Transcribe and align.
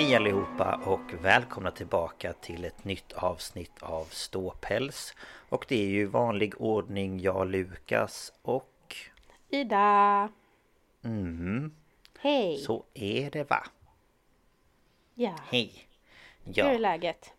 Hej 0.00 0.16
allihopa 0.16 0.80
och 0.84 1.24
välkomna 1.24 1.70
tillbaka 1.70 2.32
till 2.32 2.64
ett 2.64 2.84
nytt 2.84 3.12
avsnitt 3.12 3.82
av 3.82 4.04
Ståpäls 4.04 5.14
Och 5.48 5.64
det 5.68 5.82
är 5.82 5.88
ju 5.88 6.06
vanlig 6.06 6.60
ordning 6.60 7.20
jag, 7.20 7.50
Lukas 7.50 8.32
och... 8.42 8.96
Ida! 9.48 10.28
Mm, 11.04 11.74
Hej! 12.18 12.56
så 12.58 12.84
är 12.94 13.30
det 13.30 13.50
va? 13.50 13.66
Ja, 15.14 15.34
Hej! 15.50 15.88
hur 16.44 16.58
är 16.58 16.72
Ja, 16.72 16.78
läget? 16.78 17.32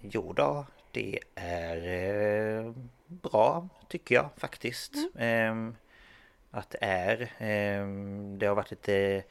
jo 0.00 0.32
då, 0.32 0.66
det 0.90 1.18
är 1.34 1.76
eh, 1.86 2.72
bra 3.06 3.68
tycker 3.88 4.14
jag 4.14 4.28
faktiskt. 4.36 4.94
Ehm, 5.18 5.76
att 6.50 6.70
det 6.70 6.78
är. 6.80 7.32
Ehm, 7.38 8.38
det 8.38 8.46
har 8.46 8.54
varit 8.54 8.70
lite... 8.70 9.22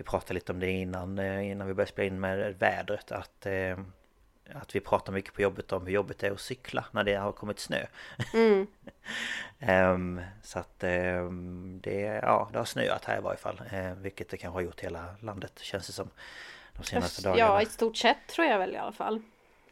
Vi 0.00 0.04
pratade 0.04 0.34
lite 0.34 0.52
om 0.52 0.60
det 0.60 0.70
innan, 0.70 1.18
eh, 1.18 1.50
innan 1.50 1.66
vi 1.66 1.74
började 1.74 1.92
spela 1.92 2.06
in 2.06 2.20
med 2.20 2.58
vädret 2.58 3.12
att... 3.12 3.46
ehm, 3.46 3.92
att 4.54 4.76
vi 4.76 4.80
pratar 4.80 5.12
mycket 5.12 5.34
på 5.34 5.42
jobbet 5.42 5.72
om 5.72 5.86
hur 5.86 5.92
jobbigt 5.92 6.18
det 6.18 6.26
är 6.26 6.30
att 6.30 6.40
cykla 6.40 6.84
när 6.90 7.04
det 7.04 7.14
har 7.14 7.32
kommit 7.32 7.58
snö. 7.58 7.86
Mm. 8.34 8.66
Ehm, 9.58 10.20
så 10.42 10.58
att 10.58 10.84
ehm, 10.84 11.80
det, 11.82 12.00
ja, 12.00 12.48
det 12.52 12.58
har 12.58 12.64
snöat 12.64 13.04
här 13.04 13.18
i 13.18 13.20
varje 13.20 13.38
fall. 13.38 13.62
Eh, 13.72 13.92
vilket 13.92 14.28
det 14.28 14.36
kanske 14.36 14.56
har 14.56 14.62
gjort 14.62 14.80
hela 14.80 15.14
landet 15.20 15.58
känns 15.58 15.86
det 15.86 15.92
som. 15.92 16.10
De 16.76 16.84
senaste 16.84 17.22
dagarna. 17.22 17.52
Ja, 17.52 17.62
i 17.62 17.66
stort 17.66 17.96
sett 17.96 18.26
tror 18.28 18.46
jag 18.46 18.58
väl 18.58 18.74
i 18.74 18.78
alla 18.78 18.92
fall. 18.92 19.22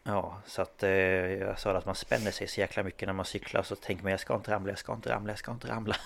Ja, 0.03 0.43
så 0.47 0.63
att 0.63 0.83
eh, 0.83 0.91
jag 0.91 1.59
sa 1.59 1.71
att 1.71 1.87
man 1.87 1.95
spänner 1.95 2.31
sig 2.31 2.49
så 2.49 2.61
jäkla 2.61 2.83
mycket 2.83 3.09
när 3.09 3.13
man 3.13 3.25
cyklar 3.25 3.63
så 3.63 3.77
tänker 3.77 4.03
man 4.03 4.11
jag 4.11 4.21
ska 4.21 4.35
inte 4.35 4.51
ramla, 4.51 4.71
jag 4.71 4.79
ska 4.79 4.93
inte 4.93 5.11
ramla, 5.11 5.31
jag 5.31 5.39
ska 5.39 5.53
inte 5.53 5.69
ramla. 5.69 5.97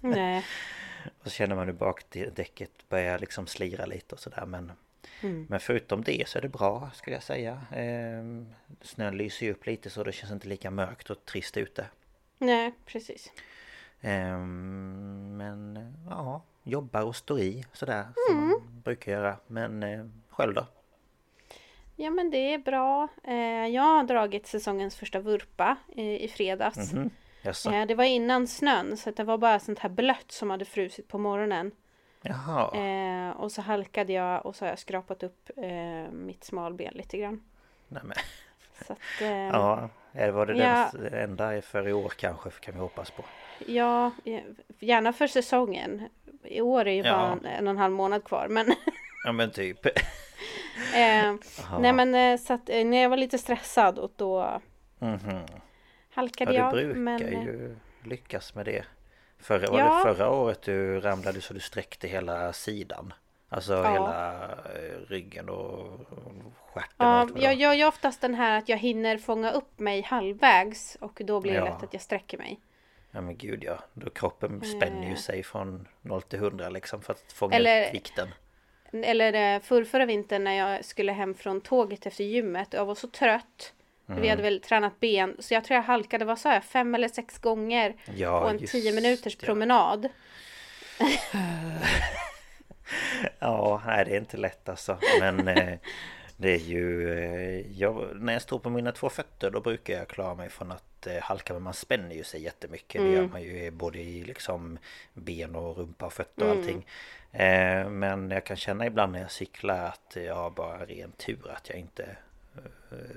Nej. 0.00 0.44
Och 1.18 1.24
så 1.24 1.30
känner 1.30 1.56
man 1.56 1.66
hur 1.66 1.72
bakdäcket 1.74 2.88
börjar 2.88 3.18
liksom 3.18 3.46
slira 3.46 3.86
lite 3.86 4.14
och 4.14 4.20
sådär 4.20 4.46
men 4.46 4.72
Mm. 5.22 5.46
Men 5.50 5.60
förutom 5.60 6.02
det 6.02 6.28
så 6.28 6.38
är 6.38 6.42
det 6.42 6.48
bra 6.48 6.90
skulle 6.94 7.16
jag 7.16 7.22
säga. 7.22 7.52
Eh, 7.72 8.44
snön 8.82 9.16
lyser 9.16 9.46
ju 9.46 9.52
upp 9.52 9.66
lite 9.66 9.90
så 9.90 10.04
det 10.04 10.12
känns 10.12 10.32
inte 10.32 10.48
lika 10.48 10.70
mörkt 10.70 11.10
och 11.10 11.24
trist 11.24 11.56
ute. 11.56 11.86
Nej, 12.38 12.72
precis. 12.86 13.32
Ehm, 14.00 15.36
men 15.36 15.78
ja, 16.10 16.42
jobbar 16.62 17.02
och 17.02 17.16
står 17.16 17.40
i 17.40 17.64
sådär 17.72 18.06
som 18.28 18.36
man 18.36 18.82
brukar 18.84 19.12
göra. 19.12 19.36
Men 19.46 19.82
eh, 19.82 20.04
själv 20.30 20.54
då? 20.54 20.66
Ja, 21.96 22.10
men 22.10 22.30
det 22.30 22.54
är 22.54 22.58
bra. 22.58 23.08
Eh, 23.24 23.66
Jag 23.74 23.82
har 23.82 24.04
dragit 24.04 24.46
säsongens 24.46 24.96
första 24.96 25.20
vurpa 25.20 25.76
i 25.96 26.24
i 26.24 26.28
fredags. 26.28 26.92
Mhm. 26.92 27.02
Jaså? 27.02 27.14
Eh, 27.48 27.86
Det 27.86 27.94
var 27.94 28.04
innan 28.04 28.46
snön, 28.46 28.96
så 28.96 29.10
det 29.10 29.24
var 29.24 29.38
bara 29.38 29.58
sånt 29.60 29.78
här 29.78 29.88
blött 29.88 30.32
som 30.32 30.50
hade 30.50 30.64
frusit 30.64 31.08
på 31.08 31.18
morgonen. 31.18 31.70
Jaha. 32.22 32.76
Eh, 32.76 33.30
och 33.30 33.52
så 33.52 33.62
halkade 33.62 34.12
jag 34.12 34.46
och 34.46 34.56
så 34.56 34.64
har 34.64 34.70
jag 34.70 34.78
skrapat 34.78 35.22
upp 35.22 35.50
eh, 35.56 36.10
mitt 36.12 36.44
smalben 36.44 36.94
lite 36.94 37.18
grann. 37.18 37.40
Nej, 37.88 38.02
men, 38.04 38.16
Så 38.86 38.92
att, 38.92 38.98
eh, 39.20 39.28
ja, 39.32 39.88
var 40.32 40.46
det 40.46 40.54
Ja. 40.56 40.90
den 40.92 41.14
enda 41.14 41.62
för 41.62 41.88
i 41.88 41.92
år 41.92 42.12
kanske 42.16 42.50
kan 42.50 42.74
vi 42.74 42.80
hoppas 42.80 43.10
på. 43.10 43.24
Ja, 43.66 44.10
eh, 44.24 44.40
gärna 44.78 45.12
för 45.12 45.26
säsongen. 45.26 46.08
I 46.44 46.60
år 46.60 46.86
är 46.86 46.92
ju 46.92 47.02
Ja. 47.02 47.12
bara 47.42 47.50
en, 47.50 47.66
och 47.66 47.70
en 47.70 47.78
halv 47.78 47.92
månad 47.94 48.24
kvar. 48.24 48.46
Men, 48.48 48.74
Ja 49.24 49.32
men 49.32 49.50
typ. 49.50 49.86
eh, 49.86 49.92
nej 51.80 51.92
men 51.92 52.14
eh, 52.14 52.36
så 52.40 52.52
att, 52.52 52.68
när 52.68 53.02
jag 53.02 53.08
var 53.10 53.16
lite 53.16 53.38
stressad 53.38 53.98
och 53.98 54.12
då 54.16 54.60
Mhm. 55.00 55.18
Ja 55.30 55.38
halkade 56.18 56.52
du 56.52 56.56
jag. 56.58 56.72
brukar 56.72 56.94
men, 57.00 57.22
eh, 57.22 57.44
ju 57.44 57.76
lyckas 58.04 58.54
med 58.54 58.64
det. 58.66 58.84
Förra, 59.38 59.70
var 59.70 59.78
Ja. 59.78 59.96
det 60.06 60.14
förra 60.14 60.30
året 60.30 60.62
du 60.62 61.00
ramlade 61.00 61.40
så 61.40 61.54
du 61.54 61.60
sträckte 61.60 62.08
hela 62.08 62.52
sidan? 62.52 63.12
Alltså 63.48 63.72
Ja. 63.72 63.92
hela 63.92 64.42
eh, 64.74 64.98
ryggen 65.08 65.48
och 65.48 66.00
stjärten 66.72 66.94
Ja, 67.06 67.28
jag 67.36 67.42
var. 67.48 67.52
gör 67.52 67.72
ju 67.72 67.84
oftast 67.86 68.20
den 68.20 68.34
här 68.34 68.58
att 68.58 68.68
jag 68.68 68.76
hinner 68.78 69.18
fånga 69.18 69.50
upp 69.52 69.78
mig 69.78 70.02
halvvägs 70.02 70.96
och 71.00 71.20
då 71.24 71.40
blir 71.40 71.52
det 71.52 71.58
Ja. 71.58 71.64
lätt 71.64 71.82
att 71.82 71.92
jag 71.92 72.02
sträcker 72.02 72.38
mig. 72.38 72.60
Ja 73.10 73.20
men 73.20 73.36
gud 73.36 73.64
ja. 73.64 73.78
Då 73.94 74.10
kroppen 74.10 74.60
spänner 74.64 75.04
ju 75.06 75.12
Eh. 75.12 75.16
sig 75.16 75.42
från 75.42 75.88
0 76.02 76.22
till 76.22 76.38
100 76.38 76.68
liksom 76.68 77.02
för 77.02 77.12
att 77.12 77.32
fånga 77.32 77.56
Eller- 77.56 77.86
upp 77.88 77.94
vikten. 77.94 78.28
Eller 78.92 79.54
eh, 79.56 79.60
för, 79.62 79.84
förra 79.84 80.06
vintern 80.06 80.44
när 80.44 80.52
jag 80.54 80.84
skulle 80.84 81.12
hem 81.12 81.34
från 81.34 81.60
tåget 81.60 82.06
efter 82.06 82.24
gymmet 82.24 82.68
jag 82.72 82.84
var 82.86 82.94
så 82.94 83.08
trött. 83.08 83.72
Mm. 84.08 84.22
Vi 84.22 84.28
hade 84.28 84.42
väl 84.42 84.60
tränat 84.60 85.00
ben 85.00 85.36
så 85.38 85.54
jag 85.54 85.64
tror 85.64 85.76
jag 85.76 85.82
halkade, 85.82 86.24
vad 86.24 86.38
sa 86.38 86.52
jag, 86.54 86.64
fem 86.64 86.94
eller 86.94 87.08
sex 87.08 87.38
gånger 87.38 87.96
Ja, 88.16 88.40
på 88.40 88.48
en 88.48 88.58
just 88.58 88.72
tio 88.72 88.92
minuters 88.92 89.36
det. 89.36 89.46
promenad. 89.46 90.08
Ja, 93.38 93.82
nej 93.86 94.04
det 94.04 94.10
är 94.14 94.18
inte 94.18 94.36
lätt 94.36 94.68
alltså. 94.68 94.98
Men 95.20 95.48
eh, 95.48 95.78
det 96.36 96.52
är 96.54 96.58
ju... 96.58 97.12
Eh, 97.18 97.72
jag, 97.78 98.08
när 98.20 98.32
jag 98.32 98.42
står 98.42 98.58
på 98.58 98.70
mina 98.70 98.92
två 98.92 99.08
fötter 99.08 99.50
då 99.50 99.60
brukar 99.60 99.94
jag 99.94 100.08
klara 100.08 100.34
mig 100.34 100.48
från 100.48 100.72
att 100.72 101.06
eh, 101.06 101.22
halka. 101.22 101.52
Men 101.52 101.62
man 101.62 101.74
spänner 101.74 102.14
ju 102.14 102.24
sig 102.24 102.42
jättemycket. 102.42 103.02
Det 103.02 103.10
gör 103.10 103.26
man 103.28 103.42
ju 103.42 103.70
både 103.70 103.98
i 103.98 104.24
liksom 104.24 104.78
ben 105.14 105.56
och 105.56 105.76
rumpa 105.78 106.06
och 106.06 106.12
fötter 106.12 106.44
och 106.44 106.50
allting. 106.50 106.86
Eh, 107.32 107.88
men 107.88 108.30
jag 108.30 108.44
kan 108.44 108.56
känna 108.56 108.86
ibland 108.86 109.12
när 109.12 109.20
jag 109.20 109.30
cyklar 109.30 109.84
att 109.84 110.16
jag 110.16 110.34
har 110.34 110.50
bara 110.50 110.84
ren 110.86 111.12
tur 111.12 111.50
att 111.50 111.68
jag 111.68 111.78
inte 111.78 112.16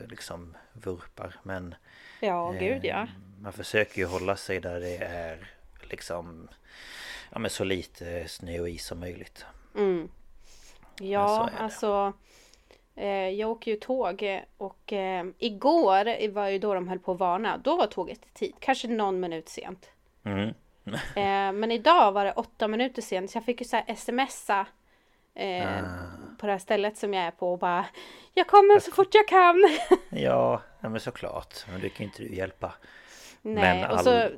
liksom 0.10 0.58
vurpar. 0.74 1.36
Men 1.44 1.76
Ja, 2.20 2.52
gud 2.60 2.86
ja. 2.86 3.02
Eh, 3.02 3.10
Man 3.42 3.54
försöker 3.54 3.98
ju 3.98 4.06
hålla 4.06 4.36
sig 4.36 4.60
där 4.60 4.80
det 4.80 4.98
är 4.98 5.52
liksom 5.82 6.48
Ja 7.32 7.40
men 7.40 7.50
så 7.52 7.64
lite 7.64 8.28
snö 8.28 8.60
och 8.60 8.70
is 8.70 8.86
som 8.86 9.00
möjligt 9.00 9.46
Mm. 9.76 10.10
Ja, 11.00 11.50
alltså. 11.58 12.14
Eh, 12.96 13.30
jag 13.30 13.50
åker 13.50 13.72
ju 13.72 13.78
tåg 13.78 14.24
eh, 14.24 14.40
och 14.58 14.94
eh, 14.94 15.26
igår 15.38 16.28
var 16.32 16.48
ju 16.48 16.60
då 16.60 16.74
de 16.74 16.88
höll 16.88 17.00
på 17.00 17.12
att 17.12 17.20
varna. 17.20 17.58
Då 17.58 17.76
var 17.78 17.88
tåget 17.88 18.20
i 18.26 18.30
tid, 18.34 18.54
kanske 18.60 18.88
någon 18.88 19.20
minut 19.20 19.50
sent. 19.50 19.90
mm. 20.24 20.54
Eh, 21.16 21.60
men 21.60 21.72
idag 21.72 22.12
var 22.12 22.26
det 22.26 22.32
åtta 22.32 22.68
minuter 22.68 23.02
sent 23.02 23.32
så 23.32 23.38
jag 23.38 23.46
fick 23.46 23.62
ju 23.62 23.68
så 23.68 23.76
här 23.76 23.96
smsa 23.96 24.66
Eh, 25.34 25.84
Ah. 25.84 26.08
På 26.38 26.46
det 26.46 26.52
här 26.52 26.60
stället 26.60 26.98
som 26.98 27.14
jag 27.14 27.24
är 27.24 27.32
på 27.32 27.52
och 27.54 27.60
bara 27.60 27.86
Jag 28.34 28.48
kommer 28.48 28.80
så 28.80 28.92
fort 28.92 29.14
jag 29.16 29.28
kan! 29.28 29.56
Ja, 30.10 30.62
ja 30.80 30.90
men 30.90 31.00
såklart. 31.00 31.54
Men 31.72 31.82
det 31.82 31.90
kan 31.90 32.04
inte 32.06 32.24
du 32.24 32.36
hjälpa. 32.36 32.74
Nej, 33.42 33.82
Men 33.82 33.92
och 33.92 34.00
så... 34.00 34.10
all- 34.24 34.38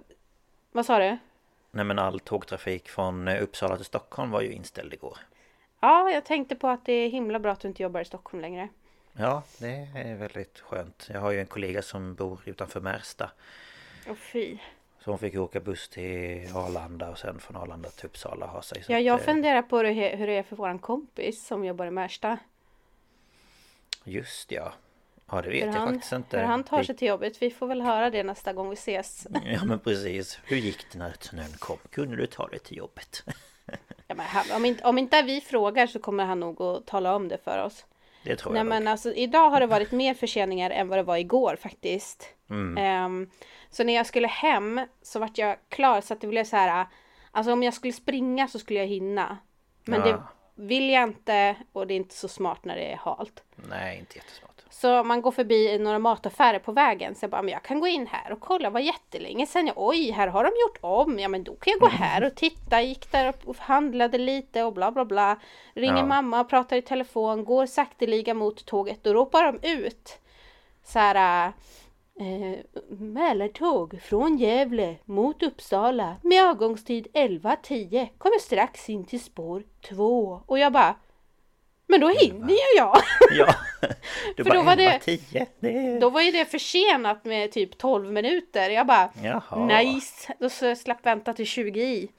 Vad 0.71 0.85
sa 0.85 0.99
du? 0.99 1.17
Nej 1.71 1.85
men 1.85 1.99
all 1.99 2.19
tågtrafik 2.19 2.89
från 2.89 3.27
eh, 3.27 3.43
Uppsala 3.43 3.75
till 3.75 3.85
Stockholm 3.85 4.31
var 4.31 4.41
ju 4.41 4.51
inställd 4.51 4.93
igår. 4.93 5.17
Ja, 5.79 6.09
jag 6.11 6.25
tänkte 6.25 6.55
på 6.55 6.67
att 6.67 6.85
det 6.85 6.93
är 6.93 7.09
himla 7.09 7.39
bra 7.39 7.51
att 7.51 7.59
du 7.59 7.67
inte 7.67 7.83
jobbar 7.83 8.01
i 8.01 8.05
Stockholm 8.05 8.41
längre. 8.41 8.69
Ja, 9.13 9.43
det 9.57 9.87
är 9.95 10.15
väldigt 10.15 10.59
skönt. 10.59 11.09
Jag 11.13 11.19
har 11.21 11.31
ju 11.31 11.39
en 11.39 11.45
kollega 11.45 11.81
som 11.81 12.15
bor 12.15 12.39
utanför 12.45 12.81
Märsta. 12.81 13.31
Åh 14.07 14.15
fy. 14.15 14.57
Så 15.03 15.11
hon 15.11 15.19
fick 15.19 15.35
åka 15.35 15.59
buss 15.59 15.89
till 15.89 16.55
Arlanda 16.55 17.09
och 17.09 17.17
sen 17.17 17.39
från 17.39 17.57
Arlanda 17.57 17.89
till 17.89 18.05
Uppsala 18.05 18.45
ha 18.45 18.61
sig. 18.61 18.83
Så 18.83 18.91
Ja, 18.91 18.97
att, 18.97 19.03
jag 19.03 19.19
eh, 19.19 19.25
funderar 19.25 19.61
på 19.61 19.77
hur 19.77 20.27
det 20.27 20.37
är 20.37 20.43
för 20.43 20.55
våran 20.55 20.79
kompis 20.79 21.47
som 21.47 21.65
jobbar 21.65 21.85
i 21.85 21.91
Märsta. 21.91 22.37
Just 24.03 24.51
ja. 24.51 24.73
Ja 25.31 25.41
det 25.41 25.49
vet 25.49 25.61
Hur 25.61 25.67
jag 25.67 25.79
han, 25.79 25.93
faktiskt 25.93 26.13
inte. 26.13 26.37
hur 26.37 26.45
han 26.45 26.63
tar 26.63 26.83
sig 26.83 26.95
till 26.95 27.07
jobbet. 27.07 27.41
Vi 27.41 27.51
får 27.51 27.67
väl 27.67 27.81
höra 27.81 28.09
det 28.09 28.23
nästa 28.23 28.53
gång 28.53 28.69
vi 28.69 28.73
ses. 28.73 29.27
Ja 29.45 29.65
men 29.65 29.79
precis. 29.79 30.39
Hur 30.43 30.57
gick 30.57 30.91
det 30.91 30.99
när 30.99 31.15
snön 31.19 31.51
kom? 31.59 31.77
Kunde 31.89 32.15
du 32.15 32.27
ta 32.27 32.47
dig 32.47 32.59
till 32.59 32.77
jobbet? 32.77 33.23
Ja, 34.07 34.15
men 34.15 34.25
han, 34.25 34.45
om, 34.55 34.65
inte, 34.65 34.83
om 34.83 34.97
inte 34.97 35.21
vi 35.21 35.41
frågar 35.41 35.87
så 35.87 35.99
kommer 35.99 36.25
han 36.25 36.39
nog 36.39 36.61
att 36.61 36.85
tala 36.85 37.15
om 37.15 37.27
det 37.27 37.37
för 37.37 37.63
oss. 37.65 37.85
Det 38.23 38.35
tror 38.35 38.51
Nej 38.53 38.59
jag 38.59 38.65
men 38.67 38.83
nog. 38.83 38.91
alltså 38.91 39.13
idag 39.13 39.49
har 39.49 39.59
det 39.59 39.65
varit 39.67 39.91
mer 39.91 40.13
förseningar 40.13 40.69
än 40.69 40.87
vad 40.89 40.97
det 40.99 41.03
var 41.03 41.17
igår 41.17 41.55
faktiskt. 41.61 42.29
Mm. 42.49 42.77
Ehm, 42.77 43.29
så 43.69 43.83
när 43.83 43.93
jag 43.93 44.05
skulle 44.05 44.27
hem 44.27 44.81
så 45.01 45.19
vart 45.19 45.37
jag 45.37 45.57
klar 45.69 46.01
så 46.01 46.13
att 46.13 46.21
det 46.21 46.27
blev 46.27 46.43
så 46.43 46.55
här. 46.55 46.85
Alltså 47.31 47.53
om 47.53 47.63
jag 47.63 47.73
skulle 47.73 47.93
springa 47.93 48.47
så 48.47 48.59
skulle 48.59 48.79
jag 48.79 48.87
hinna. 48.87 49.37
Men 49.85 49.99
Ja. 49.99 50.05
det 50.05 50.21
vill 50.63 50.89
jag 50.89 51.03
inte 51.03 51.55
och 51.73 51.87
det 51.87 51.93
är 51.93 51.95
inte 51.95 52.15
så 52.15 52.27
smart 52.27 52.65
när 52.65 52.75
det 52.75 52.91
är 52.91 52.97
halt. 52.97 53.43
Nej, 53.55 53.99
inte 53.99 54.17
jättesmart. 54.17 54.52
Så 54.73 55.03
man 55.03 55.21
går 55.21 55.31
förbi 55.31 55.77
några 55.79 55.99
mataffärer 55.99 56.59
på 56.59 56.71
vägen. 56.71 57.15
Så 57.15 57.23
jag 57.23 57.29
bara, 57.31 57.41
men 57.41 57.51
jag 57.51 57.63
kan 57.63 57.79
gå 57.79 57.87
in 57.87 58.07
här 58.07 58.31
och 58.31 58.39
kolla. 58.39 58.69
Var 58.69 58.79
jättelänge 58.79 59.45
sedan. 59.47 59.67
Jag, 59.67 59.73
Oj, 59.77 60.11
här 60.11 60.27
har 60.27 60.43
de 60.43 60.49
gjort 60.49 60.77
om. 60.81 61.19
Ja, 61.19 61.27
men 61.27 61.43
då 61.43 61.55
kan 61.55 61.71
jag 61.71 61.79
gå 61.79 61.87
här 61.87 62.23
och 62.23 62.35
titta. 62.35 62.81
Gick 62.81 63.11
där 63.11 63.33
och 63.45 63.57
handlade 63.57 64.17
lite 64.17 64.63
och 64.63 64.73
bla 64.73 64.91
bla 64.91 65.05
bla. 65.05 65.39
Ringer 65.73 65.97
Ja. 65.97 66.05
mamma 66.05 66.39
och 66.41 66.49
pratar 66.49 66.77
i 66.77 66.81
telefon. 66.81 67.45
Går 67.45 67.65
sakteliga 67.65 68.33
mot 68.33 68.65
tåget. 68.65 69.03
Då 69.03 69.13
ropar 69.13 69.43
de 69.51 69.67
ut. 69.67 70.19
Så 70.83 70.99
här. 70.99 71.53
Eh, 72.19 72.59
Mälartåg 72.89 73.99
från 74.03 74.37
Gävle 74.37 74.95
mot 75.05 75.43
Uppsala 75.43 76.15
med 76.21 76.49
avgångstid 76.49 77.07
11.10 77.13 78.07
kommer 78.17 78.39
strax 78.39 78.89
in 78.89 79.05
till 79.05 79.23
spår 79.23 79.63
2 79.89 80.41
och 80.45 80.59
jag 80.59 80.73
bara 80.73 80.95
Men 81.87 81.99
då 82.01 82.07
hinner 82.09 82.49
ju 82.49 82.77
jag! 82.77 82.97
Ja, 83.31 83.55
du 84.35 84.43
För 84.43 84.49
bara 84.49 84.57
då 84.59 84.61
var 84.65 84.75
det- 84.75 84.99
11.10. 85.05 85.45
Det. 85.59 85.99
Då 85.99 86.09
var 86.09 86.21
ju 86.21 86.31
det 86.31 86.45
försenat 86.45 87.25
med 87.25 87.51
typ 87.51 87.77
12 87.77 88.11
minuter. 88.11 88.69
Jag 88.69 88.87
bara 88.87 89.09
Jaha. 89.23 89.65
nice. 89.65 90.33
Då 90.39 90.49
så 90.49 90.65
jag 90.65 90.77
slapp 90.77 91.05
vänta 91.05 91.33
till 91.33 91.45
20 91.45 91.81
i. 91.83 92.09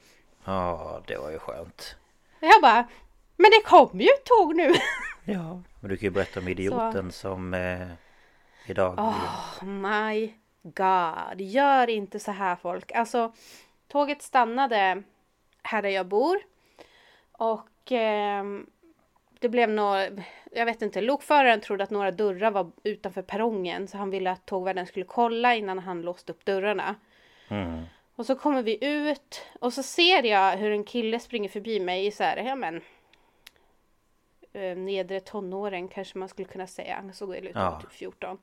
Ja, 0.45 1.01
det 1.07 1.17
var 1.17 1.31
ju 1.31 1.39
skönt. 1.39 1.95
Jag 2.39 2.61
bara 2.61 2.87
men 3.37 3.51
det 3.51 3.61
kommer 3.69 4.03
ju 4.03 4.09
ett 4.09 4.25
tåg 4.25 4.55
nu. 4.55 4.73
Ja, 5.27 5.61
men 5.79 5.89
du 5.89 5.97
kan 5.97 6.03
ju 6.07 6.09
berätta 6.09 6.39
om 6.39 6.47
idioten 6.47 7.11
som 7.11 7.53
eh, 7.53 7.87
idag... 8.67 8.99
Oh 8.99 9.65
my 9.65 10.33
god. 10.63 11.41
Gör 11.41 11.89
inte 11.89 12.19
så 12.19 12.31
här 12.31 12.55
folk. 12.55 12.91
Alltså 12.91 13.33
tåget 13.87 14.21
stannade 14.21 15.03
här 15.63 15.81
där 15.81 15.89
jag 15.89 16.05
bor. 16.05 16.37
Och 17.31 17.91
ehm, 17.91 18.65
det 19.45 19.49
blev 19.49 19.69
några, 19.69 20.07
jag 20.51 20.65
vet 20.65 20.81
inte, 20.81 21.01
lokföraren 21.01 21.61
trodde 21.61 21.83
att 21.83 21.89
några 21.89 22.11
dörrar 22.11 22.51
var 22.51 22.71
utanför 22.83 23.21
perrongen 23.21 23.87
så 23.87 23.97
han 23.97 24.09
ville 24.09 24.31
att 24.31 24.45
tågvärden 24.45 24.85
skulle 24.87 25.05
kolla 25.05 25.55
innan 25.55 25.79
han 25.79 26.01
låste 26.01 26.31
upp 26.31 26.45
dörrarna. 26.45 26.95
Mm. 27.47 27.83
Och 28.15 28.25
så 28.25 28.35
kommer 28.35 28.63
vi 28.63 28.85
ut 28.85 29.45
och 29.59 29.73
så 29.73 29.83
ser 29.83 30.23
jag 30.23 30.57
hur 30.57 30.71
en 30.71 30.83
kille 30.83 31.19
springer 31.19 31.49
förbi 31.49 31.79
mig 31.79 32.05
i 32.05 32.11
så 32.11 32.23
här, 32.23 32.37
ja 32.37 32.55
men 32.55 32.81
eh, 34.53 34.77
nedre 34.77 35.19
tonåren 35.19 35.87
kanske 35.87 36.17
man 36.17 36.29
skulle 36.29 36.47
kunna 36.47 36.67
säga. 36.67 36.95
Han 36.95 37.13
såg 37.13 37.29
väl 37.29 37.47
ut 37.47 37.55
Ja. 37.55 37.81
typ 37.81 37.91
14. 37.91 38.37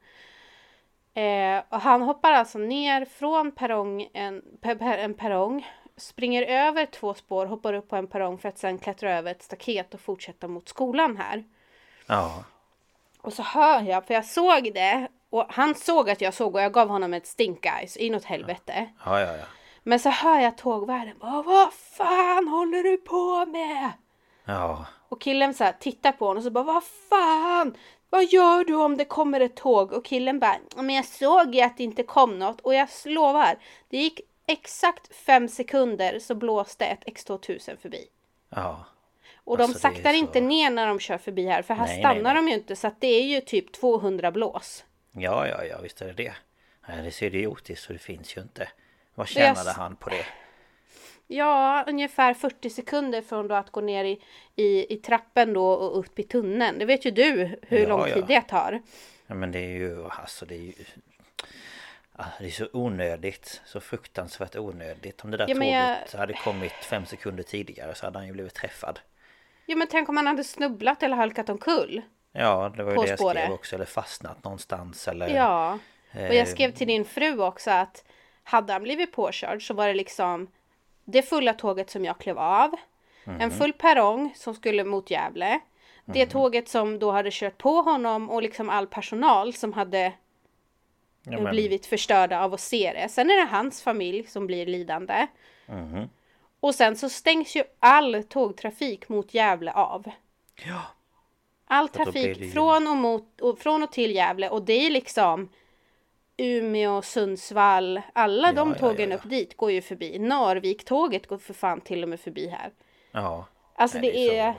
Eh, 1.14 1.62
och 1.68 1.80
han 1.80 2.02
hoppar 2.02 2.32
alltså 2.32 2.58
ner 2.58 3.04
från 3.04 3.52
perrong, 3.52 4.08
en, 4.12 4.42
per, 4.60 4.98
en 4.98 5.14
perrong, 5.14 5.66
springer 6.02 6.42
över 6.42 6.86
två 6.86 7.14
spår, 7.14 7.46
hoppar 7.46 7.72
upp 7.74 7.88
på 7.88 7.96
en 7.96 8.06
perrong 8.06 8.38
för 8.38 8.48
att 8.48 8.58
sen 8.58 8.78
klättra 8.78 9.18
över 9.18 9.30
ett 9.30 9.42
staket 9.42 9.94
och 9.94 10.00
fortsätta 10.00 10.48
mot 10.48 10.68
skolan 10.68 11.16
här. 11.16 11.44
Ja, 12.06 12.44
Och 13.20 13.32
så 13.32 13.42
hör 13.42 13.82
jag, 13.82 14.06
för 14.06 14.14
jag 14.14 14.24
såg 14.24 14.74
det 14.74 15.08
och 15.30 15.46
han 15.48 15.74
såg 15.74 16.10
att 16.10 16.20
jag 16.20 16.34
såg 16.34 16.54
och 16.54 16.60
jag 16.60 16.72
gav 16.72 16.88
honom 16.88 17.14
ett 17.14 17.26
stink 17.26 17.66
eyes 17.66 17.96
inåt 17.96 18.24
helvete. 18.24 18.88
ja, 19.04 19.20
ja. 19.20 19.36
ja. 19.36 19.44
Men 19.82 19.98
så 20.00 20.08
hör 20.08 20.40
jag 20.40 20.58
tågvärden 20.58 21.18
bara 21.18 21.42
Vad 21.42 21.72
fan 21.72 22.48
håller 22.48 22.82
du 22.82 22.96
på 22.96 23.46
med? 23.46 23.90
Ja, 24.44 24.86
Och 25.08 25.20
killen 25.20 25.54
så 25.54 25.64
här 25.64 25.72
tittar 25.72 26.12
på 26.12 26.26
honom 26.26 26.36
och 26.36 26.44
så 26.44 26.50
bara 26.50 26.64
Vad 26.64 26.84
fan? 26.84 27.76
Vad 28.10 28.24
gör 28.24 28.64
du 28.64 28.74
om 28.74 28.96
det 28.96 29.04
kommer 29.04 29.40
ett 29.40 29.56
tåg? 29.56 29.92
Och 29.92 30.04
killen 30.04 30.38
bara 30.38 30.56
Men 30.76 30.90
jag 30.94 31.04
såg 31.04 31.54
ju 31.54 31.60
att 31.60 31.76
det 31.76 31.84
inte 31.84 32.02
kom 32.02 32.38
något 32.38 32.60
och 32.60 32.74
jag 32.74 32.88
lovar 33.04 33.58
Det 33.88 33.96
gick 33.96 34.20
exakt 34.46 35.14
fem 35.14 35.48
sekunder 35.48 36.18
så 36.18 36.34
blåste 36.34 36.84
ett 36.86 37.04
X2000 37.04 37.76
förbi. 37.76 38.06
ja. 38.48 38.84
Och 39.44 39.60
Alltså, 39.60 39.72
de 39.72 39.88
är 39.88 39.94
saktar 39.94 40.10
så- 40.10 40.16
inte 40.18 40.40
ner 40.40 40.70
när 40.70 40.86
de 40.86 40.98
kör 41.00 41.18
förbi 41.18 41.46
här 41.46 41.62
för 41.62 41.74
här 41.74 41.86
Nej, 41.86 41.92
nej, 41.94 42.02
stannar 42.02 42.34
nej. 42.34 42.42
de 42.44 42.48
ju 42.48 42.54
inte 42.54 42.76
så 42.76 42.86
att 42.86 43.00
det 43.00 43.06
är 43.06 43.22
ju 43.22 43.40
typ 43.40 43.72
200 43.72 44.30
blås. 44.30 44.84
Ja, 45.12 45.48
ja, 45.48 45.64
ja, 45.64 45.78
visst 45.82 46.02
är 46.02 46.06
det 46.06 46.12
det. 46.12 46.32
Nej, 46.88 47.02
det 47.02 47.10
ser 47.10 47.26
idiotiskt 47.26 47.84
så 47.84 47.92
det 47.92 47.98
finns 47.98 48.36
ju 48.36 48.40
inte. 48.42 48.68
Vad 49.14 49.28
tjänade 49.28 49.70
s- 49.70 49.76
han 49.76 49.96
på 49.96 50.10
det? 50.10 50.24
Ja, 51.26 51.84
ungefär 51.88 52.34
40 52.34 52.70
sekunder 52.70 53.22
från 53.22 53.48
då 53.48 53.54
att 53.54 53.70
gå 53.70 53.80
ner 53.80 54.04
i, 54.04 54.22
i, 54.56 54.94
i 54.94 54.96
trappen 54.96 55.52
då 55.52 55.66
och 55.72 55.98
upp 55.98 56.18
i 56.18 56.22
tunneln. 56.22 56.78
Det 56.78 56.84
vet 56.84 57.04
ju 57.06 57.10
du 57.10 57.58
hur 57.62 57.78
Ja, 57.82 57.88
lång 57.88 58.08
ja. 58.08 58.14
tid 58.14 58.24
det 58.28 58.40
tar. 58.40 58.82
Ja, 59.26 59.34
men 59.34 59.52
det 59.52 59.58
är 59.58 59.68
ju, 59.78 60.04
alltså 60.04 60.46
det 60.46 60.54
är 60.54 60.58
ju... 60.60 60.72
Ah, 62.24 62.28
Det 62.40 62.46
är 62.46 62.50
så 62.50 62.66
onödigt, 62.72 63.60
så 63.64 63.80
fruktansvärt 63.80 64.56
onödigt. 64.56 65.24
Om 65.24 65.30
det 65.30 65.36
där 65.36 65.48
Ja, 65.48 65.54
tåget 65.54 66.14
hade 66.18 66.32
kommit 66.32 66.72
fem 66.72 67.06
sekunder 67.06 67.42
tidigare 67.42 67.94
så 67.94 68.06
hade 68.06 68.18
han 68.18 68.26
ju 68.26 68.32
blivit 68.32 68.54
träffad. 68.54 69.00
Ja 69.66 69.76
men 69.76 69.86
tänk 69.90 70.08
om 70.08 70.16
han 70.16 70.26
hade 70.26 70.44
snubblat 70.44 71.02
eller 71.02 71.16
halkat 71.16 71.48
omkull. 71.48 72.02
Ja, 72.32 72.72
det 72.76 72.82
var 72.82 72.92
ju 72.92 72.98
det 72.98 73.08
jag 73.08 73.18
skrev 73.18 73.52
också. 73.52 73.74
Eller 73.74 73.84
fastnat 73.84 74.44
någonstans 74.44 75.08
eller... 75.08 75.28
Ja. 75.28 75.78
Och 76.14 76.20
jag 76.20 76.36
eh, 76.36 76.44
skrev 76.46 76.70
till 76.72 76.86
din 76.86 77.04
fru 77.04 77.40
också 77.42 77.70
att 77.70 78.04
hade 78.42 78.72
han 78.72 78.82
blivit 78.82 79.12
påkörd 79.12 79.66
så 79.66 79.74
var 79.74 79.86
det 79.88 79.94
liksom 79.94 80.48
det 81.04 81.22
fulla 81.22 81.52
tåget 81.54 81.90
som 81.90 82.04
jag 82.04 82.18
klev 82.18 82.38
av. 82.38 82.74
En 83.24 83.34
Mhm. 83.34 83.50
full 83.50 83.72
perrong 83.72 84.32
som 84.36 84.54
skulle 84.54 84.84
mot 84.84 85.10
Gävle. 85.10 85.60
Det 86.04 86.26
tåget 86.26 86.68
som 86.68 86.98
då 86.98 87.10
hade 87.10 87.30
kört 87.32 87.58
på 87.58 87.82
honom 87.82 88.30
och 88.30 88.42
liksom 88.42 88.70
all 88.70 88.86
personal 88.86 89.52
som 89.54 89.72
hade 89.72 90.12
ja, 91.24 91.40
men- 91.40 91.52
blivit 91.52 91.86
förstörda 91.86 92.40
av 92.40 92.54
att 92.54 92.60
se 92.60 92.92
det. 92.92 93.08
Sen 93.08 93.30
är 93.30 93.36
det 93.36 93.46
hans 93.50 93.82
familj 93.82 94.26
som 94.26 94.46
blir 94.46 94.66
lidande. 94.66 95.26
Mhm. 95.66 96.08
Och 96.60 96.74
sen 96.74 96.96
så 96.96 97.08
stängs 97.08 97.56
ju 97.56 97.64
all 97.78 98.22
tågtrafik 98.22 99.08
mot 99.08 99.34
Gävle 99.34 99.72
av. 99.72 100.10
Ja, 100.66 100.82
All 101.64 101.88
trafik 101.88 102.38
det 102.38 102.48
från, 102.48 102.86
och 102.88 102.96
mot, 102.96 103.40
och, 103.40 103.58
från 103.58 103.82
och 103.82 103.92
till 103.92 104.14
Gävle 104.14 104.48
och 104.48 104.62
det 104.62 104.86
är 104.86 104.90
liksom 104.90 105.48
Umeå, 106.36 107.02
Sundsvall, 107.02 108.02
alla 108.12 108.48
Ja, 108.48 108.52
de 108.52 108.74
tågen 108.74 109.10
ja, 109.10 109.16
ja. 109.16 109.16
upp 109.16 109.30
dit 109.30 109.56
går 109.56 109.70
ju 109.70 109.82
förbi. 109.82 110.18
Narvik-tåget 110.18 111.26
går 111.26 111.38
för 111.38 111.54
fan 111.54 111.80
till 111.80 112.02
och 112.02 112.08
med 112.08 112.20
förbi 112.20 112.48
här. 112.48 112.70
ja. 113.12 113.46
Alltså 113.74 113.98
Nej, 113.98 114.12
det 114.12 114.38
är... 114.38 114.54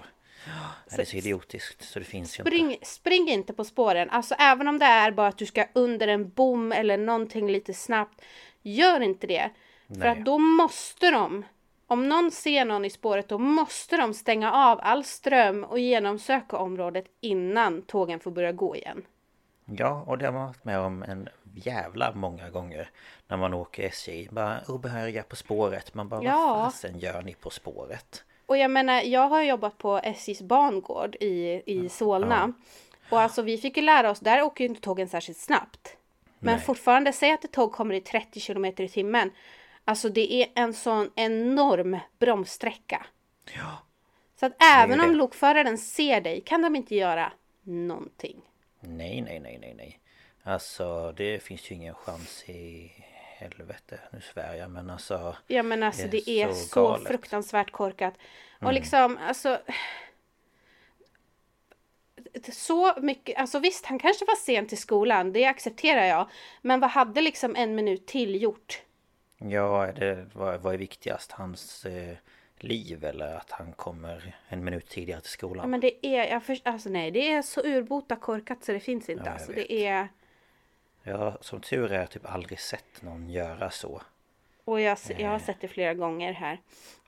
Så... 0.88 0.96
Det 0.96 1.02
är 1.02 1.06
så 1.06 1.18
idiotiskt 1.18 1.84
så 1.84 2.00
det 2.00 2.06
finns 2.06 2.40
ju 2.40 2.44
inte. 2.44 2.86
Spring, 2.86 3.30
inte 3.30 3.54
på 3.54 3.64
spåren. 3.64 4.10
Alltså 4.10 4.36
även 4.40 4.68
om 4.68 4.80
det 4.80 4.86
är 4.86 5.12
bara 5.12 5.28
att 5.28 5.38
du 5.38 5.46
ska 5.46 5.66
under 5.74 6.08
en 6.08 6.30
bom 6.30 6.72
eller 6.72 6.98
någonting 6.98 7.52
lite 7.52 7.74
snabbt. 7.74 8.22
Gör 8.62 9.00
inte 9.00 9.28
det. 9.28 9.50
För 9.88 9.96
Nej. 9.96 10.10
att 10.10 10.26
då 10.26 10.38
måste 10.40 11.12
de. 11.12 11.46
Om 11.88 12.10
någon 12.10 12.32
ser 12.32 12.66
någon 12.66 12.86
i 12.86 12.90
spåret 12.90 13.30
då 13.30 13.38
måste 13.38 13.98
de 13.98 14.14
stänga 14.14 14.52
av 14.52 14.80
all 14.82 15.04
ström 15.04 15.64
och 15.64 15.80
genomsöka 15.80 16.58
området 16.58 17.06
innan 17.22 17.82
tågen 17.82 18.20
får 18.20 18.32
börja 18.32 18.52
gå 18.52 18.76
igen. 18.76 19.06
Ja, 19.66 20.04
och 20.08 20.18
det 20.18 20.26
har 20.26 20.34
man 20.34 20.48
varit 20.48 20.66
med 20.66 20.80
om 20.80 21.04
en 21.04 21.30
jävla 21.56 22.14
många 22.16 22.50
gånger 22.50 22.90
När 23.28 23.38
man 23.38 23.54
åker 23.54 23.84
SJ, 23.84 24.28
bara 24.32 24.60
obehöriga 24.68 25.24
på 25.24 25.36
spåret 25.36 25.94
Man 25.94 26.10
bara, 26.10 26.24
Ja. 26.24 26.48
vad 26.48 26.74
fasen 26.74 27.00
gör 27.00 27.22
ni 27.22 27.34
på 27.34 27.50
spåret? 27.50 28.24
Och 28.46 28.58
jag 28.58 28.72
menar, 28.72 29.02
jag 29.02 29.28
har 29.30 29.42
jobbat 29.42 29.78
på 29.78 29.98
SJs 29.98 30.42
bangård 30.42 31.16
i, 31.16 31.62
i 31.66 31.90
Solna. 31.90 32.54
Och 33.10 33.22
alltså 33.22 33.42
vi 33.42 33.58
fick 33.58 33.78
ju 33.78 33.84
lära 33.84 34.12
oss, 34.12 34.20
där 34.20 34.42
åker 34.42 34.64
ju 34.64 34.70
inte 34.70 34.82
tågen 34.82 35.10
särskilt 35.10 35.38
snabbt. 35.38 35.98
Men 36.40 36.56
Nej. 36.56 36.66
fortfarande, 36.66 37.14
säg 37.14 37.32
att 37.32 37.46
ett 37.46 37.52
tåg 37.52 37.72
kommer 37.72 37.96
i 37.96 38.02
30 38.02 38.40
km 38.40 38.66
i 38.66 38.90
timmen. 38.90 39.32
Alltså 39.86 40.10
det 40.10 40.34
är 40.34 40.50
en 40.56 40.74
sån 40.74 41.12
enorm 41.16 42.00
bromssträcka. 42.20 43.06
Ja, 43.56 43.78
Så 44.40 44.46
att 44.46 44.54
även 44.64 45.02
om 45.02 45.16
lokföraren 45.16 45.78
ser 45.78 46.22
dig 46.22 46.42
kan 46.42 46.62
de 46.62 46.76
inte 46.76 46.96
göra 46.96 47.32
någonting. 47.64 48.42
Nej, 48.80 49.22
nej, 49.22 49.40
nej, 49.40 49.58
nej, 49.62 49.74
nej. 49.78 50.00
Alltså 50.44 51.12
det 51.12 51.44
finns 51.44 51.72
ju 51.72 51.76
ingen 51.76 51.94
chans 51.96 52.44
i 52.50 52.92
helvete. 53.44 54.00
Nu 54.12 54.22
svär 54.22 54.56
jag 54.56 54.72
men 54.72 54.90
alltså. 54.90 55.36
Ja 55.48 55.64
men 55.64 55.84
alltså 55.84 56.08
det 56.08 56.30
är 56.30 56.48
så, 56.48 56.54
så 56.54 56.82
galet. 56.84 57.08
fruktansvärt 57.08 57.72
korkat. 57.72 58.14
Och 58.56 58.62
Mm. 58.62 58.76
liksom 58.76 59.18
alltså. 59.28 59.60
Så 62.52 62.94
mycket, 63.02 63.38
alltså 63.38 63.60
visst 63.60 63.86
han 63.86 64.00
kanske 64.00 64.26
var 64.26 64.36
sen 64.36 64.68
till 64.68 64.78
skolan, 64.78 65.34
det 65.34 65.46
accepterar 65.46 66.04
jag. 66.06 66.30
Men 66.62 66.80
vad 66.80 66.90
hade 66.90 67.22
liksom 67.22 67.56
en 67.56 67.76
minut 67.76 68.06
till 68.08 68.42
gjort? 68.42 68.82
Ja, 69.38 69.92
det, 69.96 70.26
vad, 70.34 70.62
vad 70.62 70.74
är 70.74 70.78
viktigast? 70.78 71.32
Hans 71.32 71.86
eh, 71.86 72.16
liv 72.58 73.04
eller 73.06 73.36
att 73.36 73.52
han 73.52 73.74
kommer 73.74 74.36
en 74.48 74.64
minut 74.64 74.90
tidigare 74.90 75.22
till 75.22 75.30
Ja, 75.30 75.34
skolan? 75.34 75.70
men 75.70 75.80
det 75.80 76.06
är, 76.06 76.32
jag 76.32 76.44
för, 76.44 76.58
alltså 76.64 76.90
nej 76.90 77.12
det 77.12 77.32
är 77.32 77.42
så 77.42 77.62
urbota 77.62 78.16
korkat 78.16 78.64
så 78.64 78.72
det 78.72 78.80
finns 78.80 79.10
inte. 79.10 79.24
Ja, 79.26 79.32
alltså 79.32 79.52
vet. 79.52 79.68
det 79.68 79.86
är, 79.86 80.08
Jag 81.04 81.18
har 81.18 81.38
som 81.42 81.60
tur 81.62 81.92
är 81.92 82.00
jag 82.00 82.10
typ 82.10 82.26
aldrig 82.26 82.60
sett 82.60 83.02
någon 83.02 83.30
göra 83.30 83.70
så. 83.70 84.02
och 84.66 84.82
jag, 84.82 84.98
jag 85.18 85.30
har 85.30 85.40
sett 85.40 85.62
det 85.62 85.68
flera 85.68 85.94
gånger 85.94 86.34
här. 86.34 86.58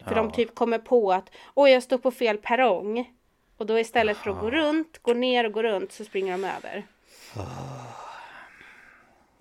För 0.04 0.12
Ja. 0.12 0.16
de 0.16 0.32
typ 0.32 0.56
kommer 0.56 0.80
på 0.80 1.12
att, 1.12 1.30
oj 1.54 1.72
jag 1.72 1.84
står 1.84 1.98
på 1.98 2.12
fel 2.12 2.38
perrong. 2.38 3.14
Och 3.58 3.66
då 3.66 3.80
istället 3.80 4.18
för 4.18 4.30
att 4.32 4.40
gå 4.40 4.52
runt, 4.52 5.00
gå 5.02 5.14
ner 5.14 5.46
och 5.46 5.52
gå 5.52 5.64
runt 5.64 5.92
så 5.92 6.06
springer 6.06 6.32
de 6.32 6.44
över. 6.44 6.84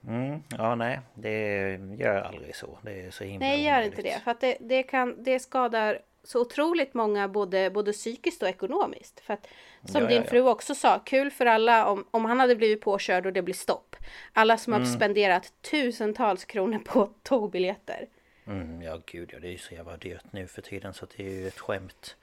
Mm, 0.09 0.43
ja, 0.59 0.75
nej, 0.75 1.01
det 1.15 1.67
gör 1.99 2.21
aldrig 2.21 2.57
så. 2.57 2.79
Det 2.83 3.01
är 3.07 3.11
så 3.11 3.25
himla 3.25 3.47
Nej, 3.47 3.65
gör 3.65 3.81
inte 3.83 4.03
det. 4.03 4.21
För 4.25 4.31
att 4.31 4.41
det, 4.41 4.57
det, 4.61 4.83
kan, 4.83 5.23
det 5.23 5.41
skadar 5.41 5.99
så 6.25 6.41
otroligt 6.41 6.95
många 6.95 7.29
både, 7.29 7.71
både 7.71 7.93
psykiskt 7.93 8.43
och 8.43 8.49
ekonomiskt. 8.49 9.21
För 9.21 9.35
att 9.35 9.47
som 9.85 9.95
Ja, 9.95 10.01
ja, 10.03 10.09
din 10.09 10.23
ja. 10.23 10.31
fru 10.31 10.41
också 10.43 10.75
sa, 10.75 10.99
kul 10.99 11.31
för 11.31 11.47
alla 11.47 11.87
om, 11.87 12.05
om 12.11 12.25
han 12.25 12.41
hade 12.41 12.57
blivit 12.57 12.81
påkörd 12.81 13.27
och 13.27 13.33
det 13.33 13.43
blir 13.43 13.55
stopp. 13.55 13.97
Alla 14.33 14.59
som 14.59 14.73
Mm. 14.73 14.87
har 14.87 14.95
spenderat 14.97 15.53
tusentals 15.71 16.45
kronor 16.45 16.79
på 16.79 17.11
tågbiljetter. 17.23 18.09
Mm, 18.47 18.83
ja, 18.83 19.01
gud 19.07 19.31
ja, 19.33 19.39
det 19.41 19.49
är 19.49 19.53
ju 19.53 19.59
så 19.59 19.75
jävla 19.75 19.97
dyrt 19.97 20.25
nu 20.33 20.47
för 20.47 20.63
tiden 20.63 20.95
så 20.95 21.07
det 21.17 21.27
är 21.27 21.31
ju 21.31 21.49
ett 21.49 21.59
skämt. 21.59 22.17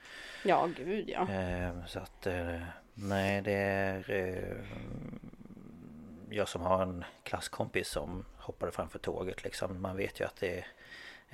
Ja, 0.43 0.69
gud 0.77 1.09
ja. 1.09 1.21
Eh, 1.31 1.85
så 1.85 1.99
att, 1.99 2.27
eh, 2.27 2.61
nej 2.93 3.41
det 3.41 3.53
är... 3.53 4.11
Eh, 4.11 4.57
jag 6.29 6.47
som 6.47 6.61
har 6.61 6.81
en 6.83 7.03
klasskompis 7.23 7.87
som 7.89 8.25
hoppade 8.37 8.71
framför 8.71 8.99
tåget 8.99 9.43
liksom. 9.43 9.81
Man 9.81 9.97
vet 9.97 10.19
ju 10.19 10.25
att 10.25 10.35
det 10.35 10.57
är 10.57 10.67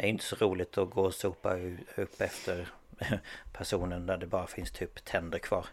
inte 0.06 0.24
så 0.24 0.36
roligt 0.36 0.77
att 0.77 0.89
gå 0.89 1.01
och 1.01 1.13
sopa 1.13 1.56
upp 1.96 2.22
efter 2.22 2.68
personen 3.54 4.06
där 4.06 4.18
det 4.18 4.27
bara 4.27 4.48
finns 4.48 4.72
typ 4.72 5.06
tänder 5.06 5.39
kvar. 5.39 5.66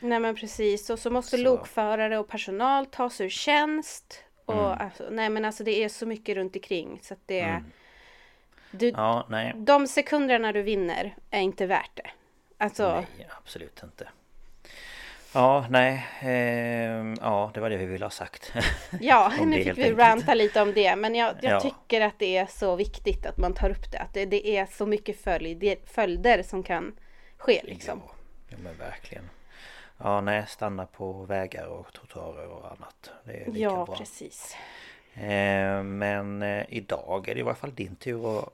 Nej 0.00 0.20
men 0.20 0.34
precis. 0.34 0.90
Och 0.90 0.98
så 0.98 1.10
måste 1.10 1.36
Så. 1.36 1.42
lokförare 1.42 2.18
och 2.18 2.28
personal 2.28 2.86
tas 2.86 3.20
ur 3.20 3.28
tjänst. 3.28 4.24
Och 4.44 4.54
Mm. 4.54 4.78
alltså, 4.78 5.08
nej 5.10 5.30
men 5.30 5.44
alltså 5.44 5.64
det 5.64 5.84
är 5.84 5.88
så 5.88 6.06
mycket 6.06 6.36
runt 6.36 6.56
omkring. 6.56 6.98
Så 7.02 7.14
att 7.14 7.20
det... 7.26 7.64
Du, 8.70 8.88
Ja, 8.88 9.26
nej. 9.28 9.52
De 9.56 9.86
sekunderna 9.86 10.52
du 10.52 10.62
vinner 10.62 11.16
är 11.30 11.40
inte 11.40 11.66
värt 11.66 11.90
det. 11.94 12.10
Alltså, 12.58 12.94
Nej, 13.18 13.28
absolut 13.38 13.82
inte. 13.82 14.08
Ja, 15.34 15.66
nej. 15.70 16.06
ehm, 16.20 17.14
ja, 17.20 17.50
det 17.54 17.60
var 17.60 17.70
det 17.70 17.76
vi 17.76 17.86
ville 17.86 18.04
ha 18.04 18.10
sagt. 18.10 18.52
Ja, 19.00 19.32
nu 19.40 19.56
fick 19.56 19.66
vi 19.66 19.82
enkelt. 19.82 19.98
ranta 19.98 20.34
lite 20.34 20.62
om 20.62 20.72
det. 20.74 20.96
Men 20.96 21.14
jag, 21.14 21.34
jag 21.42 21.52
Ja. 21.52 21.60
tycker 21.60 22.00
att 22.00 22.18
det 22.18 22.36
är 22.36 22.46
så 22.46 22.76
viktigt 22.76 23.26
att 23.26 23.36
man 23.38 23.54
tar 23.54 23.70
upp 23.70 23.90
det. 23.92 23.98
Att 23.98 24.14
det, 24.14 24.24
det 24.26 24.56
är 24.56 24.66
så 24.66 24.86
mycket 24.86 25.20
följ, 25.20 25.76
följder 25.86 26.42
som 26.42 26.62
kan 26.62 26.96
ske 27.36 27.60
liksom. 27.64 28.02
Ja, 28.06 28.12
ja, 28.48 28.56
men 28.62 28.76
verkligen. 28.78 29.24
Ja, 29.98 30.20
nej, 30.20 30.44
stanna 30.48 30.86
på 30.86 31.12
vägar 31.12 31.66
och 31.66 31.92
trottoarer 31.92 32.46
och 32.48 32.66
annat. 32.72 33.10
Det 33.24 33.32
är 33.42 33.46
lika 33.46 33.58
Ja, 33.58 33.84
bra. 33.86 33.96
precis. 33.96 34.56
Eh, 35.14 35.82
men 35.82 36.42
eh, 36.42 36.64
idag 36.68 37.28
är 37.28 37.34
det 37.34 37.40
i 37.40 37.42
varje 37.42 37.56
fall 37.56 37.74
din 37.74 37.96
tur 37.96 38.38
att 38.38 38.48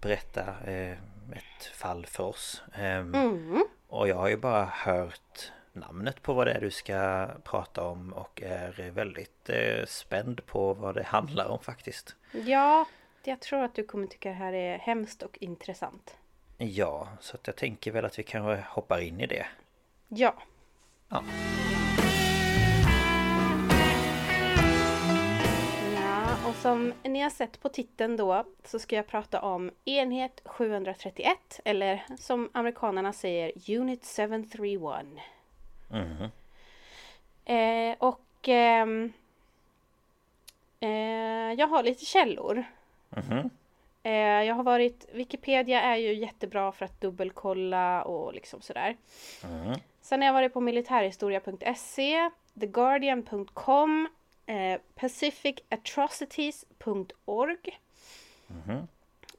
berätta 0.00 0.42
eh, 0.66 0.92
ett 1.32 1.64
fall 1.74 2.06
för 2.06 2.24
oss. 2.24 2.62
Ehm, 2.74 3.14
Mm. 3.14 3.64
Och 3.88 4.08
jag 4.08 4.16
har 4.16 4.28
ju 4.28 4.36
bara 4.36 4.64
hört 4.64 5.52
namnet 5.74 6.22
på 6.22 6.32
vad 6.32 6.46
det 6.46 6.52
är 6.52 6.60
du 6.60 6.70
ska 6.70 7.28
prata 7.44 7.84
om 7.84 8.12
och 8.12 8.42
är 8.42 8.90
väldigt 8.90 9.48
eh, 9.48 9.84
spänd 9.86 10.46
på 10.46 10.74
vad 10.74 10.94
det 10.94 11.02
handlar 11.02 11.48
om 11.48 11.58
faktiskt. 11.58 12.16
Ja, 12.32 12.86
jag 13.24 13.40
tror 13.40 13.64
att 13.64 13.74
du 13.74 13.84
kommer 13.84 14.06
tycka 14.06 14.28
det 14.28 14.34
här 14.34 14.52
är 14.52 14.78
hemskt 14.78 15.22
och 15.22 15.38
intressant. 15.40 16.16
Ja, 16.58 17.08
så 17.20 17.36
att 17.36 17.46
jag 17.46 17.56
tänker 17.56 17.92
väl 17.92 18.04
att 18.04 18.18
vi 18.18 18.22
kanske 18.22 18.64
hoppar 18.68 19.00
in 19.00 19.20
i 19.20 19.26
det. 19.26 19.46
Ja. 20.08 20.34
Ja. 21.08 21.24
Ja, 25.94 26.48
och 26.48 26.54
som 26.54 26.92
ni 27.02 27.20
har 27.20 27.30
sett 27.30 27.60
på 27.60 27.68
titeln 27.68 28.16
då 28.16 28.44
så 28.64 28.78
ska 28.78 28.96
jag 28.96 29.06
prata 29.06 29.40
om 29.40 29.70
enhet 29.84 30.42
731 30.44 31.60
eller 31.64 32.04
som 32.18 32.50
amerikanerna 32.52 33.12
säger 33.12 33.52
Unit 33.78 34.06
731. 34.16 35.06
Mhm. 35.92 36.30
Eh, 37.44 37.96
och 37.98 38.48
ehm, 38.48 39.12
eh, 40.80 41.52
jag 41.58 41.66
har 41.66 41.82
lite 41.82 42.04
källor. 42.04 42.64
Mhm. 43.10 43.50
Eh, 44.02 44.12
jag 44.42 44.54
har 44.54 44.62
varit, 44.62 45.06
Wikipedia 45.12 45.82
är 45.82 45.96
ju 45.96 46.14
jättebra 46.14 46.72
för 46.72 46.84
att 46.84 47.00
dubbelkolla 47.00 48.02
och 48.04 48.34
liksom 48.34 48.60
sådär. 48.60 48.96
Mm. 49.44 49.78
Sen 50.00 50.20
har 50.20 50.26
jag 50.26 50.32
varit 50.32 50.52
på 50.52 50.60
militärhistoria.se, 50.60 52.30
theguardian.com, 52.60 54.08
eh, 54.46 54.80
pacificatrocities.org, 54.94 57.78
Mhm. 58.46 58.88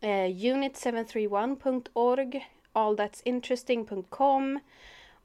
eh, 0.02 0.30
unit731.org, 0.30 2.48
allthat'sinteresting.com 2.74 4.60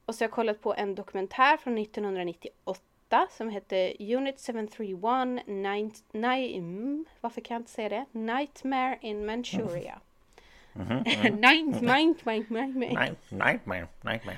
och 0.09 0.15
så 0.15 0.25
har 0.25 0.27
jag 0.27 0.33
kollat 0.35 0.61
på 0.61 0.75
en 0.75 0.95
dokumentär 0.95 1.57
från 1.57 1.79
1998 1.79 3.29
som 3.31 3.49
heter 3.49 3.93
Unit 4.17 4.47
731 4.47 5.47
Night, 5.47 6.05
mm, 6.57 7.05
Varför 7.21 7.41
kan 7.41 7.55
jag 7.55 7.61
inte 7.61 7.71
säga 7.71 7.89
det? 7.89 8.19
Nightmare 8.19 8.99
in 9.01 9.27
Manchuria. 9.27 10.01
Night, 10.73 11.81
night, 11.81 11.81
night, 11.81 12.51
night, 12.51 12.77
night. 12.77 12.95
Nej, 12.95 13.13
nightmare, 13.29 13.87
nightmare. 14.01 14.37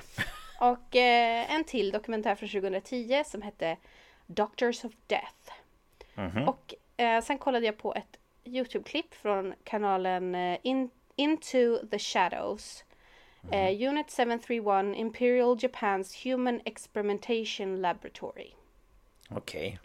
Och 0.59 0.95
eh, 0.95 1.55
en 1.55 1.63
till 1.63 1.91
dokumentär 1.91 2.35
från 2.35 2.49
2010 2.49 3.23
som 3.25 3.41
hette 3.41 3.77
Doctors 4.27 4.85
of 4.85 4.91
Death. 5.07 5.51
Mhm. 6.15 6.47
Och 6.47 6.73
eh, 6.97 7.21
sen 7.21 7.37
kollade 7.37 7.65
jag 7.65 7.77
på 7.77 7.93
ett 7.95 8.17
Youtube-klipp 8.43 9.13
från 9.13 9.53
kanalen 9.63 10.35
eh, 10.35 10.57
In, 10.63 10.89
Into 11.15 11.87
the 11.91 11.99
Shadows. 11.99 12.83
Eh, 13.51 13.89
Unit 13.89 14.11
731 14.11 14.95
Imperial 14.95 15.57
Japan's 15.57 16.23
Human 16.23 16.61
Experimentation 16.65 17.81
Laboratory. 17.81 18.53
Okej. 19.29 19.79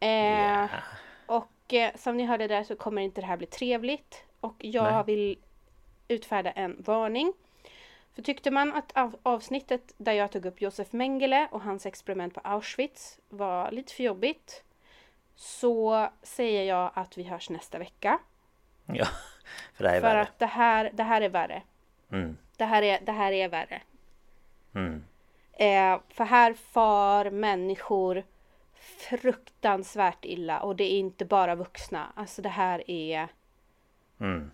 Eh, 0.00 0.08
Ja. 0.08 0.68
Och 1.26 1.74
eh, 1.74 1.96
som 1.96 2.16
ni 2.16 2.24
hörde 2.24 2.46
där 2.46 2.64
så 2.64 2.76
kommer 2.76 3.02
inte 3.02 3.20
det 3.20 3.26
här 3.26 3.36
bli 3.36 3.46
trevligt. 3.46 4.24
Och 4.40 4.54
jag 4.58 4.92
Nej. 4.92 5.04
vill 5.06 5.38
utfärda 6.08 6.50
en 6.50 6.82
varning. 6.82 7.32
För 8.14 8.22
tyckte 8.22 8.50
man 8.50 8.72
att 8.74 8.92
av, 8.96 9.16
avsnittet 9.22 9.92
där 9.96 10.12
jag 10.12 10.32
tog 10.32 10.46
upp 10.46 10.60
Josef 10.60 10.92
Mengele 10.92 11.48
och 11.50 11.60
hans 11.62 11.86
experiment 11.86 12.34
på 12.34 12.40
Auschwitz 12.44 13.18
var 13.28 13.70
lite 13.70 13.92
för 13.94 14.02
jobbigt. 14.02 14.64
Så 15.34 16.08
säger 16.22 16.62
jag 16.64 16.90
att 16.94 17.18
vi 17.18 17.22
hörs 17.22 17.50
nästa 17.50 17.78
vecka. 17.78 18.18
Ja, 18.86 19.06
för 19.74 19.84
det 19.84 19.88
här 19.90 19.96
är 19.96 20.00
för 20.00 20.08
värre. 20.08 20.20
att 20.20 20.38
det 20.38 20.46
här, 20.46 20.90
det 20.94 21.02
här 21.02 21.20
är 21.20 21.28
värre. 21.28 21.62
Mm. 22.12 22.36
Det 22.56 22.64
här 22.64 22.82
är, 22.82 23.00
det 23.00 23.12
här 23.12 23.32
är 23.32 23.48
värre. 23.48 23.82
Mm. 24.74 25.04
Eh, 25.52 26.00
för 26.08 26.24
här 26.24 26.54
far 26.54 27.30
människor 27.30 28.24
fruktansvärt 29.10 30.24
illa 30.24 30.60
och 30.60 30.76
det 30.76 30.84
är 30.84 30.98
inte 30.98 31.24
bara 31.24 31.54
vuxna. 31.54 32.12
Alltså 32.14 32.42
det 32.42 32.48
här 32.48 32.90
är... 32.90 33.28
Mm. 34.20 34.50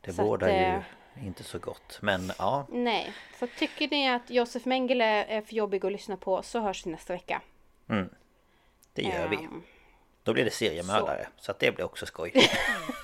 Det 0.00 0.12
Så 0.12 0.22
bådar 0.22 0.48
ju 0.48 0.54
eh, 0.54 0.82
inte 1.26 1.44
så 1.44 1.58
gott. 1.58 1.98
Men 2.02 2.32
ja, 2.38 2.66
Nej, 2.70 3.12
så 3.38 3.46
tycker 3.46 3.88
ni 3.88 4.10
att 4.10 4.30
Josef 4.30 4.64
Mengele 4.64 5.24
är 5.24 5.40
för 5.40 5.54
jobbig 5.54 5.86
att 5.86 5.92
lyssna 5.92 6.16
på 6.16 6.42
så 6.42 6.60
hörs 6.60 6.86
vi 6.86 6.90
nästa 6.90 7.12
vecka. 7.12 7.42
mm. 7.88 8.08
det 8.92 9.02
gör 9.02 9.28
vi. 9.28 9.36
Ehm, 9.36 9.62
Då 10.22 10.32
blir 10.32 10.44
det 10.44 10.50
seriemördare. 10.50 11.26
Så. 11.36 11.50
att 11.50 11.58
det 11.58 11.72
blir 11.72 11.84
också 11.84 12.06
skoj. 12.06 12.32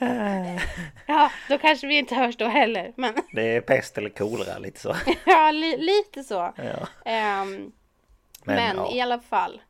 Ja, 1.06 1.30
då 1.48 1.58
kanske 1.58 1.86
vi 1.86 1.98
inte 1.98 2.14
hörs 2.14 2.36
då 2.36 2.46
heller. 2.46 2.92
Men 2.96 3.14
Det 3.32 3.56
är 3.56 3.60
pest 3.60 3.98
eller 3.98 4.10
kolera 4.10 4.58
lite 4.58 4.80
så. 4.80 4.96
ja, 5.26 5.50
li, 5.50 5.76
lite 5.76 6.24
så. 6.24 6.52
Ja. 6.56 6.88
Ehm, 7.04 7.72
Men, 8.44 8.56
men 8.56 8.76
ja. 8.76 8.92
i 8.94 9.00
alla 9.00 9.18
fall. 9.20 9.60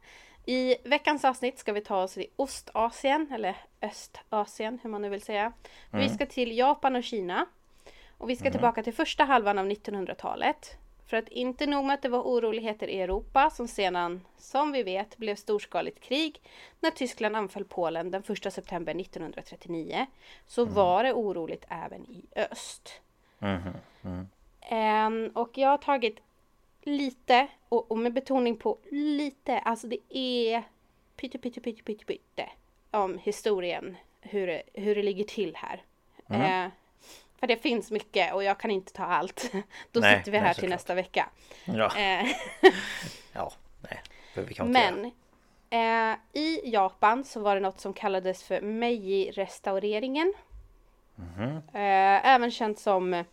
I 0.47 0.77
veckans 0.85 1.25
avsnitt 1.25 1.59
ska 1.59 1.73
vi 1.73 1.81
ta 1.81 2.03
oss 2.03 2.15
till 2.15 2.27
Ostasien, 2.37 3.33
eller 3.35 3.57
Östasien, 3.83 4.79
hur 4.83 4.91
man 4.91 5.03
nu 5.03 5.09
vill 5.09 5.23
säga. 5.23 5.53
Vi 5.91 5.99
Mm. 6.05 6.15
ska 6.15 6.27
till 6.27 6.59
Japan 6.59 6.97
och 6.97 7.05
Kina. 7.05 7.47
Och 8.19 8.31
vi 8.31 8.37
ska 8.37 8.51
tillbaka 8.51 8.83
till 8.83 8.95
första 8.95 9.25
halvan 9.25 9.59
av 9.59 9.67
1900-talet. 9.67 10.77
För 11.09 11.17
att 11.17 11.29
inte 11.29 11.67
nog 11.67 11.85
med 11.85 11.95
att 11.95 12.03
det 12.03 12.09
var 12.09 12.23
oroligheter 12.23 12.88
i 12.88 13.00
Europa 13.00 13.50
som 13.50 13.69
sedan, 13.69 14.21
som 14.37 14.73
vi 14.73 14.83
vet, 14.83 15.17
blev 15.17 15.35
storskaligt 15.35 16.00
krig 16.00 16.41
när 16.81 16.91
Tyskland 16.91 17.37
anföll 17.37 17.65
Polen 17.65 18.11
den 18.11 18.23
1 18.29 18.53
september 18.53 19.00
1939 19.00 20.07
så 20.47 20.65
var 20.65 21.05
det 21.05 21.12
oroligt 21.12 21.65
även 21.69 22.05
i 22.05 22.25
öst. 22.37 23.00
Ehm, 24.61 25.31
och 25.35 25.59
jag 25.59 25.69
har 25.69 25.79
tagit 25.79 26.19
lite, 26.83 27.49
och, 27.69 27.91
och 27.91 27.99
med 27.99 28.12
betoning 28.12 28.57
på 28.57 28.79
lite, 28.91 29.59
alltså 29.59 29.87
det 29.87 30.17
är 30.19 30.62
pytte 31.17 31.38
pytte 31.38 31.61
pytte 31.61 31.83
pytte 31.83 32.05
pytte 32.05 32.49
om 32.91 33.19
historien, 33.19 33.97
hur 34.21 34.47
det, 34.47 34.62
hur 34.75 34.95
det 34.95 35.03
ligger 35.03 35.25
till 35.25 35.57
här. 35.57 35.83
Eh, 36.31 36.71
för 37.40 37.47
det 37.47 37.57
finns 37.57 37.90
mycket 37.90 38.35
och 38.35 38.45
jag 38.45 38.59
kan 38.61 38.71
inte 38.71 38.92
ta 38.92 39.04
allt. 39.04 39.52
Då 39.92 40.00
Nej, 40.00 40.18
sitter 40.18 40.33
vi 40.33 40.38
nej, 40.38 40.47
här 40.47 40.54
till 40.54 40.61
såklart. 40.61 40.71
nästa 40.75 40.95
vecka. 40.95 41.28
Ja, 41.64 41.97
Eh, 41.97 42.26
ja 43.33 43.52
nej. 43.80 44.00
Vi 44.35 44.54
kan 44.54 44.66
inte 44.66 44.80
göra. 44.80 44.90
men 45.71 46.12
eh, 46.12 46.18
i 46.42 46.61
Japan 46.71 47.25
så 47.25 47.40
var 47.40 47.54
det 47.54 47.61
något 47.61 47.80
som 47.80 47.92
kallades 47.92 48.42
för 48.42 48.61
Meiji-restaureringen. 48.61 50.33
Eh, 51.75 52.26
även 52.26 52.50
känt 52.50 52.78
som 52.78 53.25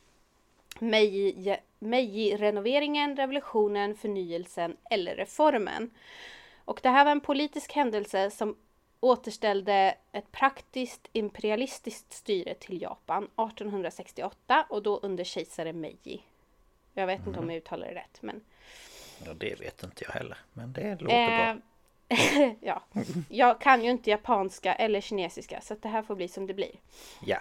Meiji- 0.79 1.57
Meiji-renoveringen, 1.79 3.15
revolutionen, 3.15 3.95
förnyelsen 3.95 4.77
eller 4.89 5.15
reformen. 5.15 5.89
Och 6.65 6.79
det 6.83 6.89
här 6.89 7.05
var 7.05 7.11
en 7.11 7.21
politisk 7.21 7.71
händelse 7.73 8.31
som 8.31 8.55
återställde 8.99 9.97
ett 10.11 10.31
praktiskt 10.31 11.09
imperialistiskt 11.13 12.13
styre 12.13 12.53
till 12.53 12.81
Japan 12.81 13.23
1868 13.23 14.65
och 14.69 14.83
då 14.83 14.97
under 14.97 15.23
kejsare 15.23 15.73
Meiji. 15.73 16.21
Jag 16.93 17.07
vet 17.07 17.27
inte 17.27 17.39
om 17.39 17.49
jag 17.49 17.57
uttalar 17.57 17.87
det 17.87 17.95
rätt 17.95 18.21
men 18.21 18.41
Ja, 19.25 19.33
det 19.33 19.59
vet 19.59 19.83
inte 19.83 20.03
jag 20.07 20.11
heller. 20.11 20.37
Men 20.53 20.73
det 20.73 21.01
låter 21.01 21.27
bra. 21.27 21.57
Eh, 22.07 22.51
ja, 22.61 22.83
jag 23.29 23.61
kan 23.61 23.83
ju 23.83 23.91
inte 23.91 24.09
japanska 24.09 24.73
eller 24.73 25.01
kinesiska 25.01 25.61
så 25.61 25.75
det 25.81 25.87
här 25.87 26.01
får 26.01 26.15
bli 26.15 26.27
som 26.27 26.47
det 26.47 26.53
blir. 26.53 26.75
Ja. 27.25 27.37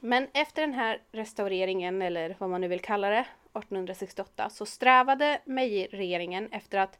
Men 0.00 0.28
efter 0.34 0.62
den 0.62 0.74
här 0.74 1.02
restaureringen, 1.12 2.02
eller 2.02 2.36
vad 2.38 2.50
man 2.50 2.60
nu 2.60 2.68
vill 2.68 2.80
kalla 2.80 3.08
det, 3.08 3.20
1868, 3.20 4.50
så 4.50 4.66
strävade 4.66 5.40
Meiji-regeringen 5.44 6.48
efter 6.52 6.78
att 6.78 6.98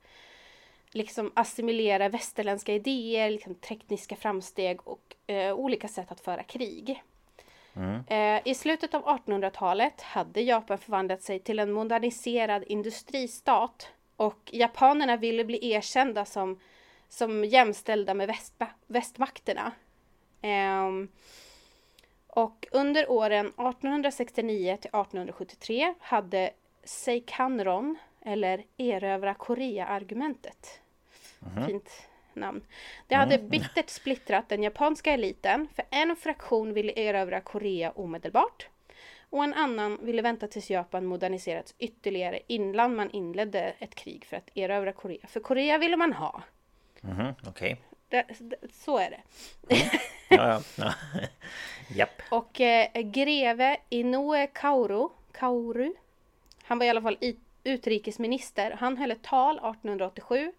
liksom 0.96 1.32
assimilera 1.34 2.08
västerländska 2.08 2.74
idéer, 2.74 3.30
liksom 3.30 3.54
tekniska 3.54 4.16
framsteg 4.16 4.88
och 4.88 5.16
eh, 5.26 5.54
olika 5.54 5.88
sätt 5.88 6.12
att 6.12 6.20
föra 6.20 6.42
krig. 6.42 7.02
Eh, 8.08 8.40
I 8.44 8.54
slutet 8.54 8.94
av 8.94 9.04
1800-talet 9.04 10.02
hade 10.02 10.40
Japan 10.40 10.78
förvandlat 10.78 11.22
sig 11.22 11.40
till 11.40 11.58
en 11.58 11.72
moderniserad 11.72 12.64
industristat 12.66 13.88
och 14.16 14.50
japanerna 14.52 15.16
ville 15.16 15.44
bli 15.44 15.70
erkända 15.72 16.24
som, 16.24 16.60
som 17.08 17.44
jämställda 17.44 18.14
med 18.14 18.28
västma- 18.28 18.74
västmakterna. 18.86 19.72
Ehm, 20.42 21.08
och 22.28 22.66
under 22.72 23.10
åren 23.10 23.46
1869 23.46 24.76
till 24.80 24.90
1873 24.90 25.94
hade 26.00 26.50
Seikanron, 26.84 27.96
eller 28.20 28.64
erövra 28.76 29.34
Korea-argumentet. 29.34 30.80
Fint 31.66 32.08
namn. 32.34 32.62
Det 33.06 33.14
hade 33.14 33.38
bittert 33.38 33.90
splittrat 33.90 34.48
den 34.48 34.62
japanska 34.62 35.12
eliten, 35.12 35.68
för 35.74 35.84
en 35.90 36.16
fraktion 36.16 36.72
ville 36.72 36.92
erövra 36.96 37.40
Korea 37.40 37.90
omedelbart. 37.90 38.68
Och 39.30 39.44
en 39.44 39.54
annan 39.54 39.98
ville 40.02 40.22
vänta 40.22 40.48
tills 40.48 40.70
Japan 40.70 41.06
moderniserats 41.06 41.74
ytterligare 41.78 42.40
innan 42.46 42.96
man 42.96 43.10
inledde 43.10 43.60
ett 43.78 43.94
krig 43.94 44.24
för 44.24 44.36
att 44.36 44.50
erövra 44.54 44.92
Korea. 44.92 45.26
För 45.26 45.40
Korea 45.40 45.78
ville 45.78 45.96
man 45.96 46.12
ha. 46.12 46.42
Mhm, 47.00 47.34
Okej. 47.46 47.80
Det, 48.08 48.24
så 48.72 48.98
är 48.98 49.10
det. 49.10 49.20
Ja, 50.28 50.36
ja. 50.38 50.62
ja. 50.76 50.92
Japp. 51.96 52.22
Och 52.30 52.60
eh, 52.60 53.02
greve 53.02 53.76
Inoue 53.88 54.46
Kauru, 54.46 55.08
Kauru, 55.32 55.92
han 56.62 56.78
var 56.78 56.86
i 56.86 56.90
alla 56.90 57.02
fall 57.02 57.18
i, 57.20 57.36
utrikesminister. 57.66 58.70
Han 58.70 58.96
höll 58.96 59.10
ett 59.10 59.22
tal 59.22 59.54
1887 59.56 60.52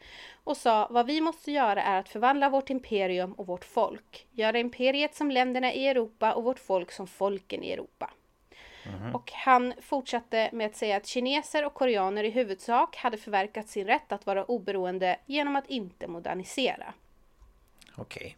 och 0.43 0.57
sa 0.57 0.87
vad 0.91 1.05
vi 1.05 1.21
måste 1.21 1.51
göra 1.51 1.83
är 1.83 1.99
att 1.99 2.09
förvandla 2.09 2.49
vårt 2.49 2.69
imperium 2.69 3.33
och 3.33 3.47
vårt 3.47 3.65
folk. 3.65 4.27
Göra 4.31 4.59
imperiet 4.59 5.15
som 5.15 5.31
länderna 5.31 5.73
i 5.73 5.87
Europa 5.87 6.33
och 6.33 6.43
vårt 6.43 6.59
folk 6.59 6.91
som 6.91 7.07
folken 7.07 7.63
i 7.63 7.71
Europa. 7.71 8.13
Och 9.13 9.31
han 9.31 9.73
fortsatte 9.81 10.49
med 10.53 10.67
att 10.67 10.75
säga 10.75 10.97
att 10.97 11.05
kineser 11.07 11.65
och 11.65 11.73
koreaner 11.73 12.23
i 12.23 12.29
huvudsak 12.29 12.95
hade 12.95 13.17
förverkat 13.17 13.67
sin 13.67 13.87
rätt 13.87 14.11
att 14.11 14.25
vara 14.25 14.45
oberoende 14.45 15.19
genom 15.25 15.55
att 15.55 15.69
inte 15.69 16.07
modernisera. 16.07 16.93
Okej. 17.95 18.37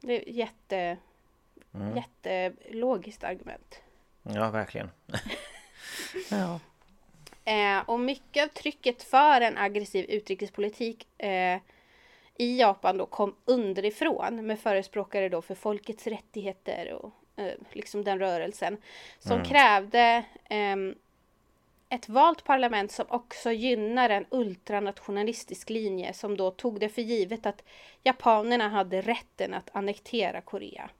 Det 0.00 0.28
är 0.28 0.28
jätte, 0.28 0.96
jättelogiskt 1.94 3.24
argument. 3.24 3.80
Ja, 4.22 4.50
verkligen. 4.50 4.90
ja. 6.30 6.60
Eh, 7.46 7.78
och 7.86 8.00
mycket 8.00 8.44
av 8.44 8.48
trycket 8.48 9.02
för 9.02 9.40
en 9.40 9.58
aggressiv 9.58 10.06
utrikespolitik 10.08 11.06
eh, 11.18 11.58
i 12.36 12.60
Japan 12.60 12.98
då 12.98 13.06
kom 13.06 13.34
underifrån 13.44 14.46
med 14.46 14.60
förespråkare 14.60 15.28
då 15.28 15.42
för 15.42 15.54
folkets 15.54 16.06
rättigheter 16.06 16.92
och 16.92 17.12
eh, 17.36 17.54
liksom 17.72 18.04
den 18.04 18.18
rörelsen. 18.18 18.76
Som 19.18 19.44
krävde 19.44 20.24
ehm, 20.44 20.94
ett 21.88 22.08
valt 22.08 22.44
parlament 22.44 22.92
som 22.92 23.06
också 23.08 23.52
gynnar 23.52 24.10
en 24.10 24.26
ultranationalistisk 24.30 25.70
linje 25.70 26.12
som 26.12 26.36
då 26.36 26.50
tog 26.50 26.80
det 26.80 26.88
för 26.88 27.02
givet 27.02 27.46
att 27.46 27.62
japanerna 28.02 28.68
hade 28.68 29.00
rätten 29.00 29.54
att 29.54 29.70
annektera 29.72 30.40
Korea. 30.40 30.90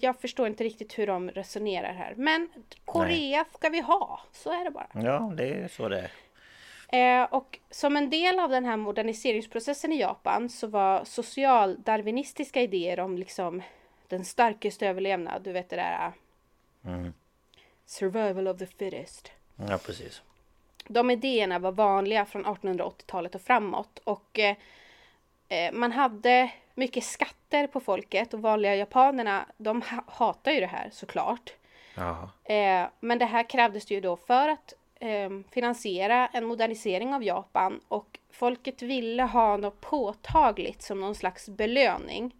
Jag 0.00 0.20
förstår 0.20 0.46
inte 0.46 0.64
riktigt 0.64 0.98
hur 0.98 1.06
de 1.06 1.30
resonerar 1.30 1.92
här. 1.92 2.14
Men 2.16 2.48
Korea 2.84 3.44
ska 3.54 3.68
vi 3.68 3.80
ha, 3.80 4.20
så 4.32 4.50
är 4.50 4.64
det 4.64 4.70
bara. 4.70 4.88
ja, 4.94 5.32
det 5.36 5.48
är 5.48 5.68
så 5.68 5.88
det 5.88 5.98
är. 5.98 6.10
Eh, 6.88 7.24
och 7.24 7.58
som 7.70 7.96
en 7.96 8.10
del 8.10 8.38
av 8.38 8.50
den 8.50 8.64
här 8.64 8.76
moderniseringsprocessen 8.76 9.92
i 9.92 10.00
Japan 10.00 10.48
så 10.48 10.66
var 10.66 11.04
socialdarwinistiska 11.04 12.62
idéer 12.62 13.00
om 13.00 13.18
liksom 13.18 13.62
den 14.08 14.24
starkaste 14.24 14.86
överlevnad, 14.86 15.42
du 15.42 15.52
vet 15.52 15.70
det 15.70 15.76
där 15.76 16.12
survival 17.86 18.48
of 18.48 18.58
the 18.58 18.66
fittest. 18.66 19.32
Ja, 19.56 19.78
precis. 19.78 20.22
De 20.88 21.10
idéerna 21.10 21.58
var 21.58 21.72
vanliga 21.72 22.24
från 22.24 22.46
1880-talet 22.46 23.34
och 23.34 23.40
framåt 23.40 23.98
och 24.04 24.38
eh, 24.38 24.56
man 25.72 25.92
hade 25.92 26.52
mycket 26.74 27.04
skatter 27.04 27.66
på 27.66 27.80
folket 27.80 28.34
och 28.34 28.42
vanliga 28.42 28.74
japanerna 28.74 29.46
de 29.56 29.82
ha- 29.82 30.04
hatar 30.06 30.52
ju 30.52 30.60
det 30.60 30.66
här 30.66 30.90
såklart. 30.92 31.54
Ja. 31.96 32.30
Eh, 32.54 32.86
men 33.00 33.18
det 33.18 33.24
här 33.24 33.42
krävdes 33.50 33.90
ju 33.90 34.00
då 34.00 34.16
för 34.16 34.48
att 34.48 34.74
eh, 35.00 35.30
finansiera 35.50 36.26
en 36.26 36.44
modernisering 36.44 37.14
av 37.14 37.24
Japan 37.24 37.80
och 37.88 38.18
folket 38.30 38.82
ville 38.82 39.22
ha 39.22 39.56
något 39.56 39.80
påtagligt 39.80 40.82
som 40.82 41.00
någon 41.00 41.14
slags 41.14 41.48
belöning. 41.48 42.34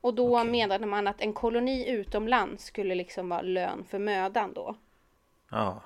Och 0.00 0.14
då 0.14 0.44
menade 0.44 0.86
man 0.86 1.06
att 1.06 1.20
en 1.20 1.32
koloni 1.32 1.88
utomlands 1.88 2.64
skulle 2.64 2.94
liksom 2.94 3.28
vara 3.28 3.42
lön 3.42 3.84
för 3.88 3.98
mödan 3.98 4.52
då. 4.52 4.74
Ja. 5.50 5.80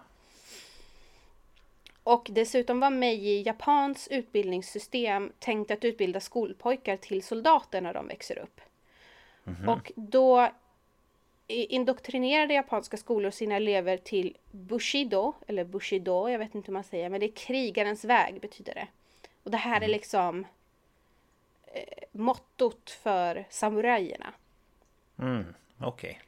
Och 2.03 2.29
dessutom 2.31 2.81
var 2.81 2.91
Meiji 2.91 3.43
Japans 3.43 4.09
utbildningssystem 4.09 5.33
tänkt 5.39 5.71
att 5.71 5.85
utbilda 5.85 6.21
skolpojkar 6.21 6.97
till 6.97 7.23
soldater 7.23 7.81
när 7.81 7.95
de 7.95 8.09
växer 8.09 8.39
upp. 8.39 8.61
Och 9.67 9.93
då 9.97 10.51
indoktrinerade 11.49 12.55
japanska 12.55 12.97
skolor 12.97 13.31
sina 13.31 13.57
elever 13.57 13.97
till 13.97 14.37
Bushido, 14.51 15.33
eller 15.47 15.65
Bushido, 15.65 16.29
jag 16.29 16.39
vet 16.39 16.55
inte 16.55 16.67
hur 16.67 16.73
man 16.73 16.85
säger, 16.85 17.09
men 17.09 17.21
det 17.21 17.27
är 17.27 17.33
krigarens 17.33 18.05
väg 18.05 18.41
betyder 18.41 18.75
det. 18.75 18.87
Och 19.43 19.51
det 19.51 19.57
här 19.57 19.81
är 19.81 19.89
liksom 19.89 20.47
eh, 21.67 21.83
mottot 22.13 22.91
för 22.91 23.45
samurajerna. 23.51 24.33
Mm, 25.19 25.55
okej. 25.79 26.21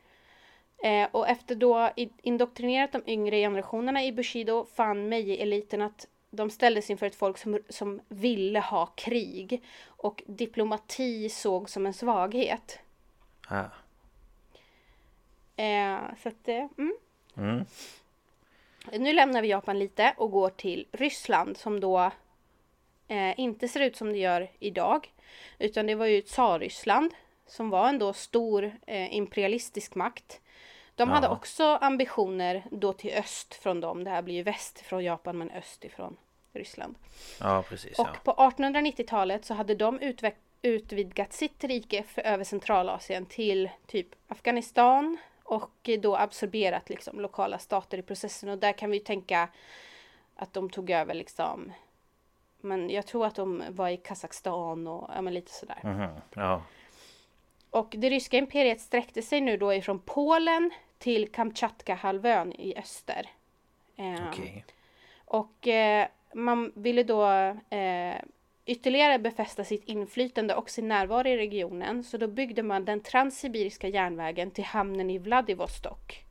Eh, 0.82 1.08
och 1.10 1.28
efter 1.28 1.54
då 1.54 1.90
indoktrinerat 2.22 2.92
de 2.92 3.02
yngre 3.06 3.36
generationerna 3.36 4.04
i 4.04 4.12
Bushido 4.12 4.66
fann 4.74 5.08
Meiji-eliten 5.08 5.82
att 5.82 6.08
de 6.30 6.50
ställdes 6.50 6.90
inför 6.90 7.06
ett 7.06 7.14
folk 7.14 7.38
som, 7.38 7.58
som 7.68 8.00
ville 8.08 8.60
ha 8.60 8.86
krig. 8.86 9.62
Och 9.86 10.22
diplomati 10.26 11.28
såg 11.28 11.70
som 11.70 11.86
en 11.86 11.94
svaghet. 11.94 12.78
Ah. 13.48 13.64
Eh, 15.62 15.98
så 16.22 16.28
att, 16.28 16.48
eh, 16.48 16.66
mm. 16.78 16.96
Mm. 17.36 17.64
Nu 18.92 19.12
lämnar 19.12 19.42
vi 19.42 19.48
Japan 19.48 19.78
lite 19.78 20.14
och 20.16 20.30
går 20.30 20.50
till 20.50 20.86
Ryssland 20.92 21.56
som 21.56 21.80
då 21.80 22.10
eh, 23.08 23.40
inte 23.40 23.68
ser 23.68 23.80
ut 23.80 23.96
som 23.96 24.12
det 24.12 24.18
gör 24.18 24.50
idag. 24.58 25.12
Utan 25.58 25.86
det 25.86 25.94
var 25.94 26.06
ju 26.06 26.20
Tsarryssland 26.20 27.14
som 27.46 27.70
var 27.70 27.88
en 27.88 27.98
då 27.98 28.12
stor 28.12 28.72
eh, 28.86 29.16
imperialistisk 29.16 29.94
makt. 29.94 30.40
De 30.94 31.08
hade 31.10 31.26
Ja. 31.26 31.32
också 31.32 31.64
ambitioner 31.80 32.64
då 32.70 32.92
till 32.92 33.12
öst 33.14 33.54
från 33.54 33.80
dem. 33.80 34.04
Det 34.04 34.10
här 34.10 34.22
blir 34.22 34.34
ju 34.34 34.42
väst 34.42 34.80
från 34.80 35.04
Japan 35.04 35.38
men 35.38 35.50
öst 35.50 35.84
ifrån 35.84 36.16
Ryssland. 36.52 36.94
Ja, 37.40 37.64
precis. 37.68 37.98
Och 37.98 38.08
Ja. 38.08 38.16
på 38.24 38.32
1890-talet 38.42 39.44
så 39.44 39.54
hade 39.54 39.74
de 39.74 40.00
utveck- 40.00 40.34
utvidgat 40.62 41.32
sitt 41.32 41.64
rike 41.64 42.02
för 42.02 42.22
över 42.22 42.44
Centralasien 42.44 43.26
till 43.26 43.70
typ 43.86 44.08
Afghanistan 44.28 45.16
och 45.44 45.90
då 46.00 46.16
absorberat 46.16 46.88
liksom 46.90 47.20
lokala 47.20 47.58
stater 47.58 47.98
i 47.98 48.02
processen 48.02 48.48
och 48.48 48.58
där 48.58 48.72
kan 48.72 48.90
vi 48.90 48.96
ju 48.98 49.04
tänka 49.04 49.48
att 50.36 50.52
de 50.52 50.70
tog 50.70 50.90
över 50.90 51.14
liksom 51.14 51.72
men 52.60 52.90
jag 52.90 53.06
tror 53.06 53.26
att 53.26 53.34
de 53.34 53.62
var 53.68 53.88
i 53.88 53.96
Kazakstan 53.96 54.86
och 54.86 55.10
ja, 55.14 55.22
men 55.22 55.34
lite 55.34 55.52
sådär. 55.52 55.78
Mhm, 55.82 56.08
ja. 56.34 56.62
Och 57.72 57.94
det 57.98 58.10
ryska 58.10 58.36
imperiet 58.36 58.80
sträckte 58.80 59.22
sig 59.22 59.40
nu 59.40 59.56
då 59.56 59.74
ifrån 59.74 59.98
Polen 59.98 60.70
till 60.98 61.32
Kamtjatka-halvön 61.32 62.52
i 62.52 62.76
öster. 62.76 63.30
Ehm, 63.96 64.28
Okej. 64.28 64.64
och 65.24 65.68
eh, 65.68 66.08
man 66.34 66.72
ville 66.74 67.02
då 67.02 67.26
eh, 67.76 68.16
ytterligare 68.66 69.18
befästa 69.18 69.64
sitt 69.64 69.84
inflytande 69.84 70.54
och 70.54 70.70
sin 70.70 70.88
närvaro 70.88 71.28
i 71.28 71.36
regionen. 71.36 72.04
Så 72.04 72.16
då 72.16 72.26
byggde 72.26 72.62
man 72.62 72.84
den 72.84 73.00
transsibiriska 73.00 73.88
järnvägen 73.88 74.50
till 74.50 74.64
hamnen 74.64 75.10
i 75.10 75.18
Vladivostok. 75.18 76.24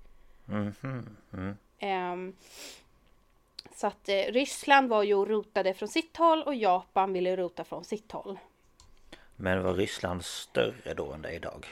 Mm. 0.48 1.58
Ehm, 1.80 2.36
så 3.76 3.88
att 3.88 4.10
eh, 4.10 4.16
Ryssland 4.16 4.90
var 4.90 5.04
ju 5.04 5.26
rotade 5.26 5.74
från 5.74 5.90
sitt 5.90 6.18
håll 6.18 6.44
och 6.44 6.56
Japan 6.56 7.14
ville 7.14 7.36
rota 7.36 7.64
från 7.64 7.84
sitt 7.84 8.12
håll. 8.12 8.40
Men 9.42 9.64
var 9.64 9.74
Ryssland 9.74 10.26
större 10.26 10.94
då 10.94 11.12
än 11.14 11.22
det 11.22 11.30
är 11.30 11.34
idag? 11.34 11.66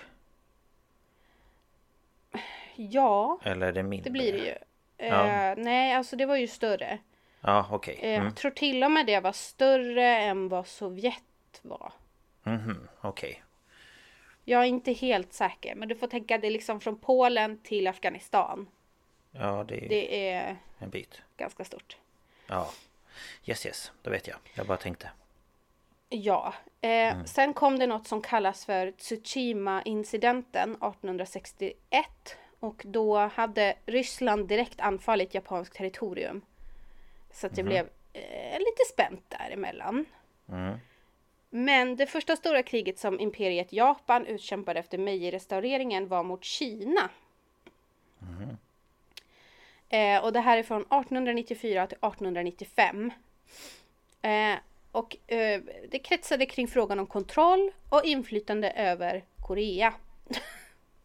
Ja, 2.75 3.39
Eller 3.43 3.67
är 3.67 3.71
det 3.71 3.84
mindre? 3.84 4.03
det 4.10 4.12
blir 4.12 4.32
det 4.34 4.38
ju. 4.39 4.55
Eh, 4.97 5.08
Ja. 5.08 5.55
Nej, 5.58 5.93
alltså 5.95 6.15
det 6.15 6.25
var 6.25 6.36
ju 6.36 6.47
större. 6.47 6.97
Ja, 7.41 7.67
okej. 7.71 7.99
Eh, 8.01 8.10
Mm. 8.13 8.25
Jag 8.25 8.36
tror 8.36 8.51
till 8.51 8.84
och 8.84 8.91
med 8.91 9.05
det 9.05 9.19
var 9.19 9.32
större 9.32 10.17
än 10.17 10.49
vad 10.49 10.67
Sovjet 10.67 11.60
var. 11.62 11.93
Mhm, 12.43 12.88
okej. 13.01 13.43
Jag 14.45 14.62
är 14.62 14.65
inte 14.65 14.93
helt 14.93 15.34
säker, 15.34 15.75
men 15.75 15.88
du 15.88 15.95
får 15.95 16.08
tänka 16.08 16.38
det 16.38 16.49
liksom 16.49 16.79
från 16.82 16.99
Polen 16.99 17.58
till 17.63 17.88
Afghanistan. 17.88 18.67
Ja, 19.32 19.65
det 19.67 19.86
är 19.86 19.89
Det 19.89 20.29
är 20.29 20.58
en 20.79 20.89
bit. 20.89 21.21
ganska 21.38 21.63
stort. 21.65 21.97
Ja. 22.47 22.69
Yes, 23.45 23.65
yes. 23.65 23.91
Då 24.01 24.10
vet 24.12 24.27
jag. 24.27 24.38
Jag 24.53 24.67
bara 24.67 24.77
tänkte. 24.77 25.10
Ja. 26.10 26.54
Eh, 26.82 27.24
Sen 27.24 27.54
kom 27.54 27.80
det 27.80 27.88
något 27.88 28.08
som 28.08 28.22
kallas 28.22 28.65
för 28.65 28.91
Tsushima-incidenten 28.91 30.69
1861. 30.72 32.08
Och 32.60 32.82
då 32.86 33.17
hade 33.17 33.76
Ryssland 33.86 34.48
direkt 34.48 34.82
anfallit 34.82 35.34
japanskt 35.34 35.76
territorium. 35.76 36.41
Så 37.32 37.48
att 37.48 37.56
det 37.56 37.63
blev 37.63 37.89
eh, 38.13 38.60
lite 38.60 38.84
spänt 38.93 39.24
däremellan. 39.30 40.06
Mm. 40.50 40.78
Men 41.50 41.95
det 41.95 42.06
första 42.06 42.36
stora 42.36 42.63
kriget 42.63 43.00
som 43.00 43.19
imperiet 43.19 43.74
Japan 43.74 44.26
utkämpade 44.26 44.80
efter 44.80 44.98
Meiji-restaureringen 44.98 46.08
var 46.08 46.24
mot 46.24 46.43
Kina. 46.43 47.10
Eh, 49.89 50.24
och 50.24 50.34
det 50.34 50.39
här 50.39 50.58
är 50.58 50.63
från 50.63 50.82
1894 50.82 51.88
till 51.88 51.98
1895. 51.98 53.12
Eh, 54.22 54.56
och 54.91 55.15
eh, 55.28 55.62
det 55.91 55.99
kretsade 55.99 56.45
kring 56.45 56.67
frågan 56.67 56.99
om 56.99 57.08
kontroll 57.08 57.71
och 57.89 58.04
inflytande 58.04 58.71
över 58.71 59.23
Korea. 59.47 59.93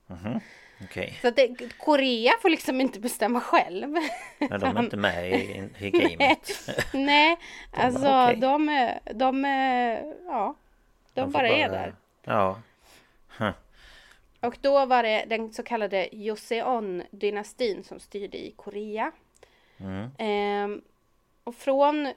Okej. 0.85 1.19
Så 1.23 1.29
att 1.29 1.37
det, 1.37 1.79
Korea 1.79 2.33
får 2.43 2.49
liksom 2.49 2.81
inte 2.81 3.01
bestämma 3.01 3.41
själv. 3.41 3.89
Men 4.39 4.61
de 4.61 4.77
är 4.77 4.83
inte 4.83 4.97
med 4.97 5.31
i, 5.31 5.71
i 5.79 5.91
gamet. 6.19 6.71
Nej, 6.93 7.37
alltså 7.71 8.03
bara, 8.03 8.29
okej. 8.29 8.41
de, 8.41 8.69
eh, 8.69 9.15
de, 9.15 9.45
eh, 9.45 10.15
ja, 10.27 10.55
de, 11.15 11.33
får 11.33 11.39
bara 11.39 11.49
är 11.49 11.69
där. 11.69 11.95
Ja. 12.25 12.61
Och 14.41 14.59
då 14.61 14.87
var 14.87 15.03
det 15.03 15.25
den 15.29 15.53
så 15.53 15.63
kallade 15.63 16.09
Joseon-dynastin 16.13 17.83
som 17.83 18.01
styrde 18.01 18.39
i 18.39 18.51
Korea. 18.57 19.13
Ehm, 20.19 20.83
och 21.45 21.55
från 21.55 22.13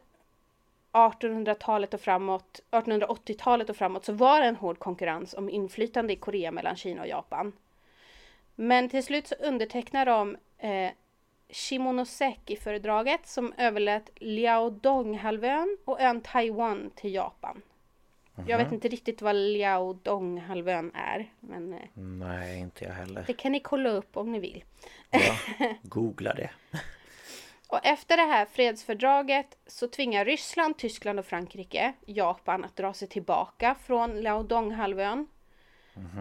1800-talet 0.97 1.93
och 1.93 2.01
framåt, 2.01 2.59
1880-talet 2.71 3.69
och 3.69 3.75
framåt 3.75 4.05
så 4.05 4.13
var 4.13 4.41
det 4.41 4.47
en 4.47 4.55
hård 4.55 4.79
konkurrens 4.79 5.33
om 5.33 5.49
inflytande 5.49 6.13
i 6.13 6.15
Korea 6.15 6.51
mellan 6.51 6.75
Kina 6.75 7.01
och 7.01 7.07
Japan. 7.07 7.53
Men 8.55 8.89
till 8.89 9.03
slut 9.03 9.27
så 9.27 9.35
undertecknade 9.35 10.11
de 10.11 10.37
eh, 10.57 10.91
Shimonoseki-fördraget 11.49 13.27
som 13.27 13.53
överlät 13.57 14.09
Liaodong-halvön 14.15 15.77
och 15.85 16.01
ön 16.01 16.21
Taiwan 16.21 16.91
till 16.95 17.13
Japan. 17.13 17.61
Jag 18.47 18.57
vet 18.57 18.71
inte 18.71 18.87
riktigt 18.87 19.21
vad 19.21 19.35
Liaodong-halvön 19.35 20.91
är, 20.93 21.31
men 21.39 21.73
eh, 21.73 21.79
Nej, 21.93 22.59
inte 22.59 22.85
jag 22.85 22.91
heller. 22.91 23.23
det 23.27 23.33
kan 23.33 23.51
ni 23.51 23.59
kolla 23.59 23.89
upp 23.89 24.17
om 24.17 24.31
ni 24.31 24.39
vill. 24.39 24.63
Ja. 25.09 25.37
Googla 25.83 26.33
det. 26.33 26.49
Och 27.67 27.79
efter 27.85 28.17
det 28.17 28.23
här 28.23 28.45
fredsfördraget 28.45 29.57
så 29.67 29.87
tvingar 29.87 30.25
Ryssland, 30.25 30.77
Tyskland 30.77 31.19
och 31.19 31.25
Frankrike 31.25 31.93
Japan 32.05 32.65
att 32.65 32.75
dra 32.75 32.93
sig 32.93 33.07
tillbaka 33.07 33.75
från 33.75 34.21
Liaodong-halvön. 34.21 35.27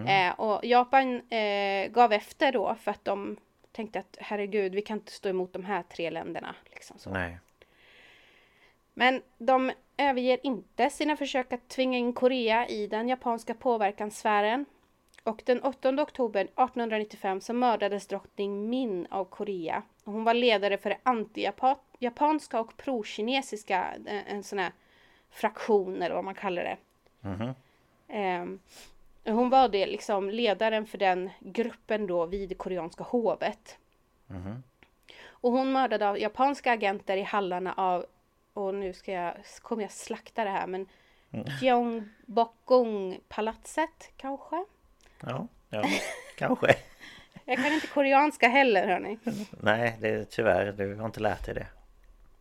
Eh, 0.09 0.40
och 0.40 0.64
Japan 0.64 1.30
eh, 1.30 1.88
gav 1.88 2.12
efter 2.12 2.52
då 2.52 2.74
för 2.74 2.90
att 2.90 3.04
de 3.04 3.37
tänkte 3.72 3.98
att 3.98 4.16
herregud, 4.20 4.74
vi 4.74 4.82
kan 4.82 4.98
inte 4.98 5.12
stå 5.12 5.28
emot 5.28 5.52
de 5.52 5.64
här 5.64 5.82
tre 5.82 6.11
länderna. 6.11 6.54
Liksom 6.64 6.98
så. 6.98 7.11
Nej. 7.11 7.38
Men 8.94 9.22
de 9.38 9.72
överger 9.96 10.38
inte 10.42 10.90
sina 10.90 11.16
försök 11.16 11.52
att 11.52 11.68
tvinga 11.68 11.98
in 11.98 12.12
Korea 12.12 12.68
i 12.68 12.87
den 12.87 13.09
japanska 13.09 13.54
påverkanssfären. 13.54 14.66
Och 15.22 15.42
den 15.44 15.62
8 15.62 16.02
oktober 16.02 16.40
1895 16.40 17.40
så 17.40 17.52
mördades 17.52 18.06
drottning 18.06 18.68
Min 18.68 19.06
av 19.11 19.24
Korea. 19.24 19.82
Hon 20.06 20.24
var 20.24 20.34
ledare 20.34 20.78
för 20.78 20.90
det 20.90 20.98
anti-japanska 21.02 22.60
och 22.60 22.76
pro-kinesiska, 22.76 23.94
en, 24.06 24.22
en 24.26 24.42
sån 24.42 24.58
här 24.58 24.72
fraktion 25.30 26.02
eller 26.02 26.14
vad 26.14 26.24
man 26.24 26.34
kallar 26.34 26.64
det. 26.64 26.76
Ehm, 28.08 28.58
hon 29.24 29.50
var 29.50 29.68
det 29.68 29.86
liksom 29.86 30.30
ledaren 30.30 30.86
för 30.86 30.98
den 30.98 31.30
gruppen 31.40 32.06
då 32.06 32.26
vid 32.26 32.58
koreanska 32.58 33.04
hovet. 33.04 33.78
Och 35.26 35.52
hon 35.52 35.72
mördade 35.72 36.08
av 36.08 36.18
japanska 36.18 36.72
agenter 36.72 37.16
i 37.16 37.22
hallarna 37.22 37.72
av, 37.72 38.06
och 38.52 38.74
nu 38.74 38.92
ska 38.92 39.12
jag, 39.12 39.34
kommer 39.62 39.82
jag 39.82 39.92
slakta 39.92 40.44
det 40.44 40.50
här, 40.50 40.66
men 40.66 40.88
Gyeongbokgung-palatset 41.60 44.10
kanske? 44.16 44.64
Ja, 45.20 45.46
ja. 45.70 45.84
Kanske. 46.36 46.76
Jag 47.48 47.56
kan 47.56 47.72
inte 47.72 47.87
koreanska 47.87 48.48
heller 48.48 48.87
hörni. 48.88 49.18
Nej, 49.50 49.96
det 50.00 50.09
är 50.09 50.24
tyvärr. 50.24 50.72
Du 50.72 50.94
har 50.94 51.06
inte 51.06 51.20
lärt 51.20 51.46
dig 51.46 51.54
det. 51.54 51.66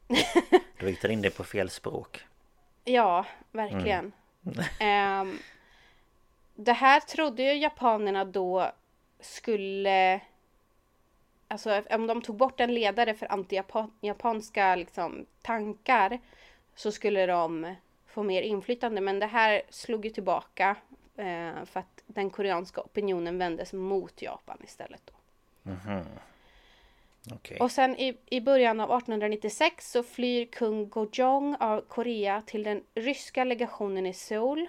Du 0.79 0.85
riktar 0.85 1.09
in 1.09 1.21
dig 1.21 1.31
på 1.31 1.43
fel 1.43 1.69
språk. 1.69 2.25
Ja, 2.83 3.25
verkligen. 3.51 4.11
Ehm, 4.79 5.39
det 6.55 6.73
här 6.73 6.99
trodde 6.99 7.43
ju 7.43 7.53
japanerna 7.53 8.25
då 8.25 8.71
skulle... 9.19 10.19
Alltså 11.47 11.83
om 11.89 12.07
de 12.07 12.21
tog 12.21 12.35
bort 12.35 12.59
en 12.59 12.73
ledare 12.73 13.13
för 13.13 13.25
anti-japanska 13.25 14.75
liksom, 14.75 15.25
tankar 15.41 16.19
så 16.75 16.91
skulle 16.91 17.25
de 17.25 17.75
få 18.07 18.23
mer 18.23 18.41
inflytande. 18.41 19.01
Men 19.01 19.19
det 19.19 19.25
här 19.25 19.61
slog 19.69 20.05
ju 20.05 20.11
tillbaka 20.11 20.75
eh, 21.17 21.65
för 21.65 21.79
att 21.79 22.03
den 22.05 22.29
koreanska 22.29 22.81
opinionen 22.81 23.37
vändes 23.37 23.73
mot 23.73 24.21
Japan 24.21 24.57
istället. 24.63 25.01
Då. 25.05 25.13
Okej. 27.33 27.57
Och 27.59 27.71
sen 27.71 27.95
i, 27.95 28.17
i 28.25 28.41
början 28.41 28.79
av 28.79 28.89
1896 28.89 29.91
så 29.91 30.03
flyr 30.03 30.45
kung 30.45 30.89
Gojong 30.89 31.55
av 31.59 31.81
Korea 31.81 32.41
till 32.45 32.63
den 32.63 32.83
ryska 32.95 33.43
legationen 33.43 34.05
i 34.05 34.13
Seoul. 34.13 34.67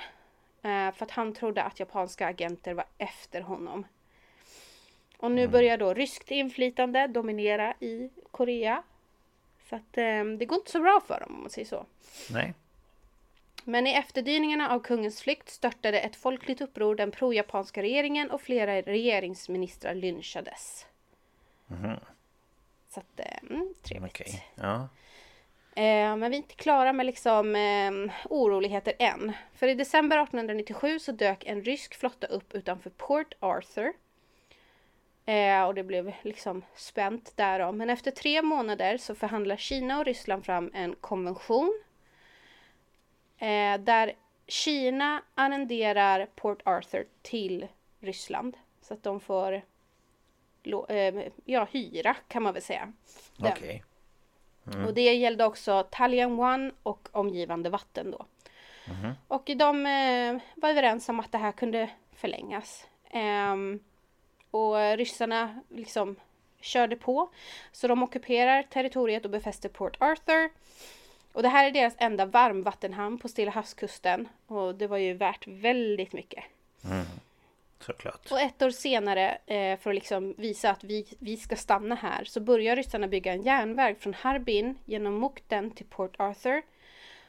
Eh, 0.63 0.93
för 0.93 1.05
att 1.05 1.11
han 1.11 1.33
trodde 1.35 1.63
att 1.63 1.81
japanska 1.81 2.27
agenter 2.27 2.75
var 2.75 2.85
efter 2.99 3.41
honom. 3.41 3.87
Och 5.19 5.31
nu 5.31 5.49
börjar 5.49 5.79
då 5.79 5.95
ryskt 5.95 6.31
inflytande 6.31 7.07
dominera 7.07 7.75
i 7.81 8.11
Korea. 8.31 8.83
Så 9.69 9.77
att 9.77 9.99
eh, 9.99 10.25
det 10.39 10.47
går 10.47 10.59
inte 10.59 10.71
så 10.71 10.81
bra 10.81 11.01
för 11.07 11.21
dem 11.21 11.35
om 11.35 11.41
man 11.41 11.51
säger 11.51 11.69
så. 11.69 11.87
Nej. 12.31 12.55
Men 13.69 13.87
i 13.87 13.93
efterdyningarna 13.93 14.71
av 14.71 14.81
kungens 14.81 15.23
flykt 15.23 15.49
störtade 15.49 16.01
ett 16.01 16.17
folkligt 16.17 16.61
uppror 16.61 16.95
den 16.95 17.11
pro-japanska 17.11 17.83
regeringen 17.83 18.31
och 18.31 18.41
flera 18.41 18.83
regeringsministrar 18.83 19.95
lynchades. 19.95 20.87
Så 22.89 23.01
att, 23.01 23.21
eh, 23.21 23.51
mm, 23.51 23.75
trevligt. 23.83 24.13
Okej. 24.13 24.47
Ja. 24.55 24.89
Eh, 25.75 26.17
men 26.17 26.21
vi 26.21 26.37
är 26.37 26.43
inte 26.43 26.55
klara 26.55 26.93
med 26.93 27.07
liksom 27.07 27.57
eh, 27.57 28.13
oroligheter 28.31 28.95
än. 28.99 29.33
För 29.55 29.69
i 29.69 29.75
december 29.75 30.23
1897 30.23 30.99
så 30.99 31.13
dök 31.13 31.45
en 31.47 31.63
rysk 31.63 31.95
flotta 31.95 32.27
upp 32.27 32.55
utanför 32.55 32.91
Port 32.91 33.35
Arthur. 33.41 33.93
Eh, 35.27 35.65
och 35.65 35.75
det 35.75 35.85
blev 35.85 36.13
liksom 36.23 36.63
spänt 36.75 37.33
där 37.37 37.59
då. 37.59 37.73
Men 37.73 37.91
efter 37.91 38.11
tre 38.11 38.43
månader 38.43 38.99
så 38.99 39.15
förhandlar 39.15 39.57
Kina 39.57 39.99
och 39.99 40.05
Ryssland 40.05 40.45
fram 40.45 40.71
en 40.75 40.95
konvention. 40.95 41.83
Eh, 43.39 43.79
där 43.81 44.13
Kina 44.47 45.23
arrenderar 45.35 46.27
Port 46.35 46.63
Arthur 46.65 47.07
till 47.23 47.67
Ryssland. 48.01 48.57
Så 48.81 48.95
att 48.95 49.03
de 49.03 49.21
får 49.21 49.53
eh, 50.89 51.15
ja, 51.45 51.69
hyra 51.71 52.17
kan 52.29 52.43
man 52.43 52.53
väl 52.53 52.63
säga. 52.63 52.93
Okej. 53.39 53.53
Okay. 53.53 53.81
Mm. 54.75 54.87
Och 54.87 54.95
det 54.95 55.15
gällde 55.15 55.45
också 55.45 55.87
Talian 55.91 56.41
One 56.41 56.71
och 56.83 57.09
omgivande 57.13 57.71
vatten 57.71 58.11
då. 58.11 58.27
Mm. 58.89 59.13
Och 59.29 59.51
de 59.57 59.87
eh, 59.87 60.43
var 60.55 60.69
överens 60.69 61.09
om 61.09 61.21
att 61.21 61.33
det 61.33 61.39
här 61.39 61.53
kunde 61.53 61.91
förlängas. 62.13 62.87
Um, 63.53 63.81
och 64.51 64.97
ryssarna 64.97 65.63
liksom 65.69 66.17
körde 66.61 66.97
på. 66.97 67.31
Så 67.73 67.89
de 67.89 68.03
ockuperar 68.03 68.63
territoriet 68.63 69.25
och 69.25 69.31
befäster 69.31 69.69
Port 69.69 69.97
Arthur. 70.01 70.51
Och 71.37 71.43
det 71.43 71.49
här 71.49 71.67
är 71.67 71.71
deras 71.71 71.95
enda 71.99 72.27
varmvattenhamn 72.27 73.19
på 73.19 73.29
Stilla 73.29 73.51
havskusten. 73.51 74.29
Och 74.47 74.75
det 74.75 74.87
var 74.87 74.97
ju 74.97 75.15
värt 75.15 75.47
väldigt 75.47 76.13
mycket. 76.13 76.45
Mm. 76.85 77.07
Såklart. 77.81 78.31
Och 78.31 78.41
ett 78.41 78.63
år 78.63 78.71
senare, 78.71 79.39
eh, 79.47 79.79
för 79.79 79.91
att 79.91 79.95
liksom 79.95 80.35
visa 80.39 80.71
att 80.71 80.85
vi, 80.85 81.07
vi 81.19 81.37
ska 81.37 81.57
stanna 81.57 81.95
här, 81.95 82.25
så 82.25 82.41
börjar 82.41 82.77
ryssarna 82.77 83.09
bygga 83.09 83.33
en 83.33 83.43
järnväg 83.43 83.97
från 84.01 84.15
Harbin 84.15 84.79
genom 84.85 85.19
Mukden 85.19 85.71
till 85.71 85.87
Port 85.87 86.17
Arthur. 86.19 86.63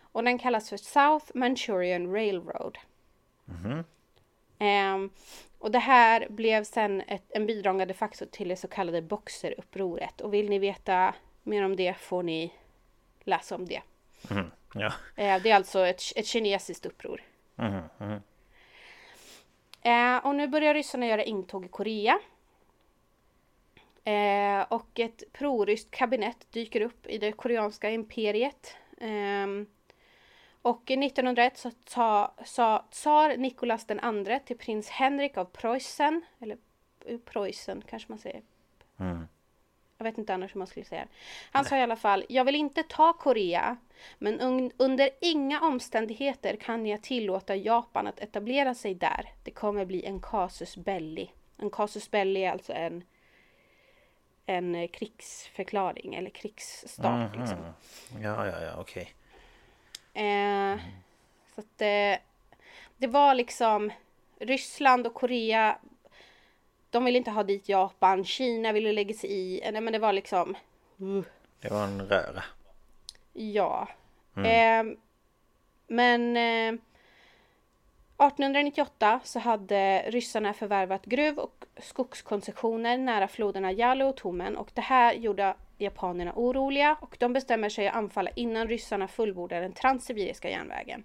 Och 0.02 0.24
den 0.24 0.39
kallas 0.39 0.70
för 0.70 0.78
South 0.78 1.26
Manchurian 1.34 2.13
Railroad. 2.13 2.78
Mm. 3.48 3.84
Eh, 4.60 5.12
och 5.60 5.72
det 5.72 5.80
här 5.80 6.28
blev 6.30 6.63
sen 6.63 7.02
ett, 7.02 7.26
en 7.30 7.46
bidragande 7.46 7.93
faktor 7.93 8.26
till 8.26 8.48
det 8.48 8.56
så 8.56 8.67
kallade 8.67 9.02
Boxerupproret. 9.02 10.22
Och 10.22 10.34
vill 10.34 10.50
ni 10.50 10.60
veta 10.60 11.15
mer 11.43 11.63
om 11.63 11.76
det 11.76 11.98
får 11.98 12.24
ni 12.24 12.54
läsa 13.24 13.56
om 13.56 13.65
det. 13.65 13.82
Mm. 14.32 14.51
Ja. 14.73 14.93
Eh, 15.15 15.41
det 15.41 15.51
är 15.51 15.56
alltså 15.56 15.88
ett, 15.88 16.01
ett 16.15 16.25
kinesiskt 16.25 16.86
uppror. 16.86 17.21
Mm. 17.58 18.21
Eh, 19.82 20.25
och 20.25 20.36
nu 20.36 20.47
börjar 20.47 20.73
ryssarna 20.73 21.06
göra 21.08 21.23
intåg 21.23 21.65
i 21.65 21.67
Korea. 21.67 22.19
Eh, 24.03 24.62
och 24.69 24.99
ett 24.99 25.23
proryskt 25.34 25.91
kabinett 25.91 26.51
dyker 26.51 26.82
upp 26.82 27.08
i 27.08 27.17
det 27.17 27.32
koreanska 27.32 27.89
imperiet. 27.89 28.75
Eh, 28.97 29.47
och 30.62 30.91
1901 30.91 31.58
så 31.58 31.71
sa, 31.86 32.34
sa 32.43 32.86
tsar 32.91 33.38
Nikolas 33.38 33.86
den 33.86 33.99
andre 33.99 34.39
till 34.39 34.58
prins 34.58 34.89
Henrik 34.89 35.38
av 35.38 35.45
Preussen, 35.45 36.21
eller 36.39 36.58
Preussen 37.25 37.84
kanske 37.89 38.12
man 38.12 38.19
säger. 38.19 38.41
Mm. 38.99 39.27
Jag 39.98 40.04
vet 40.04 40.18
inte 40.18 40.34
annars 40.34 40.56
hur 40.56 40.60
man 40.60 40.68
skulle 40.68 40.86
säga. 40.86 41.08
Han 41.52 41.64
Nej. 41.64 41.70
sa 41.70 41.78
i 41.78 41.82
alla 41.82 41.96
fall, 41.96 42.26
jag 42.30 42.46
vill 42.46 42.56
inte 42.56 42.84
ta 42.84 43.14
Korea, 43.14 43.78
men 44.18 44.40
un 44.40 44.72
under 44.78 45.10
inga 45.22 45.62
omständigheter 45.62 46.56
kan 46.56 46.86
jag 46.86 47.04
tillåta 47.04 47.56
Japan 47.56 48.08
att 48.08 48.20
etablera 48.20 48.76
sig 48.76 48.96
där. 48.96 49.30
Det 49.44 49.52
kommer 49.52 49.86
bli 49.86 50.06
en 50.06 50.22
casus 50.22 50.78
belli. 50.78 51.32
En 51.58 51.70
casus 51.70 52.12
belli 52.12 52.44
är 52.44 52.52
alltså 52.52 52.74
en, 52.74 53.04
en 54.46 54.88
krigsförklaring 54.88 56.16
eller 56.16 56.30
krigsstart. 56.30 57.06
Mm 57.06 57.28
-hmm. 57.28 57.40
liksom. 57.40 57.58
Ja, 58.24 58.48
ja, 58.48 58.62
ja, 58.62 58.76
okej. 58.80 59.14
Okay. 60.12 60.24
Eh, 60.24 60.72
mm. 60.72 60.80
Så 61.56 61.62
att 61.62 61.82
eh, 61.82 62.24
det 62.98 63.08
var 63.08 63.36
liksom 63.36 63.92
Ryssland 64.40 65.08
och 65.08 65.14
Korea 65.14 65.78
de 66.89 67.06
ville 67.06 67.17
inte 67.17 67.32
ha 67.32 67.43
dit 67.43 67.69
Japan, 67.69 68.26
Kina 68.26 68.71
ville 68.71 68.91
lägga 68.91 69.13
sig 69.13 69.32
i. 69.32 69.71
Nej 69.71 69.82
men 69.82 69.93
det 69.93 70.00
var 70.00 70.13
liksom... 70.13 70.56
Uh. 71.02 71.23
Det 71.62 71.69
var 71.69 71.84
en 71.84 72.02
röra. 72.02 72.43
Ja. 73.34 73.88
Mm. 74.36 74.89
Eh, 74.89 74.97
men 75.88 76.38
eh, 76.38 76.80
1898 78.28 79.19
så 79.23 79.39
hade 79.39 80.04
ryssarna 80.08 80.54
förvärvat 80.54 81.06
gruv 81.06 81.39
och 81.39 81.65
skogskoncessioner 81.78 82.97
nära 82.97 83.28
floderna 83.28 83.71
Yalu 83.71 84.06
och 84.06 84.17
Tomen 84.17 84.58
och 84.58 84.71
det 84.73 84.82
här 84.82 85.13
gjorde 85.13 85.56
japanerna 85.78 86.34
oroliga 86.36 86.97
och 87.02 87.15
de 87.19 87.34
bestämmer 87.34 87.69
sig 87.69 87.88
att 87.88 87.95
anfalla 87.95 88.30
innan 88.36 88.67
ryssarna 88.67 89.08
fullbordar 89.08 89.62
den 89.62 89.73
transsibiriska 89.73 90.50
järnvägen. 90.50 91.04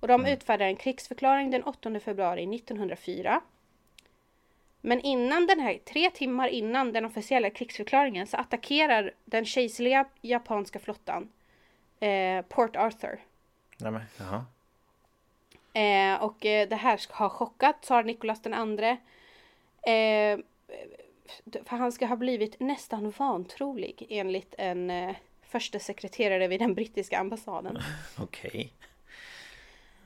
Och 0.00 0.08
de 0.08 0.20
mm. 0.20 0.32
utfärdar 0.32 0.66
en 0.66 0.76
krigsförklaring 0.76 1.50
den 1.50 1.62
8 1.62 2.00
februari 2.00 2.56
1904 2.56 3.40
men 4.86 5.00
innan 5.00 5.46
den 5.46 5.60
här, 5.60 5.78
tre 5.84 6.10
timmar 6.10 6.48
innan 6.48 6.92
den 6.92 7.04
officiella 7.04 7.50
krigsförklaringen 7.50 8.26
så 8.26 8.36
attackerar 8.36 9.14
den 9.24 9.44
kejserliga 9.44 10.06
japanska 10.22 10.78
flottan 10.78 11.28
eh, 12.00 12.42
Port 12.42 12.76
Arthur. 12.76 13.20
Nämen, 13.78 14.02
jaha. 14.18 14.44
Eh, 15.72 16.22
och 16.22 16.46
eh, 16.46 16.68
det 16.68 16.76
här 16.76 16.96
ska 16.96 17.14
ha 17.14 17.28
chockat 17.28 17.82
tsar 17.82 18.02
Nikolas 18.02 18.42
den 18.42 18.54
andre. 18.54 18.90
Eh, 19.82 20.38
för 21.64 21.76
han 21.76 21.92
ska 21.92 22.06
ha 22.06 22.16
blivit 22.16 22.60
nästan 22.60 23.10
vantrolig 23.10 24.06
enligt 24.10 24.54
en 24.58 24.90
eh, 24.90 25.16
första 25.42 25.78
sekreterare 25.78 26.48
vid 26.48 26.60
den 26.60 26.74
brittiska 26.74 27.18
ambassaden. 27.18 27.78
Okej. 28.18 28.72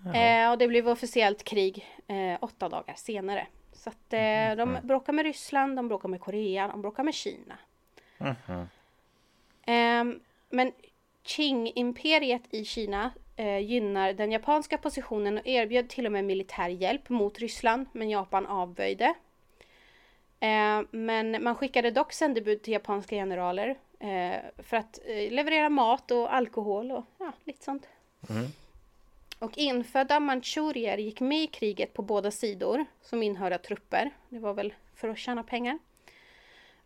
Okay. 0.07 0.23
Eh, 0.23 0.51
och 0.51 0.59
det 0.59 0.69
blev 0.69 0.89
officiellt 0.89 1.45
krig 1.45 1.87
eh, 2.09 2.39
åtta 2.41 2.69
dagar 2.69 2.95
senare. 2.97 3.47
Så 3.81 3.91
att 3.91 4.13
eh, 4.13 4.21
mm. 4.21 4.59
de 4.59 4.69
mm. 4.69 4.87
bråkar 4.87 5.13
med 5.13 5.25
Ryssland, 5.25 5.77
de 5.77 5.89
bråkar 5.89 6.09
med 6.09 6.21
Korea, 6.21 6.69
de 6.69 6.83
bråkar 6.83 7.03
med 7.03 7.15
Kina. 7.15 7.59
Mm. 8.19 8.67
Eh, 9.63 10.21
men 10.51 10.73
Qing-imperiet 11.23 12.43
i 12.51 12.65
Kina 12.65 13.11
eh, 13.37 13.59
gynnar 13.59 14.13
den 14.13 14.33
japanska 14.33 14.79
positionen 14.79 15.39
och 15.39 15.47
erbjöd 15.47 15.89
till 15.89 16.07
och 16.07 16.13
med 16.13 16.25
militär 16.25 16.69
hjälp 16.69 17.09
mot 17.09 17.39
Ryssland, 17.39 17.87
men 17.93 18.11
Japan 18.11 18.47
avböjde. 18.47 19.15
Eh, 20.41 20.83
men 20.91 21.43
man 21.43 21.55
skickade 21.55 21.91
dock 21.91 22.13
sändebud 22.13 22.63
till 22.63 22.73
japanska 22.73 23.17
generaler 23.17 23.79
eh, 23.99 24.41
för 24.59 24.77
att 24.77 24.99
eh, 25.05 25.33
leverera 25.33 25.69
mat 25.69 26.11
och 26.11 26.35
alkohol 26.35 26.93
och 26.93 27.05
ja, 27.19 27.33
lite 27.45 27.65
sånt. 27.65 27.89
Mm. 28.31 28.47
Och 29.41 29.59
infödda 29.59 30.21
manchurier 30.21 30.99
gick 30.99 31.21
med 31.21 31.43
i 31.43 31.47
kriget 31.47 31.95
på 31.95 32.03
båda 32.03 32.31
sidor 32.31 32.85
som 33.03 33.23
inhörda 33.23 33.59
trupper. 33.59 34.11
Det 34.29 34.39
var 34.39 34.55
väl 34.55 34.75
för 34.95 35.09
att 35.09 35.19
tjäna 35.19 35.43
pengar. 35.43 35.79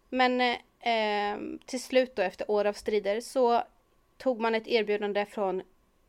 Men 0.09 0.41
eh, 0.81 1.59
till 1.67 1.83
slut 1.83 2.17
då 2.17 2.23
efter 2.23 2.51
år 2.51 2.65
av 2.65 2.73
strider 2.73 3.21
så 3.21 3.63
tog 4.17 4.41
man 4.41 4.55
ett 4.55 4.69
erbjudande 4.69 5.27
från 5.27 5.63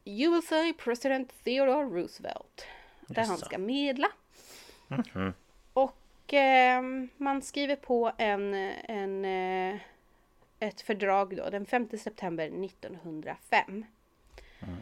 USA 0.05 0.73
president 0.77 1.43
Theodore 1.43 2.01
Roosevelt. 2.01 2.65
Där 3.07 3.21
yes. 3.21 3.29
han 3.29 3.37
ska 3.37 3.57
medla. 3.57 4.07
Mm 4.89 5.03
-hmm. 5.03 5.33
Och 5.73 6.33
eh, 6.33 6.81
man 7.17 7.41
skriver 7.41 7.75
på 7.75 8.11
en, 8.17 8.53
en, 8.53 9.25
eh, 9.25 9.81
ett 10.59 10.81
fördrag 10.81 11.37
då 11.37 11.49
den 11.49 11.65
5 11.65 11.89
september 11.97 12.65
1905. 12.65 13.85
Mm. 14.59 14.75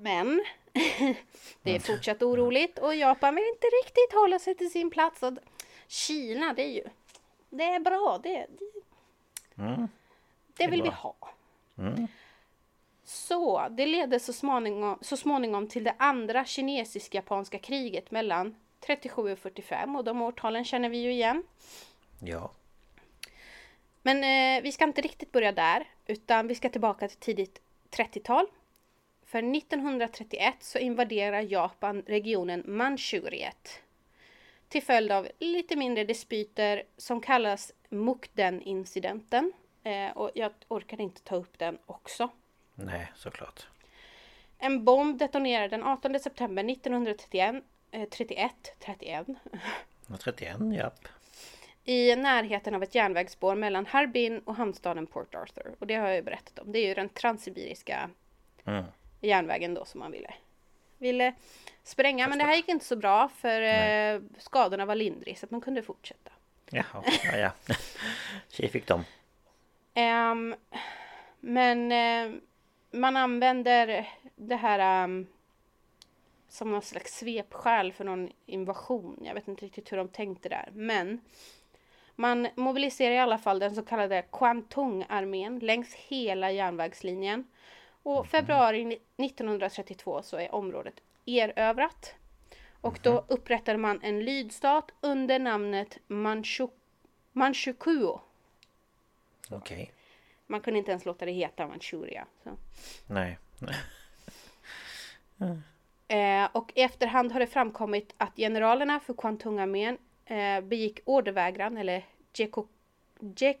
Men 0.00 0.44
det 1.62 1.74
är 1.74 1.80
fortsatt 1.80 2.22
oroligt 2.22 2.78
och 2.78 2.94
Japan 2.94 3.34
vill 3.34 3.44
inte 3.44 3.66
riktigt 3.66 4.12
hålla 4.12 4.38
sig 4.38 4.54
till 4.54 4.70
sin 4.70 4.90
plats. 4.90 5.22
Och 5.22 5.32
Kina, 5.88 6.52
det 6.52 6.62
är 6.62 6.72
ju... 6.72 6.84
Det 7.50 7.64
är 7.64 7.80
bra. 7.80 8.20
Det, 8.22 8.46
det, 8.58 9.62
mm. 9.62 9.88
det 10.56 10.66
vill 10.66 10.82
vi 10.82 10.88
ha. 10.88 11.16
Mm. 11.78 12.06
Så 13.04 13.68
det 13.70 13.86
ledde 13.86 14.20
så 14.20 14.32
småningom, 14.32 14.98
så 15.00 15.16
småningom 15.16 15.68
till 15.68 15.84
det 15.84 15.94
andra 15.98 16.44
kinesisk-japanska 16.44 17.58
kriget 17.58 18.10
mellan 18.10 18.56
37 18.80 19.32
och 19.32 19.38
45 19.38 19.96
och 19.96 20.04
de 20.04 20.22
årtalen 20.22 20.64
känner 20.64 20.88
vi 20.88 20.98
ju 20.98 21.12
igen. 21.12 21.42
Ja. 22.20 22.50
Men 24.02 24.24
eh, 24.24 24.62
vi 24.62 24.72
ska 24.72 24.84
inte 24.84 25.00
riktigt 25.00 25.32
börja 25.32 25.52
där 25.52 25.88
utan 26.06 26.48
vi 26.48 26.54
ska 26.54 26.68
tillbaka 26.68 27.08
till 27.08 27.18
tidigt 27.18 27.60
30-tal 27.90 28.46
för 29.28 29.56
1931 29.56 30.54
så 30.60 30.78
invaderar 30.78 31.40
Japan 31.40 32.02
regionen 32.06 32.62
Manchuriet 32.66 33.82
till 34.68 34.82
följd 34.82 35.12
av 35.12 35.28
lite 35.38 35.76
mindre 35.76 36.04
dispyter 36.04 36.82
som 36.96 37.20
kallas 37.20 37.72
Mukden-incidenten. 37.88 39.52
Eh, 39.84 40.10
och 40.10 40.30
jag 40.34 40.52
orkade 40.68 41.02
inte 41.02 41.22
ta 41.22 41.36
upp 41.36 41.58
den 41.58 41.78
också. 41.86 42.28
Nej, 42.74 43.12
såklart. 43.16 43.66
En 44.58 44.84
bomb 44.84 45.18
detonerar 45.18 45.68
den 45.68 45.82
18 45.82 46.20
september 46.20 46.70
1931 46.70 47.64
eh, 47.90 48.08
31, 48.08 48.52
31. 48.78 49.26
31, 50.18 50.56
japp. 50.74 51.08
i 51.84 52.16
närheten 52.16 52.74
av 52.74 52.82
ett 52.82 52.94
järnvägsspår 52.94 53.54
mellan 53.54 53.86
Harbin 53.86 54.38
och 54.38 54.54
hamnstaden 54.54 55.06
Port 55.06 55.34
Arthur. 55.34 55.74
Och 55.78 55.86
det 55.86 55.94
har 55.94 56.06
jag 56.06 56.16
ju 56.16 56.22
berättat 56.22 56.58
om. 56.58 56.72
Det 56.72 56.78
är 56.78 56.88
ju 56.88 56.94
den 56.94 57.08
transsibiriska 57.08 58.10
Mm. 58.68 58.84
Järnvägen 59.20 59.74
då 59.74 59.84
som 59.84 60.00
man 60.00 60.12
ville, 60.12 60.34
ville 60.98 61.34
spränga. 61.82 62.28
Men 62.28 62.38
det 62.38 62.44
här 62.44 62.56
gick 62.56 62.68
inte 62.68 62.84
så 62.84 62.96
bra 62.96 63.28
för 63.28 63.62
eh, 63.62 64.20
skadorna 64.38 64.86
var 64.86 64.94
lindriga 64.94 65.36
så 65.36 65.46
att 65.46 65.50
man 65.50 65.60
kunde 65.60 65.82
fortsätta. 65.82 66.30
Jaha, 66.70 67.04
ja 67.24 67.36
ja. 67.36 67.50
Tjej 68.48 68.68
fick 68.68 68.86
dem. 68.86 69.04
Ehm, 69.94 70.54
men 71.40 71.92
eh, 71.92 72.40
man 72.90 73.16
använder 73.16 74.08
det 74.36 74.56
här 74.56 75.04
ehm, 75.04 75.26
som 76.48 76.70
någon 76.70 76.82
slags 76.82 77.18
svepskäl 77.18 77.92
för 77.92 78.04
någon 78.04 78.30
invasion. 78.46 79.22
Jag 79.24 79.34
vet 79.34 79.48
inte 79.48 79.64
riktigt 79.64 79.92
hur 79.92 79.96
de 79.96 80.08
tänkte 80.08 80.48
där. 80.48 80.68
Men 80.72 81.20
man 82.16 82.48
mobiliserar 82.54 83.14
i 83.14 83.18
alla 83.18 83.38
fall 83.38 83.58
den 83.58 83.74
så 83.74 83.82
kallade 83.82 84.22
Kwantung-armén 84.22 85.58
längs 85.58 85.94
hela 85.94 86.50
järnvägslinjen. 86.50 87.44
Och 88.08 88.26
februari 88.26 88.84
ni- 88.84 89.00
1932 89.16 90.22
så 90.22 90.36
är 90.36 90.54
området 90.54 90.94
erövrat. 91.26 92.14
Och 92.80 92.98
då 93.02 93.24
upprättade 93.28 93.78
man 93.78 94.00
en 94.02 94.24
lydstat 94.24 94.90
under 95.00 95.38
namnet 95.38 95.98
Manchu 96.06 96.68
Manchukuo. 97.32 98.20
Okej. 99.50 99.92
Man 100.46 100.60
kunde 100.60 100.78
inte 100.78 100.90
ens 100.90 101.04
låta 101.04 101.24
det 101.24 101.32
heta 101.32 101.66
Manchuria. 101.66 102.26
Så. 102.44 102.50
Nej. 103.06 103.38
Eh, 106.10 106.48
och 106.52 106.72
i 106.74 106.80
efterhand 106.82 107.32
har 107.32 107.40
det 107.40 107.46
framkommit 107.46 108.14
att 108.16 108.36
generalerna 108.36 109.00
för 109.00 109.14
Kwantung-armén 109.14 109.98
eh, 110.24 110.60
begick 110.60 111.00
ordervägran 111.04 111.76
eller 111.76 112.04
Jeko, 112.34 112.66
Jek, 113.36 113.60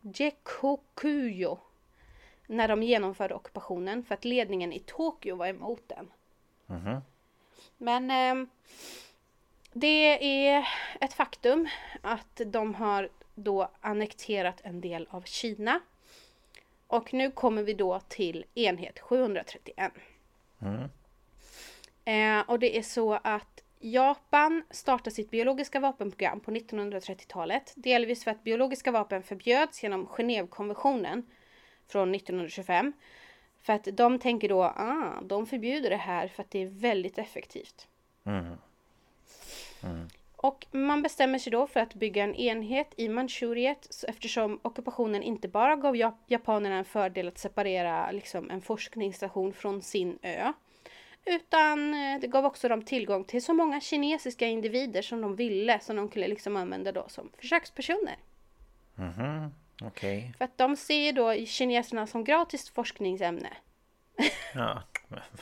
Jekokuyo 0.00 1.58
när 2.46 2.68
de 2.68 2.82
genomförde 2.82 3.34
ockupationen 3.34 4.04
för 4.04 4.14
att 4.14 4.24
ledningen 4.24 4.72
i 4.72 4.78
Tokyo 4.78 5.36
var 5.36 5.46
emot 5.46 5.82
den. 5.86 6.10
Mhm. 6.66 7.00
Men 7.76 8.10
ehm, 8.10 8.48
det 9.72 10.46
är 10.48 10.68
ett 11.00 11.12
faktum 11.12 11.68
att 12.02 12.40
de 12.46 12.74
har 12.74 13.08
då 13.34 13.70
annekterat 13.80 14.60
en 14.62 14.80
del 14.80 15.08
av 15.10 15.22
Kina. 15.22 15.80
Och 16.86 17.14
nu 17.14 17.30
kommer 17.30 17.62
vi 17.62 17.74
då 17.74 18.00
till 18.08 18.44
enhet 18.54 18.98
731. 18.98 19.92
Mm. 20.58 20.88
Eh, 22.04 22.50
och 22.50 22.58
det 22.58 22.78
är 22.78 22.82
så 22.82 23.18
att 23.24 23.62
Japan 23.78 24.64
startar 24.70 25.10
sitt 25.10 25.30
biologiska 25.30 25.80
vapenprogram 25.80 26.40
på 26.40 26.50
1930-talet. 26.50 27.72
Delvis 27.76 28.24
för 28.24 28.30
att 28.30 28.44
biologiska 28.44 28.90
vapen 28.90 29.22
förbjöds 29.22 29.82
genom 29.82 30.06
Genèvekonventionen 30.06 31.22
från 31.88 32.14
1925. 32.14 32.92
För 33.62 33.72
att 33.72 33.88
de 33.92 34.18
tänker 34.18 34.48
då, 34.48 34.62
ah, 34.62 35.20
de 35.22 35.46
förbjuder 35.46 35.90
det 35.90 35.96
här 35.96 36.28
för 36.28 36.42
att 36.42 36.50
det 36.50 36.62
är 36.62 36.66
väldigt 36.66 37.18
effektivt. 37.18 37.88
Mm. 38.24 40.08
Och 40.36 40.66
man 40.70 41.02
bestämmer 41.02 41.38
sig 41.38 41.52
då 41.52 41.66
för 41.66 41.80
att 41.80 41.94
bygga 41.94 42.24
en 42.24 42.34
enhet 42.34 42.94
i 42.96 43.08
Manchuriet 43.08 44.04
eftersom 44.08 44.60
ockupationen 44.62 45.22
inte 45.22 45.48
bara 45.48 45.76
gav 45.76 45.94
jap- 45.96 46.24
japanerna 46.26 46.76
en 46.76 46.84
fördel 46.84 47.28
att 47.28 47.38
separera 47.38 48.10
liksom, 48.10 48.50
en 48.50 48.60
forskningsstation 48.60 49.52
från 49.52 49.82
sin 49.82 50.18
ö. 50.22 50.52
Utan 51.24 51.94
eh, 51.94 52.20
det 52.20 52.26
gav 52.26 52.44
också 52.44 52.68
dem 52.68 52.82
tillgång 52.82 53.24
till 53.24 53.44
så 53.44 53.54
många 53.54 53.80
kinesiska 53.80 54.46
individer 54.46 55.02
som 55.02 55.20
de 55.20 55.36
ville 55.36 55.80
som 55.80 55.96
de 55.96 56.08
kunde 56.08 56.28
liksom 56.28 56.56
använda 56.56 56.92
då 56.92 57.04
som 57.08 57.30
försökspersoner. 57.38 58.16
Mhm. 58.94 59.50
Okej. 59.82 60.32
För 60.38 60.44
att 60.44 60.58
de 60.58 60.76
ser 60.76 61.12
då 61.12 61.46
kineserna 61.46 62.06
som 62.06 62.24
gratis 62.24 62.70
forskningsämne. 62.70 63.50
Ja. 64.54 64.82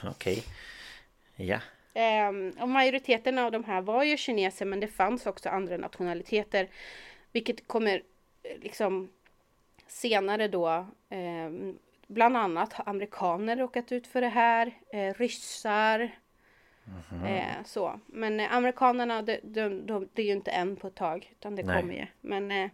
Okej. 0.05 0.45
Ja. 1.37 1.59
Ehm, 1.95 2.53
och 2.61 2.69
majoriteten 2.69 3.39
av 3.39 3.53
de 3.53 3.65
här 3.65 3.81
var 3.81 4.05
ju 4.05 4.17
kineser 4.17 4.67
men 4.67 4.81
det 4.81 4.89
fanns 4.89 5.27
också 5.27 5.49
andra 5.49 5.77
nationaliteter. 5.77 6.69
Vilket 7.33 7.69
kommer 7.69 8.03
eh, 8.43 8.59
liksom 8.61 9.11
senare 9.87 10.49
då 10.49 10.87
ehm, 11.09 11.79
bland 12.07 12.37
annat 12.37 12.73
har 12.73 12.89
amerikaner 12.89 13.57
råkat 13.57 13.93
ut 13.93 14.07
för 14.07 14.21
det 14.21 14.29
här. 14.29 14.73
Eh, 14.93 15.15
ryssar. 15.15 16.11
Eh, 17.27 17.65
så. 17.65 18.01
Men 18.07 18.41
eh, 18.41 18.55
amerikanerna 18.55 19.23
de, 19.23 19.41
de, 19.43 19.87
de, 19.87 20.09
det 20.13 20.23
är 20.23 20.27
ju 20.27 20.33
inte 20.33 20.51
en 20.51 20.77
på 20.77 20.87
ett 20.87 20.95
tag 20.95 21.33
utan 21.33 21.57
det 21.57 21.63
Nej. 21.63 21.81
kommer 21.81 21.95
ju. 21.95 22.07
Men 22.21 22.51
eh, 22.51 22.71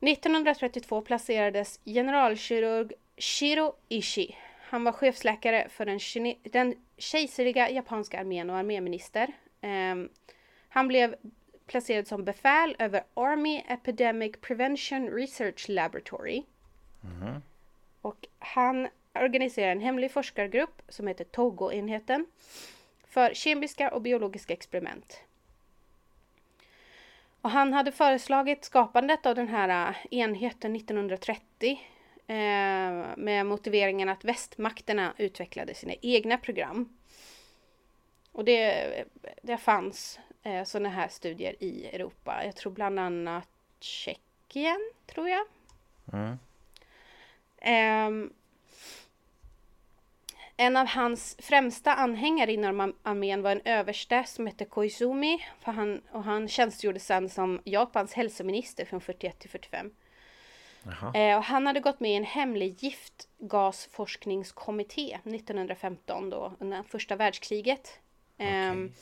1932 0.00 1.00
placerades 1.02 1.80
generalkirurg 1.84 2.92
Shiro 3.16 3.72
Ishii. 3.88 4.36
Han 4.60 4.84
var 4.84 4.92
chefsläkare 4.92 5.68
för 5.68 5.86
den, 5.86 5.98
kine- 5.98 6.36
den 6.42 6.74
kejserliga 6.96 7.70
japanska 7.70 8.20
armén 8.20 8.50
och 8.50 8.56
arméminister. 8.56 9.32
Ehm, 9.60 10.08
han 10.68 10.88
blev 10.88 11.14
placerad 11.66 12.06
som 12.06 12.24
befäl 12.24 12.76
över 12.78 13.02
Army 13.14 13.62
Epidemic 13.68 14.32
Prevention 14.40 15.10
Research 15.10 15.68
Laboratory. 15.68 16.42
Och 18.00 18.26
han 18.38 18.88
organiserar 19.14 19.72
en 19.72 19.80
hemlig 19.80 20.12
forskargrupp 20.12 20.82
som 20.88 21.06
heter 21.06 21.24
Togo-enheten 21.24 22.26
för 23.08 23.34
kemiska 23.34 23.90
och 23.90 24.02
biologiska 24.02 24.52
experiment. 24.52 25.20
Och 27.42 27.50
han 27.50 27.72
hade 27.72 27.92
föreslagit 27.92 28.64
skapandet 28.64 29.26
av 29.26 29.34
den 29.34 29.48
här 29.48 29.88
äh, 29.88 29.96
enheten 30.10 30.76
1930 30.76 31.80
eh, 32.26 32.36
med 33.16 33.46
motiveringen 33.46 34.08
att 34.08 34.24
västmakterna 34.24 35.14
utvecklade 35.18 35.74
sina 35.74 35.92
egna 36.02 36.36
program. 36.38 36.88
Och 38.32 38.44
det, 38.44 39.04
det 39.42 39.56
fanns 39.56 40.20
eh, 40.42 40.64
sådana 40.64 40.88
här 40.88 41.08
studier 41.08 41.56
i 41.60 41.86
Europa. 41.86 42.44
Jag 42.44 42.56
tror 42.56 42.72
bland 42.72 42.98
annat 42.98 43.48
Tjeckien, 43.80 44.90
tror 45.06 45.28
jag. 45.28 45.46
Mm. 46.12 46.38
Ehm, 47.60 48.32
en 50.60 50.76
av 50.76 50.86
hans 50.86 51.36
främsta 51.38 51.94
anhängare 51.94 52.52
inom 52.52 52.94
armén 53.02 53.42
var 53.42 53.50
en 53.50 53.60
överste 53.64 54.24
som 54.26 54.46
hette 54.46 54.64
Koizumi. 54.64 55.44
För 55.60 55.72
han, 55.72 56.00
och 56.12 56.24
han 56.24 56.48
tjänstgjorde 56.48 57.00
sedan 57.00 57.28
som 57.28 57.60
Japans 57.64 58.12
hälsominister 58.12 58.84
från 58.84 59.00
41 59.00 59.38
till 59.38 59.50
45. 59.50 59.90
Jaha. 60.82 61.12
Eh, 61.14 61.36
och 61.36 61.44
han 61.44 61.66
hade 61.66 61.80
gått 61.80 62.00
med 62.00 62.10
i 62.10 62.14
en 62.14 62.24
hemlig 62.24 62.76
giftgasforskningskommitté 62.78 65.18
1915 65.24 66.30
då 66.30 66.52
under 66.58 66.82
första 66.82 67.16
världskriget. 67.16 68.00
Ehm, 68.38 68.92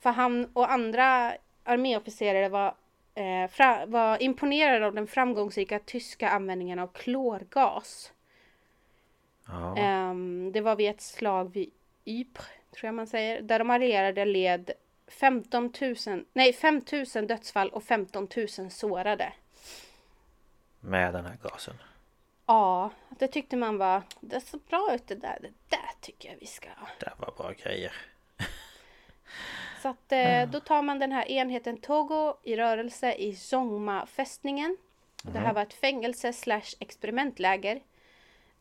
För 0.00 0.10
han 0.10 0.50
och 0.52 0.72
andra 0.72 1.32
arméofficerare 1.64 2.48
var, 2.48 2.74
eh, 3.14 3.46
fra, 3.50 3.86
var 3.86 4.22
imponerade 4.22 4.86
av 4.86 4.94
den 4.94 5.06
framgångsrika 5.06 5.78
tyska 5.78 6.28
användningen 6.28 6.78
av 6.78 6.86
klorgas. 6.86 8.12
Ja. 9.46 9.76
Ehm, 9.76 10.52
det 10.52 10.60
var 10.60 10.76
vid 10.76 10.90
ett 10.90 11.00
slag 11.00 11.52
vid 11.52 11.70
Ypres, 12.04 12.46
tror 12.70 12.88
jag 12.88 12.94
man 12.94 13.06
säger, 13.06 13.42
där 13.42 13.58
de 13.58 13.70
allierade 13.70 14.24
led 14.24 14.70
15 15.06 15.72
000, 16.06 16.24
nej 16.32 16.52
5 16.52 16.82
000 17.14 17.26
dödsfall 17.26 17.70
och 17.70 17.84
15 17.84 18.28
000 18.58 18.70
sårade. 18.70 19.32
Med 20.80 21.12
den 21.14 21.24
här 21.24 21.36
gasen. 21.42 21.74
Ja, 22.46 22.90
det 23.18 23.28
tyckte 23.28 23.56
man 23.56 23.78
var, 23.78 24.02
det 24.20 24.40
såg 24.40 24.60
bra 24.60 24.94
ut 24.94 25.06
det 25.06 25.14
där, 25.14 25.38
det 25.40 25.52
där 25.68 25.90
tycker 26.00 26.28
jag 26.28 26.36
vi 26.40 26.46
ska. 26.46 26.68
Det 27.00 27.12
var 27.18 27.34
bra 27.36 27.52
grejer. 27.62 27.92
Så 29.82 29.88
att 29.88 30.12
eh, 30.12 30.48
då 30.50 30.60
tar 30.60 30.82
man 30.82 30.98
den 30.98 31.12
här 31.12 31.28
enheten 31.28 31.76
Togo 31.76 32.36
i 32.42 32.56
rörelse 32.56 33.12
i 33.12 33.34
Zongma-fästningen. 33.34 34.76
Och 35.24 35.32
Det 35.32 35.38
här 35.38 35.54
var 35.54 35.62
ett 35.62 35.74
fängelse 35.74 36.32
slash 36.32 36.76
experimentläger 36.78 37.80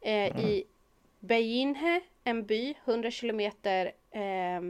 eh, 0.03 0.39
i 0.39 0.63
Beinhe, 1.19 2.01
en 2.23 2.45
by 2.45 2.75
100 2.85 3.11
kilometer 3.11 3.91
eh, 4.11 4.61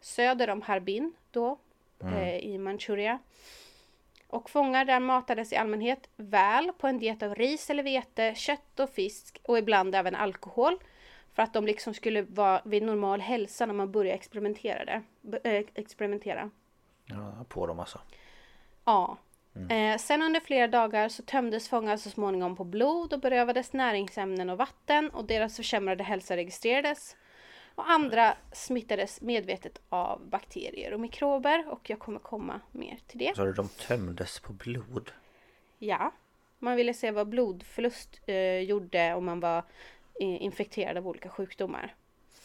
söder 0.00 0.50
om 0.50 0.62
Harbin 0.62 1.14
då 1.30 1.58
eh, 2.04 2.38
i 2.38 2.58
Manchuria. 2.58 3.18
Och 4.26 4.50
fångar 4.50 4.84
där 4.84 5.00
matades 5.00 5.52
i 5.52 5.56
allmänhet 5.56 6.08
väl 6.16 6.72
på 6.78 6.86
en 6.86 6.98
diet 6.98 7.22
av 7.22 7.34
ris 7.34 7.70
eller 7.70 7.82
vete, 7.82 8.34
kött 8.34 8.80
och 8.80 8.90
fisk 8.90 9.40
och 9.42 9.58
ibland 9.58 9.94
även 9.94 10.14
alkohol. 10.14 10.78
För 11.32 11.42
att 11.42 11.54
de 11.54 11.66
liksom 11.66 11.94
skulle 11.94 12.22
vara 12.22 12.62
vid 12.64 12.82
normal 12.82 13.20
hälsa 13.20 13.66
när 13.66 13.74
man 13.74 13.92
börjar 13.92 14.14
experimentera. 14.14 15.02
Det, 15.20 15.40
eh, 15.44 15.64
experimentera. 15.74 16.50
Ja, 17.06 17.44
på 17.48 17.66
dem 17.66 17.80
alltså. 17.80 18.00
Ja. 18.84 19.16
Eh, 19.70 19.98
sen 19.98 20.22
under 20.22 20.40
flera 20.40 20.68
dagar 20.68 21.08
så 21.08 21.22
tömdes 21.22 21.68
fångar 21.68 21.96
så 21.96 22.10
småningom 22.10 22.56
på 22.56 22.64
blod 22.64 23.12
och 23.12 23.20
berövades 23.20 23.72
näringsämnen 23.72 24.50
och 24.50 24.58
vatten 24.58 25.10
och 25.10 25.24
deras 25.24 25.56
försämrade 25.56 26.04
hälsa 26.04 26.36
registrerades. 26.36 27.16
Och 27.74 27.90
andra 27.90 28.36
smittades 28.52 29.20
medvetet 29.20 29.80
av 29.88 30.28
bakterier 30.28 30.92
och 30.92 31.00
mikrober 31.00 31.68
och 31.68 31.90
jag 31.90 31.98
kommer 31.98 32.18
komma 32.18 32.60
mer 32.72 32.98
till 33.06 33.18
det. 33.18 33.36
Så 33.36 33.44
de 33.44 33.68
tömdes 33.68 34.40
på 34.40 34.52
blod? 34.52 35.10
Ja, 35.78 36.12
man 36.58 36.76
ville 36.76 36.94
se 36.94 37.10
vad 37.10 37.28
blodförlust 37.28 38.20
eh, 38.26 38.60
gjorde 38.60 39.14
om 39.14 39.24
man 39.24 39.40
var 39.40 39.58
eh, 40.20 40.42
infekterad 40.42 40.96
av 40.96 41.08
olika 41.08 41.28
sjukdomar. 41.28 41.94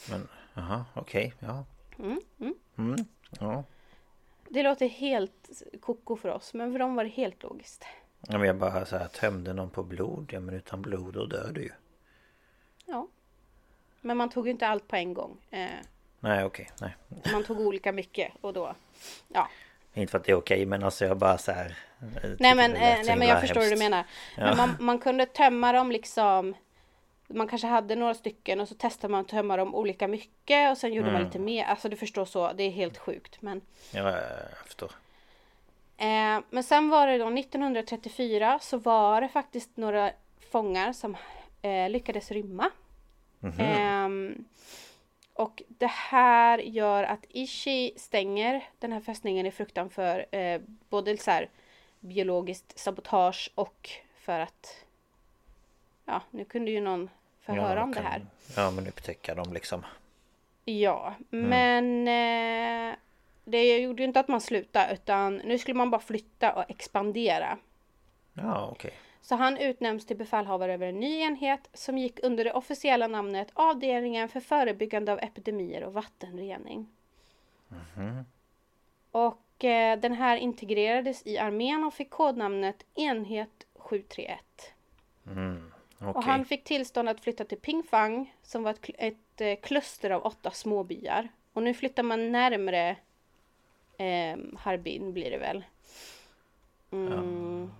Men, 0.09 0.27
jaha, 0.53 0.85
okej, 0.93 1.33
okay, 1.35 1.49
ja. 1.49 1.65
Mm, 1.99 2.21
mm. 2.39 2.55
Mm, 2.77 3.05
ja. 3.39 3.63
Det 4.53 4.63
låter 4.63 4.87
helt 4.87 5.61
koko 5.81 6.15
för 6.15 6.29
oss, 6.29 6.53
men 6.53 6.71
för 6.71 6.79
dem 6.79 6.95
var 6.95 7.03
det 7.03 7.09
helt 7.09 7.43
logiskt. 7.43 7.85
Ja, 8.27 8.37
men 8.37 8.47
jag 8.47 8.55
bara 8.55 8.85
så 8.85 8.97
här, 8.97 9.07
tömde 9.07 9.53
någon 9.53 9.69
på 9.69 9.83
blod, 9.83 10.29
ja 10.33 10.39
men 10.39 10.55
utan 10.55 10.81
blod 10.81 11.13
då 11.13 11.25
dör 11.25 11.51
du 11.53 11.61
ju. 11.61 11.71
Ja. 12.85 13.07
Men 14.01 14.17
man 14.17 14.29
tog 14.29 14.47
ju 14.47 14.51
inte 14.51 14.67
allt 14.67 14.87
på 14.87 14.95
en 14.95 15.13
gång. 15.13 15.37
Eh, 15.49 15.67
nej, 16.19 16.43
okej, 16.43 16.69
nej. 16.81 16.95
Man 17.33 17.43
tog 17.43 17.59
olika 17.59 17.91
mycket 17.91 18.31
och 18.41 18.53
då, 18.53 18.75
ja. 19.27 19.49
Inte 19.93 20.11
för 20.11 20.17
att 20.17 20.25
det 20.25 20.31
är 20.31 20.35
okej, 20.35 20.65
men 20.65 20.83
alltså 20.83 21.05
jag 21.05 21.17
bara 21.17 21.37
så 21.37 21.51
här. 21.51 21.77
Nej 22.39 22.55
men, 22.55 22.75
eh, 22.75 22.79
nej, 23.05 23.17
men 23.17 23.27
jag 23.27 23.41
förstår 23.41 23.61
hur 23.61 23.69
du 23.69 23.77
menar. 23.77 24.05
Ja. 24.37 24.43
Men 24.45 24.57
man, 24.57 24.75
man 24.79 24.99
kunde 24.99 25.25
tömma 25.25 25.71
dem 25.71 25.91
liksom 25.91 26.55
man 27.33 27.47
kanske 27.47 27.67
hade 27.67 27.95
några 27.95 28.13
stycken 28.13 28.59
och 28.59 28.67
så 28.67 28.75
testade 28.75 29.11
man 29.11 29.21
att 29.21 29.27
tömma 29.27 29.57
dem 29.57 29.75
olika 29.75 30.07
mycket 30.07 30.71
och 30.71 30.77
sen 30.77 30.93
gjorde 30.93 31.09
mm. 31.09 31.13
man 31.21 31.27
lite 31.27 31.39
mer. 31.39 31.65
Alltså 31.65 31.89
du 31.89 31.95
förstår 31.95 32.25
så, 32.25 32.53
det 32.53 32.63
är 32.63 32.71
helt 32.71 32.97
sjukt. 32.97 33.41
Men... 33.41 33.61
Ja, 33.91 34.11
jag 34.11 34.65
förstår. 34.65 34.91
Eh, 35.97 36.39
men 36.49 36.63
sen 36.63 36.89
var 36.89 37.07
det 37.07 37.17
då 37.17 37.27
1934 37.27 38.59
så 38.61 38.77
var 38.77 39.21
det 39.21 39.27
faktiskt 39.27 39.77
några 39.77 40.11
fångar 40.51 40.93
som 40.93 41.17
eh, 41.61 41.89
lyckades 41.89 42.31
rymma. 42.31 42.69
Mm 43.43 43.55
-hmm. 43.55 44.35
eh, 44.35 44.45
och 45.33 45.63
det 45.67 45.91
här 45.91 46.57
gör 46.59 47.03
att 47.03 47.25
Ishi 47.29 47.93
stänger 47.97 48.63
den 48.79 48.91
här 48.91 48.99
fästningen 48.99 49.45
i 49.45 49.51
fruktan 49.51 49.89
för 49.89 50.35
eh, 50.35 50.61
både 50.89 51.17
så 51.17 51.31
här, 51.31 51.49
biologiskt 51.99 52.79
sabotage 52.79 53.51
och 53.55 53.89
för 54.15 54.39
att 54.39 54.85
ja, 56.05 56.21
nu 56.31 56.45
kunde 56.45 56.71
ju 56.71 56.81
någon 56.81 57.09
få 57.45 57.55
ja, 57.55 57.61
höra 57.61 57.83
om 57.83 57.93
kan, 57.93 58.03
det 58.03 58.09
här. 58.09 58.21
Ja, 58.55 58.71
men 58.71 58.87
upptäcka 58.87 59.35
dem 59.35 59.53
liksom. 59.53 59.85
Ja, 60.65 61.13
mm. 61.31 61.49
men 61.49 62.07
eh, 62.07 62.95
det 63.43 63.77
gjorde 63.77 64.01
ju 64.01 64.07
inte 64.07 64.19
att 64.19 64.27
man 64.27 64.41
slutade 64.41 64.93
utan 64.93 65.35
nu 65.35 65.57
skulle 65.57 65.77
man 65.77 65.91
bara 65.91 66.01
flytta 66.01 66.53
och 66.53 66.63
expandera. 66.67 67.57
Ja, 68.33 68.67
okej. 68.71 68.71
Okay. 68.71 68.91
Så 69.21 69.35
han 69.35 69.57
utnämns 69.57 70.05
till 70.05 70.17
befälhavare 70.17 70.73
över 70.73 70.87
en 70.87 70.99
ny 70.99 71.19
enhet 71.19 71.69
som 71.73 71.97
gick 71.97 72.19
under 72.23 72.43
det 72.43 72.53
officiella 72.53 73.07
namnet 73.07 73.47
Avdelningen 73.53 74.29
för 74.29 74.39
förebyggande 74.39 75.11
av 75.13 75.19
epidemier 75.19 75.83
och 75.83 75.93
vattenrening. 75.93 76.87
Mm. 77.97 78.25
Och 79.11 79.63
eh, 79.63 79.99
den 79.99 80.13
här 80.13 80.37
integrerades 80.37 81.27
i 81.27 81.37
armén 81.37 81.83
och 81.83 81.93
fick 81.93 82.09
kodnamnet 82.09 82.85
Enhet 82.95 83.67
731. 83.75 84.39
Mm. 85.27 85.72
Okay. 86.09 86.13
Och 86.13 86.23
han 86.23 86.45
fick 86.45 86.63
tillstånd 86.63 87.09
att 87.09 87.21
flytta 87.21 87.45
till 87.45 87.57
Pingfang 87.57 88.33
som 88.43 88.63
var 88.63 88.71
ett, 88.71 88.89
ett 88.97 89.41
eh, 89.41 89.55
kluster 89.61 90.09
av 90.09 90.25
åtta 90.25 90.51
småbyar. 90.51 91.27
Och 91.53 91.63
nu 91.63 91.73
flyttar 91.73 92.03
man 92.03 92.31
närmre 92.31 92.89
eh, 93.97 94.37
Harbin 94.57 95.13
blir 95.13 95.31
det 95.31 95.37
väl. 95.37 95.63
Mm. 96.91 97.71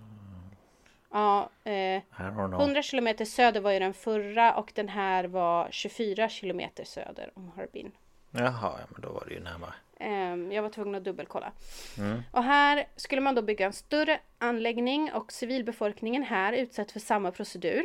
Ja, 1.12 1.50
eh, 1.64 2.02
100 2.20 2.82
kilometer 2.82 3.26
söder 3.26 3.62
var 3.62 3.72
ju 3.72 3.80
den 3.80 3.94
förra 3.94 4.56
och 4.56 4.72
den 4.76 4.90
här 4.90 5.24
var 5.24 5.68
24 5.72 6.30
kilometer 6.30 6.84
söder 6.84 7.32
om 7.34 7.52
Harbin. 7.56 7.92
Jaha, 8.32 8.80
ja, 8.80 8.86
men 8.90 9.02
då 9.02 9.10
var 9.10 9.26
det 9.28 9.34
ju 9.34 9.40
närmare. 9.40 9.74
Eh, 10.00 10.56
jag 10.56 10.62
var 10.62 10.70
tvungen 10.70 10.96
att 10.96 11.04
dubbelkolla. 11.04 11.52
Mm. 11.98 12.22
Och 12.32 12.44
här 12.44 12.86
skulle 12.96 13.22
man 13.22 13.36
då 13.36 13.42
bygga 13.42 13.66
en 13.66 13.74
större 13.74 14.20
anläggning 14.38 15.12
och 15.14 15.32
civilbefolkningen 15.32 16.24
här 16.24 16.54
utsätts 16.54 16.94
för 16.94 17.00
samma 17.00 17.32
procedur 17.32 17.84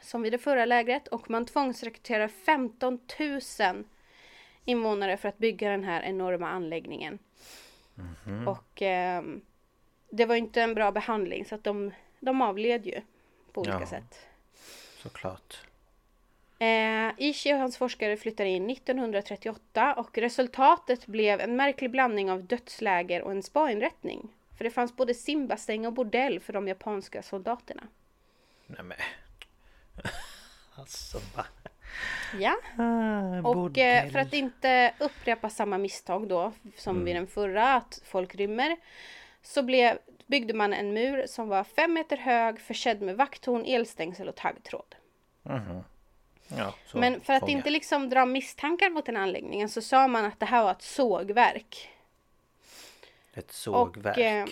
som 0.00 0.22
vid 0.22 0.32
det 0.32 0.38
förra 0.38 0.64
lägret 0.64 1.08
och 1.08 1.30
man 1.30 1.46
tvångsrekryterar 1.46 2.28
15 2.28 3.00
000 3.60 3.84
invånare 4.64 5.16
för 5.16 5.28
att 5.28 5.38
bygga 5.38 5.70
den 5.70 5.84
här 5.84 6.02
enorma 6.02 6.48
anläggningen. 6.48 7.18
Mm 7.98 8.14
-hmm. 8.24 8.46
Och 8.46 8.82
eh, 8.82 9.22
det 10.10 10.26
var 10.26 10.34
inte 10.34 10.62
en 10.62 10.74
bra 10.74 10.92
behandling 10.92 11.44
så 11.44 11.54
att 11.54 11.64
de, 11.64 11.92
de 12.20 12.42
avled 12.42 12.86
ju 12.86 13.00
på 13.52 13.60
olika 13.60 13.80
ja, 13.80 13.86
sätt. 13.86 14.26
Såklart. 14.96 15.60
Eh, 16.58 17.10
Ishi 17.16 17.54
och 17.54 17.58
hans 17.58 17.78
forskare 17.78 18.16
flyttade 18.16 18.48
in 18.48 18.70
1938 18.70 19.94
och 19.94 20.18
resultatet 20.18 21.06
blev 21.06 21.40
en 21.40 21.56
märklig 21.56 21.90
blandning 21.90 22.30
av 22.30 22.44
dödsläger 22.44 23.22
och 23.22 23.30
en 23.30 23.42
spainrättning. 23.42 24.28
För 24.56 24.64
det 24.64 24.70
fanns 24.70 24.96
både 24.96 25.14
simbassäng 25.14 25.86
och 25.86 25.92
bordell 25.92 26.40
för 26.40 26.52
de 26.52 26.68
japanska 26.68 27.22
soldaterna. 27.22 27.82
Nämen. 28.66 28.98
alltså 30.74 31.18
va? 31.36 31.44
Ja. 32.38 32.56
Ah, 32.76 33.48
och 33.48 33.78
eh, 33.78 34.10
för 34.10 34.18
att 34.18 34.32
inte 34.32 34.94
upprepa 34.98 35.50
samma 35.50 35.78
misstag 35.78 36.28
då 36.28 36.52
som 36.76 36.96
mm. 36.96 37.04
vid 37.04 37.16
den 37.16 37.26
förra, 37.26 37.74
att 37.74 38.00
folk 38.04 38.34
rymmer. 38.34 38.76
Så 39.42 39.62
blev, 39.62 39.98
byggde 40.26 40.54
man 40.54 40.72
en 40.72 40.92
mur 40.92 41.26
som 41.26 41.48
var 41.48 41.64
fem 41.64 41.92
meter 41.92 42.16
hög 42.16 42.60
försedd 42.60 43.02
med 43.02 43.16
vakttorn, 43.16 43.64
elstängsel 43.66 44.28
och 44.28 44.34
taggtråd. 44.34 44.94
Mm. 45.44 45.82
Ja, 46.48 46.74
Men 46.94 47.20
för 47.20 47.32
att 47.32 47.40
fånga. 47.40 47.52
inte 47.52 47.70
liksom 47.70 48.08
dra 48.08 48.26
misstankar 48.26 48.90
mot 48.90 49.06
den 49.06 49.16
anläggningen 49.16 49.68
så 49.68 49.82
sa 49.82 50.08
man 50.08 50.24
att 50.24 50.40
det 50.40 50.46
här 50.46 50.62
var 50.62 50.70
ett 50.70 50.82
sågverk. 50.82 51.90
Ett 53.34 53.52
sågverk? 53.52 54.16
Och, 54.16 54.22
eh, 54.22 54.46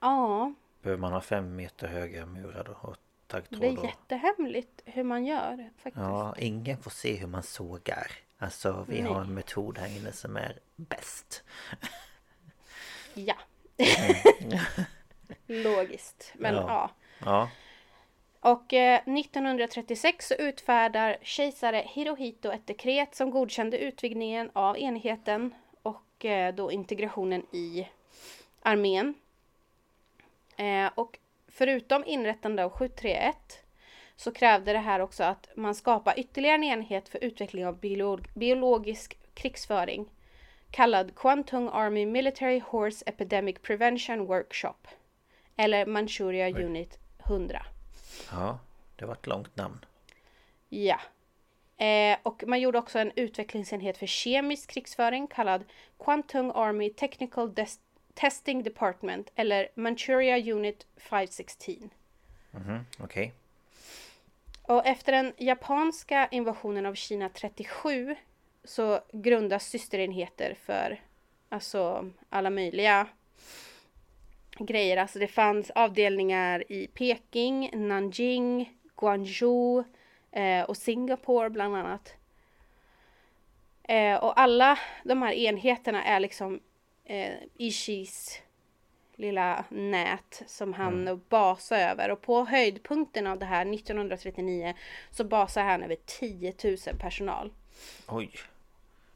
ja. 0.00 0.52
Behöver 0.82 1.00
man 1.00 1.12
ha 1.12 1.20
fem 1.20 1.56
meter 1.56 1.86
höga 1.86 2.26
murar 2.26 2.64
då? 2.64 2.88
Och 2.88 2.96
taggtråd? 3.34 3.60
Det 3.60 3.66
är 3.66 3.84
jättehemligt 3.84 4.82
hur 4.84 5.04
man 5.04 5.26
gör 5.26 5.70
faktiskt. 5.76 6.04
Ja, 6.04 6.34
ingen 6.38 6.78
får 6.78 6.90
se 6.90 7.14
hur 7.14 7.26
man 7.26 7.42
sågar. 7.42 8.06
Alltså 8.38 8.84
vi 8.88 9.02
Nej. 9.02 9.12
har 9.12 9.20
en 9.20 9.34
metod 9.34 9.78
här 9.78 9.96
inne 9.96 10.12
som 10.12 10.36
är 10.36 10.58
bäst. 10.76 11.42
ja. 13.14 13.34
Mm. 13.76 14.58
Logiskt. 15.62 16.32
Men 16.34 16.54
ja. 16.54 16.64
ja. 16.68 16.90
ja. 17.24 17.48
Och 18.40 18.72
eh, 18.72 19.00
1936 19.06 20.28
så 20.28 20.34
utfärdar 20.34 21.16
kejsare 21.22 21.84
Hirohito 21.86 22.52
ett 22.52 22.66
dekret 22.66 23.14
som 23.14 23.30
godkände 23.30 23.78
utvidgningen 23.78 24.50
av 24.52 24.78
enheten 24.78 25.54
och 25.82 26.24
eh, 26.24 26.54
då 26.54 26.72
integrationen 26.72 27.46
i 27.52 27.88
armén. 28.62 29.14
Eh, 30.56 30.90
och 30.94 31.18
förutom 31.54 32.04
inrättande 32.04 32.64
av 32.64 32.70
731 32.70 33.36
så 34.16 34.32
krävde 34.32 34.72
det 34.72 34.78
här 34.78 35.00
också 35.00 35.24
att 35.24 35.48
man 35.56 35.74
skapar 35.74 36.18
ytterligare 36.18 36.54
en 36.54 36.64
enhet 36.64 37.08
för 37.08 37.24
utveckling 37.24 37.66
av 37.66 37.78
biolog 37.80 38.28
biologisk 38.34 39.18
krigsföring 39.34 40.06
kallad 40.70 41.14
Kwantung 41.16 41.68
Army 41.72 42.06
Military 42.06 42.62
Horse 42.66 43.04
Epidemic 43.06 43.56
Prevention 43.62 44.26
Workshop 44.26 44.88
eller 45.56 45.86
Manchuria 45.86 46.46
Oj. 46.46 46.64
Unit 46.64 46.98
100. 47.18 47.66
Ja, 48.30 48.58
det 48.96 49.04
var 49.04 49.12
ett 49.12 49.26
långt 49.26 49.56
namn. 49.56 49.84
Ja. 50.68 51.00
Eh, 51.84 52.18
och 52.22 52.44
man 52.46 52.60
gjorde 52.60 52.78
också 52.78 52.98
en 52.98 53.12
utvecklingsenhet 53.16 53.98
för 53.98 54.06
kemisk 54.06 54.70
krigsföring 54.70 55.26
kallad 55.26 55.64
Kwantung 55.98 56.52
Army 56.54 56.90
Technical 56.90 57.54
Des 57.54 57.80
Testing 58.14 58.62
Department 58.62 59.32
eller 59.34 59.68
Manchuria 59.74 60.52
Unit 60.54 60.86
516. 60.96 61.90
Mm 62.54 62.84
Okej. 62.98 63.04
Okay. 63.04 63.30
Och 64.76 64.86
efter 64.86 65.12
den 65.12 65.32
japanska 65.36 66.28
invasionen 66.30 66.86
av 66.86 66.94
Kina 66.94 67.28
37 67.28 68.16
så 68.64 69.00
grundas 69.12 69.66
systerenheter 69.66 70.56
för 70.64 71.00
alltså 71.48 72.10
alla 72.28 72.50
möjliga 72.50 73.06
grejer. 74.58 74.96
Alltså 74.96 75.18
det 75.18 75.26
fanns 75.26 75.70
avdelningar 75.70 76.72
i 76.72 76.86
Peking, 76.86 77.70
Nanjing, 77.88 78.74
Guangzhou 78.96 79.84
eh, 80.32 80.62
och 80.62 80.76
Singapore 80.76 81.50
bland 81.50 81.76
annat. 81.76 82.14
Eh, 83.82 84.16
och 84.16 84.40
alla 84.40 84.78
de 85.04 85.22
här 85.22 85.32
enheterna 85.32 86.04
är 86.04 86.20
liksom 86.20 86.60
eh, 87.04 87.34
Ishis 87.56 88.42
lilla 89.16 89.64
nät 89.68 90.42
som 90.46 90.72
han 90.72 91.08
mm. 91.08 91.20
basar 91.28 91.78
över. 91.78 92.10
Och 92.10 92.22
på 92.22 92.44
höjdpunkten 92.44 93.26
av 93.26 93.38
det 93.38 93.46
här 93.46 93.74
1939 93.74 94.74
så 95.10 95.24
basar 95.24 95.62
han 95.62 95.82
över 95.82 95.96
10 96.06 96.54
000 96.64 96.76
personal. 96.98 97.52
Oj! 98.08 98.30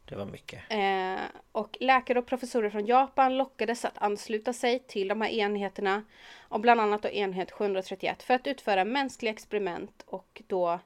Det 0.09 0.17
var 0.17 0.27
mycket. 0.27 0.61
Eh, 0.69 1.41
och 1.53 1.77
läkare 1.81 2.19
och 2.19 2.27
professorer 2.27 2.71
från 2.71 2.87
Japan 2.87 3.37
lockades 3.37 3.85
att 3.85 3.99
ansluta 3.99 4.53
sig 4.53 4.79
till 4.79 5.09
de 5.09 5.21
här 5.21 5.31
enheterna. 5.31 6.05
Och 6.39 6.61
bland 6.61 6.81
annat 6.81 7.03
då 7.03 7.09
enhet 7.09 7.51
731 7.51 8.23
för 8.23 8.35
att 8.35 8.47
utföra 8.47 8.85
mänskliga 8.85 9.33
experiment 9.33 10.03
och 10.07 10.43
då 10.47 10.81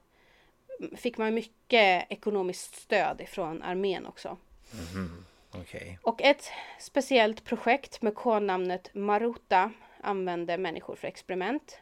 fick 0.95 1.17
man 1.17 1.33
mycket 1.33 2.11
ekonomiskt 2.11 2.75
stöd 2.75 3.21
ifrån 3.21 3.63
armén 3.63 4.05
också. 4.05 4.37
Okej. 5.55 5.99
Och 6.01 6.21
ett 6.21 6.51
speciellt 6.79 7.43
projekt 7.43 8.01
med 8.01 8.15
kodnamnet 8.15 8.89
Maruta 8.93 9.71
använde 10.01 10.57
människor 10.57 10.95
för 10.95 11.07
experiment. 11.07 11.79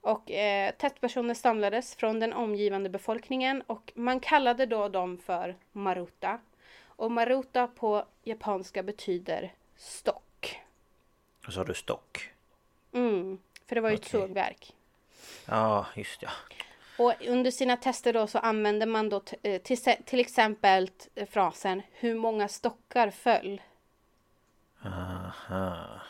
Och 0.00 0.30
eh, 0.30 0.74
testpersoner 0.74 1.34
samlades 1.34 1.94
från 1.94 2.20
den 2.20 2.32
omgivande 2.32 2.90
befolkningen 2.90 3.62
och 3.66 3.92
man 3.94 4.20
kallade 4.20 4.66
då 4.66 4.88
dem 4.88 5.18
för 5.18 5.56
Maruta. 5.72 6.40
Och 6.86 7.12
Maruta 7.12 7.66
på 7.66 8.04
japanska 8.22 8.82
betyder 8.82 9.52
stock. 9.76 10.60
Och 11.46 11.52
så 11.52 11.60
har 11.60 11.64
du 11.64 11.74
stock. 11.74 12.30
Mm, 12.92 13.38
för 13.66 13.74
det 13.74 13.80
var 13.80 13.88
ju 13.88 13.94
ett 13.94 14.00
Okej. 14.00 14.20
sågverk. 14.20 14.74
Ja, 15.46 15.86
just 15.96 16.22
ja. 16.22 16.30
Och 16.98 17.14
under 17.26 17.50
sina 17.50 17.76
tester 17.76 18.12
då 18.12 18.26
så 18.26 18.38
använde 18.38 18.86
man 18.86 19.08
då 19.08 19.22
eh, 19.42 19.62
till, 19.62 19.78
till 20.04 20.20
exempel 20.20 20.88
t- 20.88 21.26
frasen 21.26 21.82
Hur 21.92 22.14
många 22.14 22.48
stockar 22.48 23.10
föll? 23.10 23.62
Aha. 24.84 26.00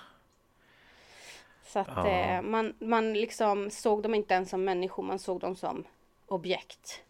Så 1.64 1.78
att 1.78 2.06
eh, 2.06 2.42
man, 2.42 2.74
man 2.78 3.12
liksom 3.12 3.70
såg 3.70 4.02
dem 4.02 4.14
inte 4.14 4.34
ens 4.34 4.50
som 4.50 4.64
människor, 4.64 5.02
man 5.02 5.18
såg 5.18 5.40
dem 5.40 5.56
som 5.56 5.84
objekt. 6.26 7.02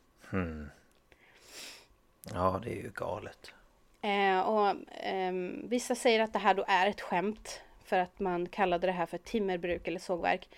Ja, 2.34 2.60
det 2.64 2.70
är 2.70 2.82
ju 2.82 2.90
galet. 2.94 3.52
Eh, 4.00 4.40
och 4.40 4.74
ehm, 4.90 5.68
vissa 5.68 5.94
säger 5.94 6.20
att 6.20 6.32
det 6.32 6.38
här 6.38 6.54
då 6.54 6.64
är 6.68 6.86
ett 6.86 7.00
skämt 7.00 7.60
för 7.88 7.98
att 7.98 8.20
man 8.20 8.48
kallade 8.48 8.86
det 8.86 8.92
här 8.92 9.06
för 9.06 9.18
timmerbruk 9.18 9.88
eller 9.88 9.98
sågverk. 10.00 10.48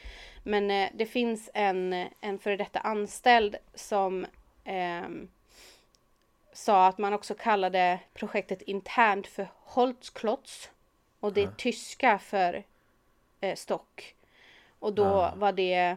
Men 0.42 0.70
eh, 0.70 0.88
det 0.94 1.06
finns 1.06 1.50
en, 1.54 2.08
en 2.20 2.38
före 2.38 2.56
detta 2.56 2.78
anställd 2.78 3.56
som 3.74 4.26
ehm, 4.64 5.28
sa 6.52 6.86
att 6.86 6.98
man 6.98 7.12
också 7.12 7.34
kallade 7.34 8.00
projektet 8.14 8.62
internt 8.62 9.26
för 9.26 9.48
Holzklotz. 9.54 10.70
Och 11.20 11.32
det 11.32 11.42
är 11.42 11.50
tyska 11.56 12.18
för 12.18 12.62
eh, 13.40 13.54
stock. 13.54 14.14
Och 14.78 14.92
då 14.92 15.32
var 15.36 15.52
det 15.52 15.96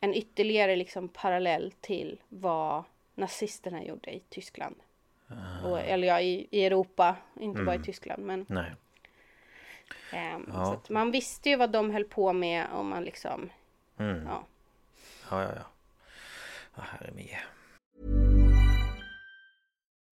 en 0.00 0.14
ytterligare 0.14 0.76
liksom 0.76 1.08
parallell 1.08 1.72
till 1.80 2.20
vad 2.28 2.84
nazisterna 3.14 3.84
gjorde 3.84 4.10
i 4.10 4.20
Tyskland. 4.28 4.76
Och, 5.64 5.80
eller 5.80 6.08
ja, 6.08 6.20
i, 6.20 6.46
i 6.50 6.64
Europa, 6.64 7.16
inte 7.40 7.62
bara 7.62 7.74
i 7.74 7.82
Tyskland. 7.82 8.22
Men, 8.26 8.46
Nej. 8.48 8.72
Ehm, 10.12 10.44
Ja. 10.54 10.64
så 10.64 10.72
att 10.72 10.90
man 10.90 11.10
visste 11.10 11.48
ju 11.48 11.56
vad 11.56 11.70
de 11.72 11.90
höll 11.90 12.04
på 12.04 12.32
med 12.32 12.66
om 12.72 12.88
man 12.88 13.04
liksom... 13.04 13.50
Mm. 13.98 14.26
Ja. 14.26 14.46
Ja, 15.30 15.42
ja, 15.42 15.48
ja. 15.56 15.62
Ja, 16.76 16.82
herre 16.90 17.10
min. 17.14 17.28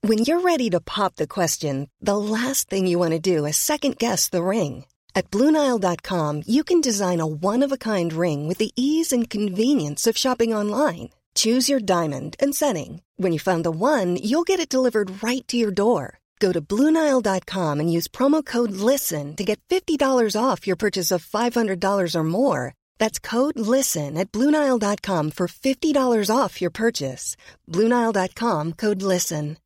When 0.02 0.18
you're 0.18 0.40
ready 0.40 0.70
to 0.70 0.80
pop 0.80 1.16
the 1.16 1.26
question, 1.26 1.88
the 2.00 2.16
last 2.16 2.70
thing 2.70 2.86
you 2.86 2.98
want 2.98 3.12
to 3.12 3.18
do 3.36 3.44
is 3.46 3.56
second 3.58 3.98
guess 3.98 4.30
the 4.30 4.42
ring. 4.42 4.86
At 5.14 5.30
Bluenile.com, 5.30 6.42
you 6.46 6.62
can 6.64 6.80
design 6.80 7.20
a 7.20 7.26
one 7.26 7.62
of 7.66 7.72
a 7.72 7.76
kind 7.76 8.12
ring 8.12 8.48
with 8.48 8.58
the 8.58 8.70
ease 8.76 9.12
and 9.12 9.28
convenience 9.28 10.06
of 10.06 10.16
shopping 10.16 10.54
online. 10.54 11.10
Choose 11.34 11.68
your 11.68 11.80
diamond 11.80 12.36
and 12.40 12.54
setting. 12.54 13.02
When 13.16 13.32
you 13.32 13.38
find 13.38 13.62
the 13.64 13.70
one, 13.70 14.16
you'll 14.16 14.44
get 14.44 14.60
it 14.60 14.68
delivered 14.70 15.22
right 15.22 15.46
to 15.48 15.56
your 15.56 15.70
door. 15.70 16.19
Go 16.40 16.52
to 16.52 16.60
Bluenile.com 16.60 17.80
and 17.80 17.92
use 17.92 18.08
promo 18.08 18.44
code 18.44 18.72
LISTEN 18.72 19.36
to 19.36 19.44
get 19.44 19.60
$50 19.68 20.36
off 20.40 20.66
your 20.66 20.76
purchase 20.76 21.10
of 21.10 21.24
$500 21.24 22.14
or 22.14 22.24
more. 22.24 22.74
That's 22.98 23.18
code 23.18 23.58
LISTEN 23.58 24.16
at 24.16 24.32
Bluenile.com 24.32 25.32
for 25.32 25.46
$50 25.46 26.34
off 26.34 26.60
your 26.62 26.70
purchase. 26.70 27.36
Bluenile.com 27.68 28.72
code 28.72 29.02
LISTEN. 29.02 29.58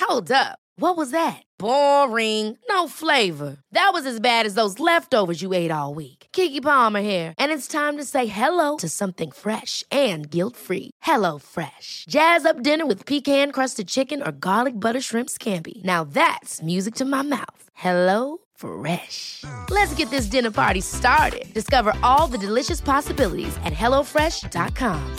Hold 0.00 0.30
up. 0.30 0.58
What 0.76 0.96
was 0.96 1.10
that? 1.12 1.42
Boring. 1.58 2.58
No 2.68 2.88
flavor. 2.88 3.56
That 3.72 3.90
was 3.94 4.04
as 4.04 4.20
bad 4.20 4.46
as 4.46 4.54
those 4.54 4.78
leftovers 4.80 5.40
you 5.40 5.54
ate 5.54 5.70
all 5.70 5.94
week. 5.94 6.21
Kiki 6.32 6.62
Palmer 6.62 7.02
here, 7.02 7.34
and 7.38 7.52
it's 7.52 7.68
time 7.68 7.98
to 7.98 8.04
say 8.04 8.24
hello 8.24 8.78
to 8.78 8.88
something 8.88 9.30
fresh 9.30 9.84
and 9.90 10.30
guilt-free. 10.30 10.90
Hello 11.02 11.38
Fresh. 11.38 12.06
Jazz 12.08 12.44
up 12.44 12.62
dinner 12.62 12.86
with 12.86 13.06
pecan-crusted 13.06 13.86
chicken 13.88 14.22
or 14.22 14.32
garlic 14.32 14.74
butter 14.78 15.00
shrimp 15.00 15.28
scampi. 15.30 15.82
Now 15.84 16.04
that's 16.04 16.62
music 16.62 16.94
to 16.96 17.04
my 17.04 17.22
mouth. 17.22 17.64
Hello 17.74 18.38
Fresh. 18.54 19.44
Let's 19.70 19.94
get 19.94 20.10
this 20.10 20.26
dinner 20.26 20.50
party 20.50 20.80
started. 20.80 21.52
Discover 21.54 21.94
all 22.02 22.26
the 22.26 22.38
delicious 22.38 22.80
possibilities 22.80 23.56
at 23.64 23.72
hellofresh.com. 23.72 25.16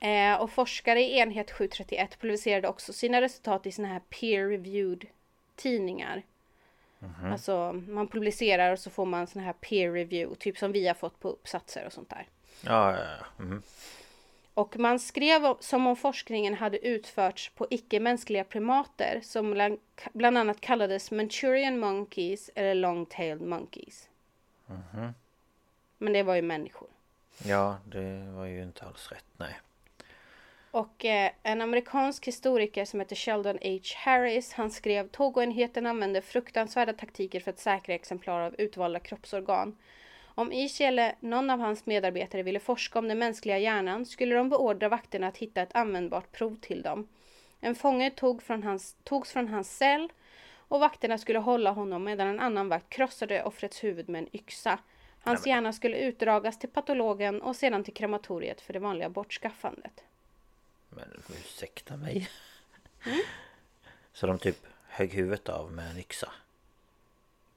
Eh, 0.00 0.40
och 0.40 0.50
forskare 0.50 1.00
i 1.00 1.18
enhet 1.18 1.50
731 1.50 2.18
publicerade 2.20 2.68
också 2.68 2.92
sina 2.92 3.20
resultat 3.20 3.66
i 3.66 3.72
såna 3.72 3.88
här 3.88 4.00
peer-reviewed 4.10 5.06
tidningar. 5.56 6.22
Alltså 7.24 7.72
man 7.88 8.08
publicerar 8.08 8.72
och 8.72 8.78
så 8.78 8.90
får 8.90 9.04
man 9.06 9.26
såna 9.26 9.44
här 9.44 9.52
peer 9.52 9.92
review, 9.92 10.36
typ 10.40 10.58
som 10.58 10.72
vi 10.72 10.86
har 10.86 10.94
fått 10.94 11.20
på 11.20 11.28
uppsatser 11.28 11.86
och 11.86 11.92
sånt 11.92 12.10
där. 12.10 12.26
Ja, 12.60 12.92
ja, 12.92 12.98
ja. 13.38 13.44
Mm. 13.44 13.62
Och 14.54 14.76
man 14.78 14.98
skrev 14.98 15.44
om- 15.46 15.56
som 15.60 15.86
om 15.86 15.96
forskningen 15.96 16.54
hade 16.54 16.86
utförts 16.86 17.50
på 17.54 17.66
icke-mänskliga 17.70 18.44
primater 18.44 19.20
som 19.24 19.50
bland, 20.12 20.38
annat 20.38 20.60
kallades 20.60 21.10
Manchurian 21.10 21.78
monkeys 21.78 22.50
eller 22.54 22.74
long-tailed 22.74 23.40
monkeys. 23.46 24.08
Men 25.98 26.12
det 26.12 26.22
var 26.22 26.34
ju 26.34 26.42
människor. 26.42 26.88
ja, 27.44 27.78
det 27.84 28.32
var 28.36 28.44
ju 28.44 28.62
inte 28.62 28.84
alls 28.84 29.12
rätt. 29.12 29.24
Nej. 29.36 29.60
Och 30.76 31.04
eh, 31.04 31.30
en 31.42 31.60
amerikansk 31.60 32.26
historiker 32.26 32.84
som 32.84 33.00
heter 33.00 33.16
Sheldon 33.16 33.58
H. 33.62 33.78
Harris, 33.96 34.52
han 34.52 34.70
skrev 34.70 35.08
Togoenheten 35.08 35.86
använde 35.86 36.22
fruktansvärda 36.22 36.92
taktiker 36.92 37.40
för 37.40 37.50
att 37.50 37.58
säkra 37.58 37.94
exemplar 37.94 38.40
av 38.40 38.54
utvalda 38.58 38.98
kroppsorgan. 38.98 39.76
Om 40.24 40.52
Ishi 40.52 40.84
eller 40.84 41.14
någon 41.20 41.50
av 41.50 41.60
hans 41.60 41.86
medarbetare 41.86 42.42
ville 42.42 42.60
forska 42.60 42.98
om 42.98 43.08
den 43.08 43.18
mänskliga 43.18 43.58
hjärnan 43.58 44.06
skulle 44.06 44.34
de 44.34 44.48
beordra 44.48 44.88
vakterna 44.88 45.28
att 45.28 45.36
hitta 45.36 45.62
ett 45.62 45.76
användbart 45.76 46.32
prov 46.32 46.56
till 46.60 46.82
dem. 46.82 47.08
En 47.60 47.74
fånge 47.74 48.10
tog 48.10 48.42
från 48.42 48.62
hans, 48.62 48.96
togs 49.04 49.32
från 49.32 49.48
hans 49.48 49.76
cell 49.76 50.08
och 50.68 50.80
vakterna 50.80 51.18
skulle 51.18 51.38
hålla 51.38 51.70
honom 51.70 52.04
medan 52.04 52.28
en 52.28 52.40
annan 52.40 52.68
vakt 52.68 52.90
krossade 52.90 53.42
offrets 53.42 53.84
huvud 53.84 54.08
med 54.08 54.18
en 54.18 54.36
yxa. 54.36 54.78
Hans 55.20 55.46
hjärna 55.46 55.72
skulle 55.72 55.98
utdragas 55.98 56.58
till 56.58 56.70
patologen 56.70 57.42
och 57.42 57.56
sedan 57.56 57.84
till 57.84 57.94
krematoriet 57.94 58.60
för 58.60 58.72
det 58.72 58.78
vanliga 58.78 59.08
bortskaffandet. 59.08 60.04
Men 60.96 61.22
ursäkta 61.28 61.96
mig. 61.96 62.28
Så 64.12 64.26
de 64.26 64.38
typ 64.38 64.66
högg 64.86 65.12
huvudet 65.12 65.48
av 65.48 65.72
med 65.72 65.90
en 65.90 65.98
yxa. 65.98 66.32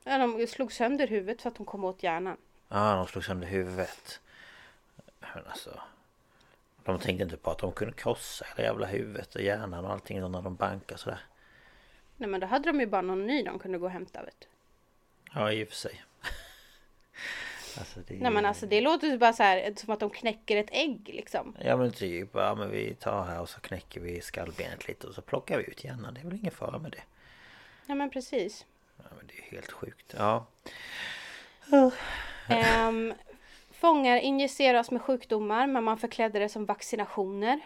Ja, 0.04 0.18
de 0.18 0.48
slog 0.48 0.74
sönder 0.74 1.08
huvudet 1.08 1.42
för 1.42 1.50
att 1.50 1.56
de 1.56 1.66
kom 1.66 1.84
åt 1.84 2.04
hjärnan. 2.04 2.38
Ja, 2.70 2.96
de 2.96 3.08
slog 3.08 3.26
sönder 3.26 3.48
huvudet. 3.48 4.22
Men 5.20 5.46
alltså. 5.48 5.82
De 6.84 7.00
tänkte 7.00 7.24
inte 7.24 7.38
på 7.38 7.52
att 7.52 7.58
de 7.58 7.72
kunde 7.72 7.94
krossa 7.94 8.46
hela 8.46 8.68
jävla 8.68 8.88
huvudet 8.88 9.36
och 9.36 9.42
hjärnan 9.42 9.86
och 9.86 9.92
allting 9.92 10.22
när 10.22 10.42
de 10.42 10.56
bankar 10.56 10.98
sådär. 10.98 11.20
Nej 12.18 12.30
men 12.30 12.40
då 12.40 12.48
hade 12.48 12.70
de 12.70 12.80
ju 12.80 12.86
bara 12.86 13.02
någon 13.02 13.28
ny 13.28 13.44
de 13.44 13.60
kunde 13.60 13.78
gå 13.78 13.86
och 13.86 13.92
hämta 13.92 14.24
vet 14.24 14.40
du. 14.40 14.48
Ja, 15.34 15.52
i 15.52 15.64
och 15.64 15.68
för 15.68 15.76
sig. 15.76 16.04
Alltså 17.78 18.00
det 18.08 18.20
Nej 18.20 18.32
men 18.32 18.46
alltså 18.46 18.66
det 18.66 18.82
låter 18.82 19.08
ju 19.08 19.18
bara 19.18 19.34
så 19.34 19.44
här 19.44 19.74
som 19.76 19.94
att 19.94 20.00
de 20.00 20.10
knäcker 20.10 20.58
ett 20.58 20.70
ägg 20.72 21.10
liksom. 21.14 21.56
Ja 21.62 21.78
men 21.78 21.92
typ, 21.92 22.30
ja 22.34 22.56
men 22.56 22.72
vi 22.72 22.96
tar 22.96 23.24
här 23.24 23.42
och 23.42 23.50
så 23.50 23.60
knäcker 23.60 24.02
vi 24.02 24.22
skallbenet 24.22 24.88
lite 24.88 25.08
och 25.08 25.16
så 25.16 25.22
plockar 25.22 25.58
vi 25.58 25.64
ut 25.64 25.84
hjärnan. 25.84 26.14
Det 26.14 26.20
är 26.20 26.26
väl 26.26 26.40
ingen 26.40 26.52
fara 26.52 26.80
med 26.80 26.92
det. 26.92 27.04
Ja 27.86 27.96
men 27.96 28.10
precis. 28.10 28.66
Ja, 28.98 29.04
men 29.18 29.28
det 29.28 29.34
är 29.34 29.52
helt 29.52 29.72
sjukt. 29.72 30.16
Ja. 30.18 30.46
Ehm, 32.52 33.14
fångar 33.72 34.18
injiceras 34.18 34.92
med 34.92 35.02
sjukdomar 35.02 35.68
men 35.68 35.84
man 35.84 35.98
förklädde 35.98 36.40
det 36.40 36.50
som 36.50 36.66
vaccinationer. 36.66 37.60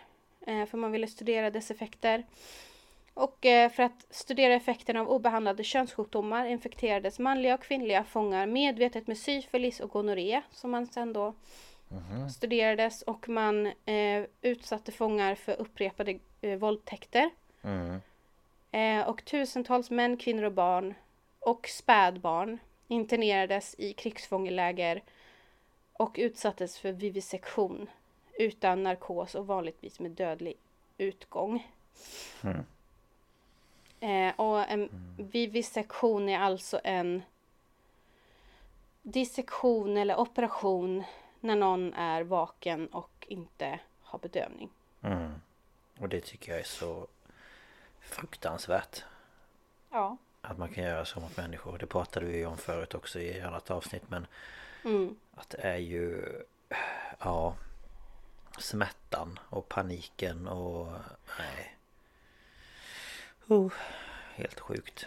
Eh, 0.47 0.65
för 0.65 0.77
man 0.77 0.91
ville 0.91 1.07
studera 1.07 1.49
dess 1.49 1.71
effekter. 1.71 2.23
Och 3.13 3.45
eh, 3.45 3.69
för 3.69 3.83
att 3.83 4.05
studera 4.09 4.53
effekterna 4.53 5.01
av 5.01 5.09
obehandlade 5.09 5.63
könssjukdomar 5.63 6.45
infekterades 6.45 7.19
manliga 7.19 7.53
och 7.53 7.61
kvinnliga 7.61 8.03
fångar 8.03 8.45
medvetet 8.45 9.07
med 9.07 9.17
syfilis 9.17 9.79
och 9.79 9.89
gonorré 9.89 10.41
som 10.51 10.71
man 10.71 10.87
sen 10.87 11.13
då 11.13 11.33
studerades 12.29 13.01
och 13.01 13.29
man 13.29 13.65
eh, 13.65 14.25
utsatte 14.41 14.91
fångar 14.91 15.35
för 15.35 15.61
upprepade 15.61 16.19
eh, 16.41 16.57
våldtäkter. 16.57 17.29
Mm. 17.61 18.01
Eh, 18.71 19.07
och 19.07 19.25
tusentals 19.25 19.89
män, 19.89 20.17
kvinnor 20.17 20.43
och 20.43 20.53
barn 20.53 20.93
och 21.39 21.67
spädbarn 21.67 22.57
internerades 22.87 23.75
i 23.77 23.93
krigsfångeläger 23.93 25.03
och 25.93 26.15
utsattes 26.19 26.77
för 26.77 26.91
vivisektion 26.91 27.89
utan 28.39 28.83
narkos 28.83 29.35
och 29.35 29.47
vanligtvis 29.47 29.99
med 29.99 30.11
dödlig 30.11 30.57
utgång. 30.97 31.67
Eh, 34.03 34.35
och 34.35 34.69
en 34.69 34.89
vivisektion 35.17 36.29
är 36.29 36.39
alltså 36.39 36.79
en 36.83 37.23
dissektion 39.01 39.97
eller 39.97 40.19
operation 40.19 41.03
när 41.39 41.55
någon 41.55 41.93
är 41.93 42.23
vaken 42.23 42.87
och 42.87 43.25
inte 43.29 43.79
har 44.01 44.19
bedövning. 44.19 44.69
Mm. 45.01 45.33
Och 45.99 46.09
det 46.09 46.21
tycker 46.21 46.51
jag 46.51 46.61
är 46.61 46.65
så 46.65 47.07
fruktansvärt. 47.99 49.03
Ja. 49.91 50.17
Att 50.41 50.57
man 50.57 50.69
kan 50.69 50.83
göra 50.83 51.05
så 51.05 51.19
mot 51.19 51.37
människor. 51.37 51.77
Det 51.77 51.85
pratade 51.85 52.25
vi 52.25 52.37
ju 52.37 52.45
om 52.45 52.57
förut 52.57 52.95
också 52.95 53.19
i 53.19 53.37
ett 53.37 53.45
annat 53.45 53.71
avsnitt 53.71 54.03
men 54.07 54.27
Mm. 54.85 55.15
Att 55.35 55.49
det 55.49 55.57
är 55.57 55.77
ju 55.77 56.25
Ja 57.19 57.55
Smärtan 58.59 59.39
och 59.49 59.69
paniken 59.69 60.47
och 60.47 60.87
Nej 61.39 61.72
oh, 63.47 63.73
Helt 64.35 64.59
sjukt 64.59 65.05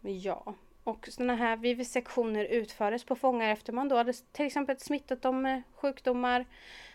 Ja. 0.00 0.54
Och 0.84 1.08
sådana 1.10 1.34
här 1.34 1.56
vivisektioner 1.56 2.44
utfördes 2.44 3.04
på 3.04 3.16
fångar 3.16 3.48
efter 3.48 3.72
man 3.72 3.88
då 3.88 3.96
hade 3.96 4.12
till 4.12 4.46
exempel 4.46 4.78
smittat 4.78 5.22
dem 5.22 5.42
med 5.42 5.62
sjukdomar. 5.74 6.46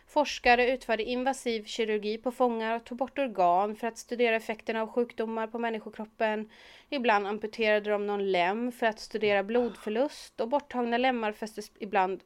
Forskare 0.07 0.71
utförde 0.71 1.03
invasiv 1.03 1.65
kirurgi 1.65 2.17
på 2.17 2.31
fångar 2.31 2.75
och 2.75 2.83
tog 2.83 2.97
bort 2.97 3.19
organ 3.19 3.75
för 3.75 3.87
att 3.87 3.97
studera 3.97 4.35
effekterna 4.35 4.81
av 4.81 4.91
sjukdomar 4.91 5.47
på 5.47 5.59
människokroppen. 5.59 6.49
Ibland 6.89 7.27
amputerade 7.27 7.89
de 7.89 8.07
någon 8.07 8.31
lem 8.31 8.71
för 8.71 8.85
att 8.85 8.99
studera 8.99 9.43
blodförlust 9.43 10.41
och 10.41 10.49
borttagna 10.49 10.97
lemmar 10.97 11.31
fästes 11.31 11.71
ibland 11.79 12.23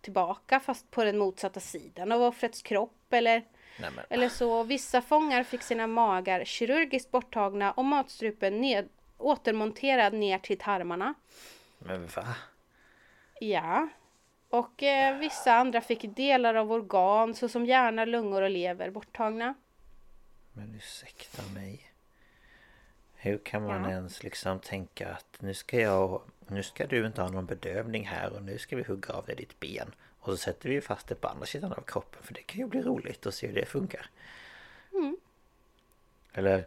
tillbaka 0.00 0.60
fast 0.60 0.90
på 0.90 1.04
den 1.04 1.18
motsatta 1.18 1.60
sidan 1.60 2.12
av 2.12 2.22
offrets 2.22 2.62
kropp 2.62 3.12
eller 3.12 3.44
Nej 3.80 3.90
eller 4.10 4.28
så 4.28 4.62
vissa 4.62 5.02
fångar 5.02 5.42
fick 5.42 5.62
sina 5.62 5.86
magar 5.86 6.44
kirurgiskt 6.44 7.10
borttagna 7.10 7.72
och 7.72 7.84
matstrupen 7.84 8.60
ned, 8.60 8.88
återmonterad 9.18 10.12
ner 10.12 10.38
till 10.38 10.58
tarmarna. 10.58 11.14
Men 11.78 12.06
va? 12.06 12.34
Ja. 13.40 13.88
Och 14.48 14.82
eh, 14.82 15.18
vissa 15.18 15.52
andra 15.52 15.80
fick 15.80 16.16
delar 16.16 16.54
av 16.54 16.72
organ 16.72 17.34
såsom 17.34 17.66
hjärna, 17.66 18.04
lungor 18.04 18.42
och 18.42 18.50
lever 18.50 18.90
borttagna. 18.90 19.54
Men 20.52 20.74
ursäkta 20.74 21.42
mig 21.54 21.92
Hur 23.14 23.38
kan 23.38 23.66
man 23.66 23.82
Ja. 23.84 23.90
ens 23.90 24.22
liksom 24.22 24.60
tänka 24.60 25.08
att 25.08 25.36
nu 25.40 25.54
ska 25.54 25.80
jag 25.80 26.22
Nu 26.46 26.62
ska 26.62 26.86
du 26.86 27.06
inte 27.06 27.22
ha 27.22 27.28
någon 27.28 27.46
bedövning 27.46 28.06
här 28.06 28.32
och 28.32 28.42
nu 28.42 28.58
ska 28.58 28.76
vi 28.76 28.82
hugga 28.82 29.14
av 29.14 29.24
dig 29.26 29.36
ditt 29.36 29.60
ben 29.60 29.94
Och 30.28 30.34
så 30.34 30.42
sätter 30.42 30.68
vi 30.68 30.80
fast 30.80 31.08
det 31.08 31.14
på 31.14 31.28
andra 31.28 31.46
sidan 31.46 31.72
av 31.72 31.82
kroppen 31.82 32.22
för 32.22 32.34
det 32.34 32.42
kan 32.42 32.60
ju 32.60 32.66
bli 32.66 32.82
roligt 32.82 33.26
att 33.26 33.34
se 33.34 33.46
hur 33.46 33.54
det 33.54 33.66
funkar. 33.66 34.06
Mm. 34.92 35.16
Eller 36.32 36.66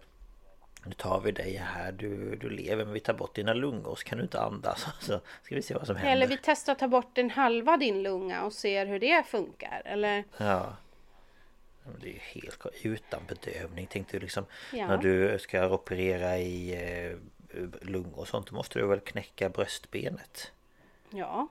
Nu 0.86 0.94
tar 0.94 1.22
vi 1.22 1.32
dig 1.32 1.56
här, 1.56 1.92
du, 1.92 2.36
du 2.36 2.50
lever 2.50 2.86
men 2.86 2.94
vi 2.94 3.00
tar 3.00 3.14
bort 3.14 3.36
dina 3.36 3.54
lungor 3.54 3.96
så 3.96 4.04
kan 4.04 4.18
du 4.18 4.24
inte 4.24 4.42
andas. 4.42 4.88
Så 5.00 5.22
ska 5.44 5.56
vi 5.56 5.62
se 5.62 5.74
vad 5.74 5.88
som 5.88 5.96
händer. 5.96 6.12
Eller 6.12 6.28
vi 6.28 6.38
testar 6.44 6.74
att 6.74 6.80
ta 6.80 6.88
bort 6.88 7.18
en 7.18 7.30
halva 7.30 7.78
din 7.78 8.04
lunga 8.04 8.44
och 8.44 8.54
ser 8.54 8.86
hur 8.86 9.00
det 9.00 9.24
funkar. 9.28 9.82
Eller? 9.86 10.24
Ja. 10.38 10.76
Det 12.02 12.08
är 12.10 12.14
ju 12.14 12.20
helt 12.20 12.66
utan 12.84 13.22
bedövning 13.28 13.88
Tänkte 13.88 14.18
du 14.18 14.22
liksom. 14.22 14.46
Ja. 14.74 14.88
När 14.88 14.98
du 14.98 15.40
ska 15.40 15.70
operera 15.70 16.38
i 16.38 16.74
eh, 16.74 17.18
lungor 17.82 18.20
och 18.20 18.28
sånt 18.28 18.48
Då 18.48 18.56
måste 18.56 18.80
du 18.80 18.88
väl 18.88 19.00
knäcka 19.00 19.50
bröstbenet? 19.50 20.52
Ja, 21.10 21.48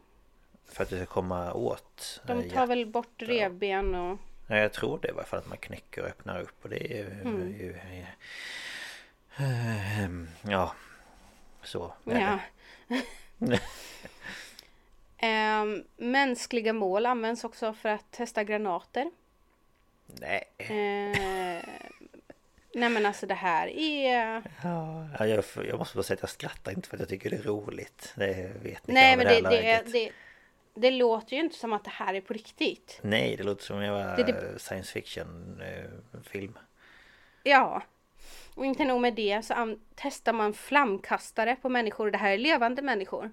För 0.71 0.83
att 0.83 0.91
du 0.91 0.97
ska 0.97 1.07
komma 1.07 1.53
åt 1.53 2.21
de 2.27 2.33
eh, 2.39 2.43
tar 2.51 2.61
hjärt- 2.61 2.69
väl 2.69 2.87
bort 2.87 3.23
revben 3.23 3.95
och 3.95 4.19
Ja, 4.47 4.57
jag 4.57 4.73
tror 4.73 4.99
det 5.03 5.09
i 5.09 5.13
varje 5.13 5.27
fall 5.29 5.39
att 5.39 5.49
man 5.49 5.59
knäcker 5.59 6.03
och 6.03 6.09
öppnar 6.09 6.41
upp 6.41 6.65
och 6.65 6.69
det 6.71 6.93
är 6.93 6.97
ju... 6.97 7.11
Mm. 7.21 7.53
ju 7.61 7.77
eh, 9.37 10.01
ehm, 10.05 10.29
ja 10.43 10.75
Så 11.63 11.93
Ja. 12.05 12.39
det. 13.39 13.61
Ehm, 15.23 15.85
mänskliga 15.97 16.73
mål 16.73 17.07
används 17.07 17.45
också 17.45 17.73
för 17.73 17.89
att 17.89 18.11
testa 18.11 18.45
granater. 18.45 19.11
Nej 20.07 20.45
Eh, 20.59 21.65
nej 22.75 22.89
men 22.91 23.07
alltså 23.07 23.27
det 23.27 23.35
här 23.35 23.67
är... 23.69 24.43
Ja, 24.63 25.09
ja, 25.19 25.27
jag, 25.27 25.45
jag 25.69 25.79
måste 25.79 25.97
bara 25.97 26.03
säga 26.03 26.15
att 26.15 26.23
jag 26.23 26.31
skrattar 26.31 26.73
inte 26.73 26.89
för 26.89 26.97
att 26.97 27.01
jag 27.01 27.09
tycker 27.09 27.31
det 27.31 27.37
är 27.37 27.43
roligt 27.43 28.13
Det 28.17 28.53
vet 28.63 28.87
ni 28.87 28.95
Nej 28.95 29.17
men 29.17 29.27
det, 29.27 29.41
det, 29.41 29.83
det. 29.93 30.13
Det, 30.81 30.91
låter 30.91 31.37
ju 31.37 31.43
inte 31.43 31.57
som 31.59 31.73
att 31.73 31.85
det 31.85 31.91
här 31.91 32.15
är 32.15 32.21
på 32.21 32.33
riktigt. 32.33 32.99
Nej, 33.03 33.37
det 33.37 33.43
låter 33.43 33.65
som 33.65 33.77
en 33.77 33.83
jävla 33.85 34.17
Det- 34.17 34.23
det- 34.23 34.59
science 34.59 34.93
fiction 34.93 35.61
eh, 35.63 36.21
film 36.23 36.59
Ja. 37.43 37.83
Och 38.55 38.67
inte 38.67 38.85
nog 38.85 39.01
med 39.01 39.15
det 39.15 39.43
så 39.45 39.77
testar 39.95 40.33
man 40.33 40.53
flamkastare 40.55 41.57
på 41.57 41.69
människor. 41.69 42.11
Det 42.11 42.19
här 42.19 42.31
är 42.33 42.39
levande 42.39 42.83
människor. 42.83 43.31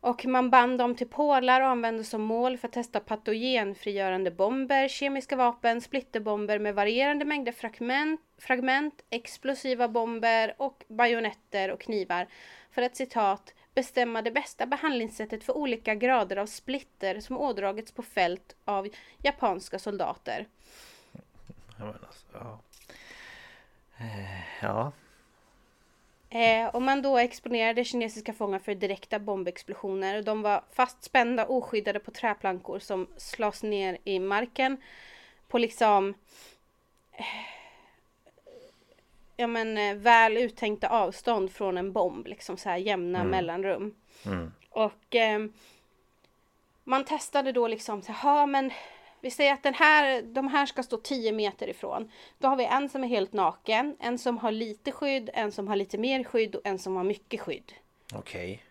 Och 0.00 0.26
man 0.26 0.50
band 0.50 0.78
dem 0.78 0.94
till 0.94 1.08
pålar 1.08 1.60
och 1.60 1.66
använde 1.68 2.04
som 2.04 2.22
mål 2.22 2.58
för 2.58 2.68
att 2.68 2.72
testa 2.74 3.00
patogenfrigörande 3.00 4.30
bomber, 4.30 4.88
kemiska 4.88 5.36
vapen, 5.36 5.80
splitterbomber 5.80 6.58
med 6.58 6.74
varierande 6.74 7.24
mängder 7.24 7.52
fragment, 7.52 8.20
fragment, 8.38 9.04
explosiva 9.10 9.88
bomber 9.88 10.54
och 10.58 10.84
bajonetter 10.88 11.70
och 11.70 11.80
knivar. 11.80 12.26
För 12.70 12.82
att 12.82 12.96
citat 12.96 13.54
bestämma 13.74 14.22
det 14.22 14.30
bästa 14.30 14.66
behandlingssättet 14.66 15.44
för 15.44 15.56
olika 15.56 15.94
grader 15.94 16.36
av 16.36 16.46
splitter 16.46 17.20
som 17.20 17.38
ådragits 17.38 17.92
på 17.92 18.02
fält 18.02 18.56
av 18.64 18.88
japanska 19.22 19.78
soldater. 19.78 20.46
Alltså, 21.78 22.26
ja. 22.32 22.60
Eh, 23.98 24.42
ja, 24.62 24.92
Eh, 26.34 26.74
om 26.74 26.84
man 26.84 27.02
då 27.02 27.18
exponerade 27.18 27.84
kinesiska 27.84 28.32
fångar 28.32 28.58
för 28.58 28.74
direkta 28.74 29.18
bombexplosioner 29.18 30.18
och 30.18 30.24
de 30.24 30.42
var 30.42 30.64
fastspända 30.72 31.46
oskyddade 31.46 31.98
på 32.00 32.10
träplankor 32.10 32.78
som 32.78 33.06
slås 33.16 33.62
ner 33.62 33.98
i 34.04 34.18
marken 34.18 34.76
på 35.48 35.58
liksom 35.58 36.14
eh, 37.12 37.24
ja 39.36 39.46
men 39.46 39.78
eh, 39.78 39.94
väl 39.94 40.36
uttänkta 40.36 40.88
avstånd 40.88 41.52
från 41.52 41.78
en 41.78 41.92
bomb 41.92 42.26
liksom 42.26 42.56
så 42.56 42.68
här 42.68 42.76
jämna 42.76 43.24
mellanrum. 43.24 43.94
Mm. 44.26 44.52
Och 44.70 45.14
eh, 45.14 45.46
man 46.84 47.04
testade 47.04 47.52
då 47.52 47.68
liksom 47.68 48.02
så 48.02 48.12
här, 48.12 48.30
"Ja, 48.30 48.46
men 48.46 48.70
vi 49.24 49.30
säger 49.30 49.52
att 49.52 49.62
den 49.62 49.74
här, 49.74 50.22
de 50.22 50.48
här 50.48 50.66
ska 50.66 50.82
stå 50.82 50.96
10 50.96 51.32
meter 51.32 51.68
ifrån. 51.68 52.10
Då 52.38 52.48
har 52.48 52.56
vi 52.56 52.64
en 52.64 52.88
som 52.88 53.04
är 53.04 53.08
helt 53.08 53.32
naken, 53.32 53.96
en 54.00 54.18
som 54.18 54.38
har 54.38 54.50
lite 54.52 54.92
skydd, 54.92 55.30
en 55.34 55.52
som 55.52 55.68
har 55.68 55.76
lite 55.76 55.98
mer 55.98 56.24
skydd 56.24 56.54
och 56.54 56.60
en 56.64 56.78
som 56.78 56.96
har 56.96 57.04
mycket 57.04 57.40
skydd. 57.40 57.72
okej 58.14 58.62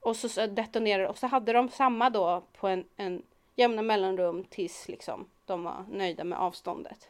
Och 0.00 0.16
så, 0.16 0.28
så 0.28 0.46
detonerade 0.46 1.08
och 1.08 1.18
så 1.18 1.26
hade 1.26 1.52
de 1.52 1.68
samma 1.68 2.10
då 2.10 2.44
på 2.52 2.68
en, 2.68 2.84
en 2.96 3.22
jämna 3.56 3.82
mellanrum 3.82 4.44
tills 4.44 4.88
liksom 4.88 5.28
de 5.46 5.64
var 5.64 5.84
nöjda 5.90 6.24
med 6.24 6.38
avståndet. 6.38 7.08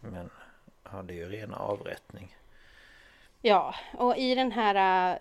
Men 0.00 0.30
ja, 0.92 1.02
det 1.02 1.14
är 1.14 1.16
ju 1.16 1.28
rena 1.28 1.56
avrättning 1.56 2.36
Ja, 3.44 3.74
och 3.98 4.16
i 4.16 4.34
den 4.34 4.52
här 4.52 4.74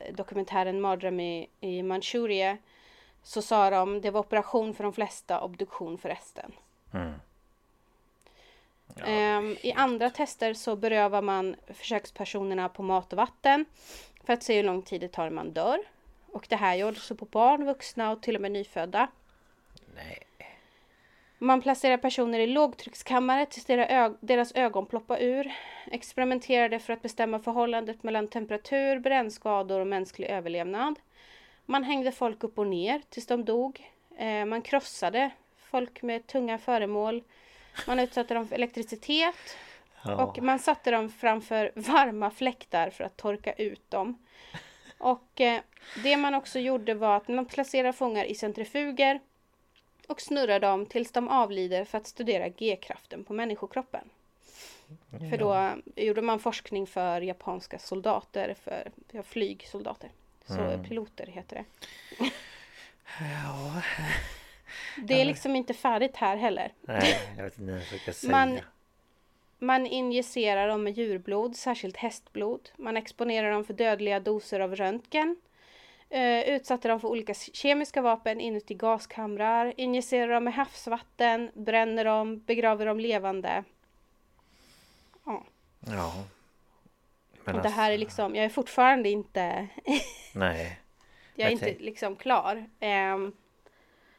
äh, 0.07 0.13
dokumentären 0.13 0.81
Mardröm 0.81 1.19
i, 1.19 1.49
i 1.59 1.83
Manchuria 1.83 2.57
så 3.23 3.41
sa 3.41 3.69
de 3.69 4.01
det 4.01 4.11
var 4.11 4.19
operation 4.19 4.73
för 4.73 4.83
de 4.83 4.93
flesta, 4.93 5.41
obduktion 5.41 5.97
för 5.97 6.09
resten. 6.09 6.51
mm. 6.93 7.13
Ja, 8.95 9.05
Ehm, 9.05 9.57
I 9.61 9.71
andra 9.71 10.09
tester 10.09 10.53
så 10.53 10.75
berövar 10.75 11.21
man 11.21 11.55
försökspersonerna 11.67 12.69
på 12.69 12.83
mat 12.83 13.13
och 13.13 13.17
vatten 13.17 13.65
för 14.23 14.33
att 14.33 14.43
se 14.43 14.55
hur 14.55 14.63
lång 14.63 14.81
tid 14.81 15.01
det 15.01 15.07
tar 15.07 15.29
man 15.29 15.53
dör. 15.53 15.79
Och 16.31 16.45
det 16.49 16.55
här 16.55 16.75
gjordes 16.75 17.09
på 17.09 17.25
barn, 17.25 17.65
vuxna 17.65 18.11
och 18.11 18.21
till 18.21 18.35
och 18.35 18.41
med 18.41 18.51
nyfödda. 18.51 19.07
Nej 19.95 20.23
Man 21.43 21.61
placerar 21.61 21.97
personer 21.97 22.39
i 22.39 22.47
lågtryckskammare 22.47 23.45
tills 23.45 23.65
deras, 23.65 23.89
ög- 23.89 24.17
deras 24.19 24.51
ögon 24.55 24.85
ploppar 24.85 25.17
ur. 25.21 25.51
Experimenterade 25.91 26.79
för 26.79 26.93
att 26.93 27.01
bestämma 27.01 27.39
förhållandet 27.39 28.03
mellan 28.03 28.27
temperatur, 28.27 28.99
brännskador 28.99 29.79
och 29.79 29.87
mänsklig 29.87 30.27
överlevnad. 30.27 30.99
Man 31.65 31.83
hängde 31.83 32.11
folk 32.11 32.43
upp 32.43 32.59
och 32.59 32.67
ner 32.67 33.01
tills 33.09 33.27
de 33.27 33.45
dog. 33.45 33.91
Eh, 34.17 34.45
man 34.45 34.61
krossade 34.61 35.31
folk 35.71 36.01
med 36.01 36.27
tunga 36.27 36.57
föremål. 36.57 37.23
Man 37.87 37.99
utsatte 37.99 38.33
dem 38.33 38.47
för 38.47 38.55
elektricitet. 38.55 39.57
ja. 40.05 40.23
Och 40.25 40.41
man 40.43 40.59
satte 40.59 40.91
dem 40.91 41.09
framför 41.09 41.71
varma 41.75 42.31
fläktar 42.31 42.89
för 42.89 43.03
att 43.03 43.17
torka 43.17 43.53
ut 43.53 43.91
dem. 43.91 44.17
Och 44.97 45.41
eh, 45.41 45.61
det 46.03 46.17
man 46.17 46.35
också 46.35 46.59
gjorde 46.59 46.93
var 46.93 47.17
att 47.17 47.27
man 47.27 47.45
placerade 47.45 47.93
fångar 47.93 48.25
i 48.25 48.35
centrifuger 48.35 49.19
och 50.11 50.21
snurrade 50.21 50.67
dem 50.67 50.85
tills 50.85 51.11
de 51.11 51.27
avlider 51.29 51.85
för 51.85 51.97
att 51.97 52.07
studera 52.07 52.49
G-kraften 52.49 53.23
på 53.23 53.33
människokroppen. 53.33 54.09
För 55.29 55.37
då 55.37 55.69
gjorde 55.95 56.21
man 56.21 56.39
forskning 56.39 56.87
för 56.87 57.21
japanska 57.21 57.79
soldater, 57.79 58.55
för 58.63 58.91
ja, 59.11 59.23
flygsoldater. 59.23 60.09
Så 60.47 60.83
piloter 60.87 61.25
heter 61.27 61.55
det. 61.55 61.65
Ja, 63.19 63.81
Det 64.97 65.21
är 65.21 65.25
liksom 65.25 65.55
inte 65.55 65.73
färdigt 65.73 66.15
här 66.15 66.37
heller. 66.37 66.73
nej 66.81 67.19
jag 67.37 67.43
vet 67.43 67.59
inte 67.59 67.71
vad 67.71 67.81
jag 67.81 68.01
ska 68.01 68.13
säga 68.13 68.31
Man- 68.31 68.59
Man 69.59 69.85
injicerar 69.87 70.67
dem 70.67 70.83
med 70.83 70.93
djurblod, 70.97 71.55
särskilt 71.55 71.97
hästblod. 71.97 72.69
Man 72.77 72.97
exponerar 72.97 73.51
dem 73.51 73.65
för 73.65 73.73
dödliga 73.73 74.19
doser 74.19 74.59
av 74.59 74.75
röntgen. 74.75 75.35
Eh, 76.13 76.55
utsatte 76.55 76.87
dem 76.87 76.99
för 76.99 77.07
olika 77.07 77.33
kemiska 77.33 78.01
vapen 78.01 78.39
inuti 78.39 78.73
gaskamrar, 78.73 79.73
injicerar 79.77 80.33
dem 80.33 80.43
med 80.43 80.53
havsvatten, 80.53 81.51
bränner 81.53 82.05
dem, 82.05 82.39
begraver 82.39 82.85
dem 82.85 82.99
levande. 82.99 83.63
Ja. 85.25 85.43
Ja. 85.79 86.13
Men 87.43 87.55
Och 87.55 87.61
det 87.61 87.69
här 87.69 87.89
är 87.89 87.93
alltså, 87.93 87.99
liksom, 88.05 88.35
jag 88.35 88.45
är 88.45 88.49
fortfarande 88.49 89.09
inte, 89.09 89.67
Nej. 90.35 90.79
jag 91.35 91.47
är 91.47 91.51
Jag 91.51 91.69
inte 91.69 91.83
liksom 91.83 92.15
klar. 92.15 92.69
Ehm, 92.79 93.33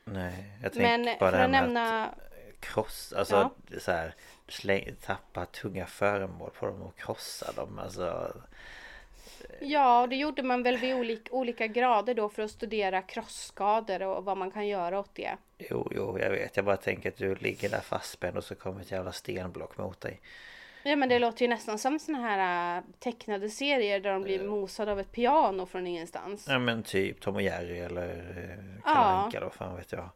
Nej. 0.04 0.52
Jag 0.62 0.72
tänker 0.72 1.18
bara 1.20 1.30
för 1.30 1.38
att 1.38 1.50
nämna, 1.50 2.06
att 2.06 2.60
kross, 2.60 3.12
alltså 3.12 3.50
Ja. 3.70 3.78
så 3.80 3.92
här, 3.92 4.14
släng, 4.48 4.96
tappa 5.06 5.46
tunga 5.46 5.86
föremål 5.86 6.50
på 6.50 6.66
dem 6.66 6.82
och 6.82 6.98
krossa 6.98 7.52
dem. 7.52 7.78
Alltså, 7.78 8.34
ja 9.60 10.06
det 10.10 10.16
gjorde 10.16 10.42
man 10.42 10.62
väl 10.62 10.76
vid 10.76 10.94
olika, 10.94 11.32
olika 11.32 11.66
grader 11.66 12.14
då 12.14 12.28
för 12.28 12.42
att 12.42 12.50
studera 12.50 13.02
krossskador 13.02 14.02
och 14.02 14.24
vad 14.24 14.36
man 14.36 14.50
kan 14.50 14.68
göra 14.68 14.98
åt 14.98 15.14
det. 15.14 15.36
jo, 15.58 15.88
jo, 15.96 16.18
jag 16.18 16.30
vet. 16.30 16.56
Jag 16.56 16.64
bara 16.64 16.76
tänker 16.76 17.08
att 17.08 17.16
du 17.16 17.34
ligger 17.34 17.68
där 17.68 17.80
fastspänd 17.80 18.36
och 18.36 18.44
så 18.44 18.54
kommer 18.54 18.80
ett 18.80 18.90
jävla 18.90 19.12
stenblock 19.12 19.78
mot 19.78 20.00
dig. 20.00 20.20
Ja 20.84 20.96
men 20.96 21.08
det 21.08 21.18
låter 21.18 21.42
ju 21.42 21.48
nästan 21.48 21.78
som 21.78 21.98
såna 21.98 22.18
här 22.18 22.76
äh, 22.76 22.82
tecknade 22.98 23.48
serier 23.50 24.00
där 24.00 24.12
de 24.12 24.22
blir 24.22 24.44
mosade 24.48 24.92
av 24.92 25.00
ett 25.00 25.12
piano 25.12 25.66
från 25.66 25.86
ingenstans. 25.86 26.46
Ja 26.48 26.58
men 26.58 26.82
typ 26.82 27.20
Tom 27.20 27.34
och 27.34 27.42
Jerry 27.42 27.78
eller 27.78 28.08
eh, 28.08 28.64
Ja. 28.84 28.94
Kalle 28.94 29.06
Anka 29.06 29.40
då, 29.40 29.50
fan 29.50 29.76
vet 29.76 29.92
jag. 29.92 30.08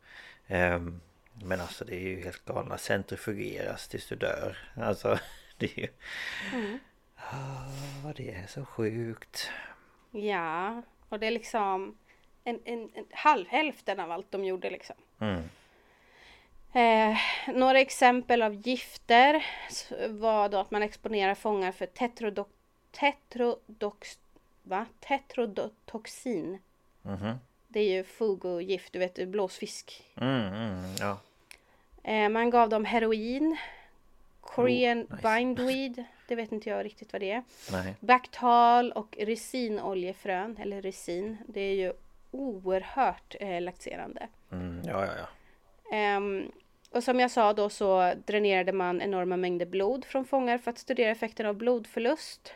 Ehm, 0.46 1.00
men 1.42 1.60
alltså 1.60 1.84
det 1.84 1.94
är 1.94 2.08
ju 2.08 2.20
helt 2.22 2.44
galna. 2.44 2.78
Centrifugeras 2.78 3.88
tills 3.88 4.08
du 4.08 4.16
dör. 4.16 4.58
Alltså 4.76 5.18
det 5.58 5.66
är 5.66 5.80
ju... 5.80 5.88
Mm. 6.54 6.78
Ah, 7.30 8.12
det 8.16 8.30
är 8.34 8.46
så 8.46 8.64
sjukt. 8.64 9.50
Ja, 10.10 10.82
och 11.08 11.18
det 11.18 11.26
är 11.26 11.30
liksom 11.30 11.96
en, 12.44 12.60
en, 12.64 12.90
en 12.94 13.06
halv, 13.10 13.46
hälften 13.48 14.00
av 14.00 14.10
allt 14.12 14.30
de 14.32 14.44
gjorde 14.44 14.70
liksom. 14.70 14.96
Mm. 15.20 15.42
Eh, 16.72 17.18
några 17.54 17.80
exempel 17.80 18.42
av 18.42 18.54
gifter 18.54 19.46
var 20.08 20.48
då 20.48 20.58
att 20.58 20.70
man 20.70 20.82
exponerar 20.82 21.34
fångar 21.34 21.72
för 21.72 21.86
tetrodox, 21.86 22.50
tetrodox, 22.90 24.18
va? 24.62 24.86
tetrodotoxin. 25.00 26.58
Mhm. 27.02 27.34
Det 27.68 27.80
är 27.80 27.92
ju 27.92 28.04
fugogift, 28.04 28.92
du 28.92 28.98
vet 28.98 29.28
blåsfisk. 29.28 30.02
Mm, 30.16 30.54
mm, 30.54 30.94
ja. 31.00 31.18
Eh, 32.02 32.28
man 32.28 32.50
gav 32.50 32.68
dem 32.68 32.84
heroin, 32.84 33.56
Korean 34.40 34.98
Oh, 34.98 35.16
nice. 35.16 35.22
bindweed, 35.38 36.04
det 36.28 36.34
vet 36.34 36.52
inte 36.52 36.70
jag 36.70 36.84
riktigt 36.84 37.12
vad 37.12 37.22
det 37.22 37.30
är. 37.30 37.42
Nej. 37.72 37.94
Bactal 38.00 38.92
och 38.92 39.16
resinoljefrön, 39.20 40.56
eller 40.56 40.82
resin, 40.82 41.36
det 41.46 41.60
är 41.60 41.74
ju 41.74 41.92
oerhört 42.30 43.36
eh, 43.40 43.60
laxerande. 43.60 44.28
Mm, 44.52 44.82
ja, 44.84 45.06
ja, 45.06 45.12
ja. 45.18 45.26
Ehm, 45.96 46.52
och 46.90 47.02
som 47.02 47.20
jag 47.20 47.30
sa 47.30 47.52
då 47.52 47.68
så 47.68 48.12
dränerade 48.26 48.72
man 48.72 49.02
enorma 49.02 49.36
mängder 49.36 49.66
blod 49.66 50.04
från 50.04 50.24
fångar 50.24 50.58
för 50.58 50.70
att 50.70 50.78
studera 50.78 51.10
effekten 51.10 51.46
av 51.46 51.54
blodförlust. 51.54 52.54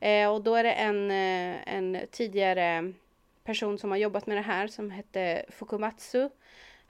Eh, 0.00 0.28
och 0.32 0.42
då 0.42 0.54
är 0.54 0.64
det 0.64 0.72
en, 0.72 1.10
eh, 1.10 1.74
en 1.74 1.98
tidigare 2.10 2.92
person 3.44 3.78
som 3.78 3.90
har 3.90 3.98
jobbat 3.98 4.26
med 4.26 4.36
det 4.36 4.42
här 4.42 4.66
som 4.66 4.90
hette 4.90 5.44
Fukumatsu. 5.48 6.28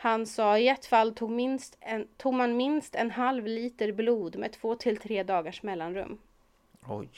Han 0.01 0.27
sa 0.27 0.59
i 0.59 0.69
ett 0.69 0.87
fall 0.87 1.15
tog, 1.15 1.31
minst 1.31 1.77
en, 1.81 2.09
tog 2.17 2.35
man 2.35 2.57
minst 2.57 2.95
en 2.95 3.11
halv 3.11 3.47
liter 3.47 3.93
blod 3.93 4.37
med 4.37 4.53
två 4.53 4.75
till 4.75 4.97
tre 4.97 5.23
dagars 5.23 5.63
mellanrum. 5.63 6.19
Oj. 6.89 7.09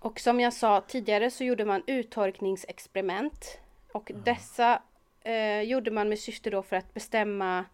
Och 0.00 0.20
som 0.20 0.40
jag 0.40 0.52
sa 0.52 0.80
tidigare 0.80 1.30
så 1.30 1.44
gjorde 1.44 1.64
man 1.64 1.82
uttorkningsexperiment. 1.86 3.58
Och 3.92 4.10
dessa 4.24 4.82
eh, 5.20 5.60
gjorde 5.60 5.90
man 5.90 6.08
med 6.08 6.18
syfte 6.18 6.50
då 6.50 6.62
för 6.62 6.76
att 6.76 6.94
bestämma 6.94 7.64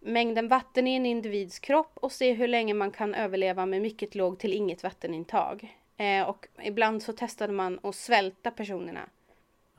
mängden 0.00 0.48
vatten 0.48 0.86
i 0.86 0.96
en 0.96 1.06
individs 1.06 1.58
kropp 1.58 1.92
och 1.94 2.12
se 2.12 2.32
hur 2.32 2.48
länge 2.48 2.74
man 2.74 2.90
kan 2.90 3.14
överleva 3.14 3.66
med 3.66 3.82
mycket 3.82 4.14
låg 4.14 4.38
till 4.38 4.52
inget 4.52 4.82
vattenintag. 4.82 5.76
Eh, 5.96 6.22
och 6.22 6.46
ibland 6.62 7.02
så 7.02 7.12
testade 7.12 7.52
man 7.52 7.80
att 7.82 7.94
svälta 7.94 8.50
personerna 8.50 9.08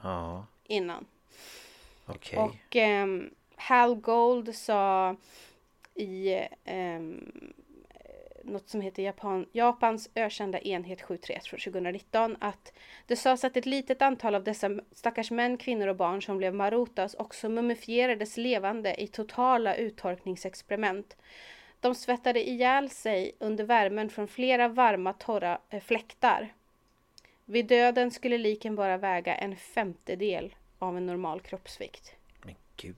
Ja, 0.04 0.46
innan. 0.64 1.06
Okay. 2.08 2.40
Och 2.40 2.76
um, 2.76 3.30
Hal 3.56 3.96
Gold 3.96 4.56
sa 4.56 5.16
i 5.96 6.40
um, 6.66 7.32
något 8.44 8.70
som 8.70 8.82
heter 8.82 9.04
Japan, 9.04 9.46
Japans 9.52 10.10
ökända 10.16 10.60
enhet 10.60 11.02
731 11.02 11.46
från 11.46 11.60
2019 11.60 12.38
att 12.40 12.74
det 13.08 13.16
sades 13.16 13.44
att 13.44 13.58
ett 13.58 13.66
litet 13.66 14.02
antal 14.02 14.36
av 14.36 14.44
dessa 14.44 14.80
stackars 14.92 15.32
män, 15.32 15.58
kvinnor 15.58 15.88
och 15.88 15.96
barn 15.96 16.22
som 16.22 16.38
blev 16.38 16.54
marotas 16.54 17.14
också 17.14 17.50
mumifierades 17.50 18.38
levande 18.38 19.02
i 19.02 19.08
totala 19.08 19.76
uttorkningsexperiment. 19.76 21.18
De 21.80 21.96
svettade 21.96 22.50
ihjäl 22.50 22.90
sig 22.90 23.32
under 23.40 23.64
värmen 23.64 24.10
från 24.10 24.28
flera 24.28 24.68
varma 24.68 25.14
torra 25.14 25.60
eh, 25.70 25.82
fläktar. 25.82 26.54
Vid 27.46 27.66
döden 27.66 28.12
skulle 28.12 28.38
liken 28.38 28.76
bara 28.76 28.98
väga 28.98 29.36
en 29.36 29.56
femtedel 29.56 30.56
av 30.82 30.98
en 30.98 31.06
normal 31.06 31.42
kroppsvikt. 31.42 32.16
Men 32.42 32.56
gud. 32.78 32.96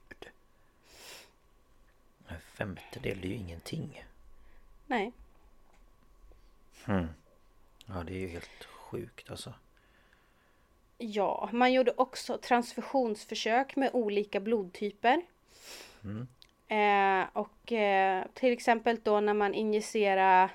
En 2.28 2.40
femtedel, 2.40 3.24
är 3.24 3.28
ju 3.28 3.36
ingenting. 3.36 4.06
Nej. 4.88 5.12
Ja, 7.86 8.04
det 8.04 8.14
är 8.14 8.20
ju 8.20 8.28
helt 8.28 8.64
sjukt 8.64 9.30
alltså. 9.30 9.54
Ja, 10.98 11.50
man 11.54 11.74
gjorde 11.74 11.94
också 11.98 12.38
transfusionsförsök 12.38 13.76
med 13.76 13.90
olika 13.94 14.40
blodtyper. 14.40 15.22
Eh, 16.68 17.28
och 17.34 17.72
eh, 17.72 18.26
till 18.34 18.54
exempel 18.54 19.00
då 19.04 19.20
när 19.20 19.34
man 19.34 19.54
injicerar 19.54 20.50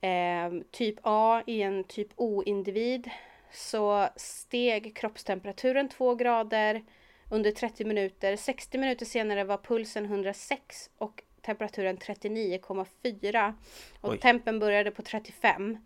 eh, 0.00 0.50
typ 0.70 0.98
A 1.02 1.42
i 1.46 1.62
en 1.62 1.84
typ 1.84 2.08
O-individ 2.16 3.10
så 3.52 4.08
steg 4.16 4.96
kroppstemperaturen 4.96 5.88
2 5.88 6.14
grader 6.14 6.82
under 7.30 7.50
30 7.50 7.84
minuter. 7.84 8.36
60 8.36 8.78
minuter 8.78 9.06
senare 9.06 9.44
var 9.44 9.56
pulsen 9.56 10.04
106 10.04 10.90
och 10.98 11.22
temperaturen 11.40 11.98
39,4. 11.98 13.54
Och 14.00 14.10
Oj. 14.10 14.18
tempen 14.18 14.58
började 14.58 14.90
på 14.90 15.02
35. 15.02 15.78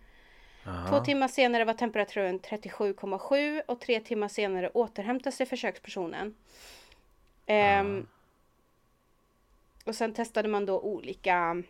Aha. 0.67 0.89
Två 0.89 1.05
timmar 1.05 1.29
senare 1.29 1.65
var 1.65 1.75
temperaturen 1.75 2.41
37,7 2.41 3.63
och 3.67 3.81
tre 3.81 4.01
timmar 4.01 4.29
senare 4.29 4.69
återhämtade 4.69 5.37
sig 5.37 5.47
försökspersonen. 5.47 6.35
Ehm, 7.47 8.07
och 9.85 9.95
sen 9.95 10.15
testade 10.15 10.49
man 10.49 10.67
då 10.67 10.81
olika 10.81 11.63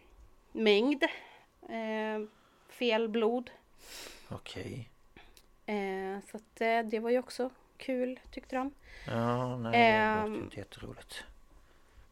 mängd 0.52 1.02
eh, 1.68 2.28
fel 2.68 3.08
blod. 3.08 3.50
Okej. 4.28 4.90
Eh, 5.66 6.20
så 6.30 6.36
att, 6.36 6.60
eh, 6.60 6.78
det 6.90 6.98
var 6.98 7.10
ju 7.10 7.18
också 7.18 7.50
kul 7.76 8.20
tyckte 8.30 8.56
de. 8.56 8.74
Ja, 9.06 9.56
nej 9.56 9.72
det 9.72 9.78
Ehm. 9.78 10.20
låter 10.22 10.36
ju 10.38 10.44
inte 10.44 10.58
jätteroligt. 10.58 11.24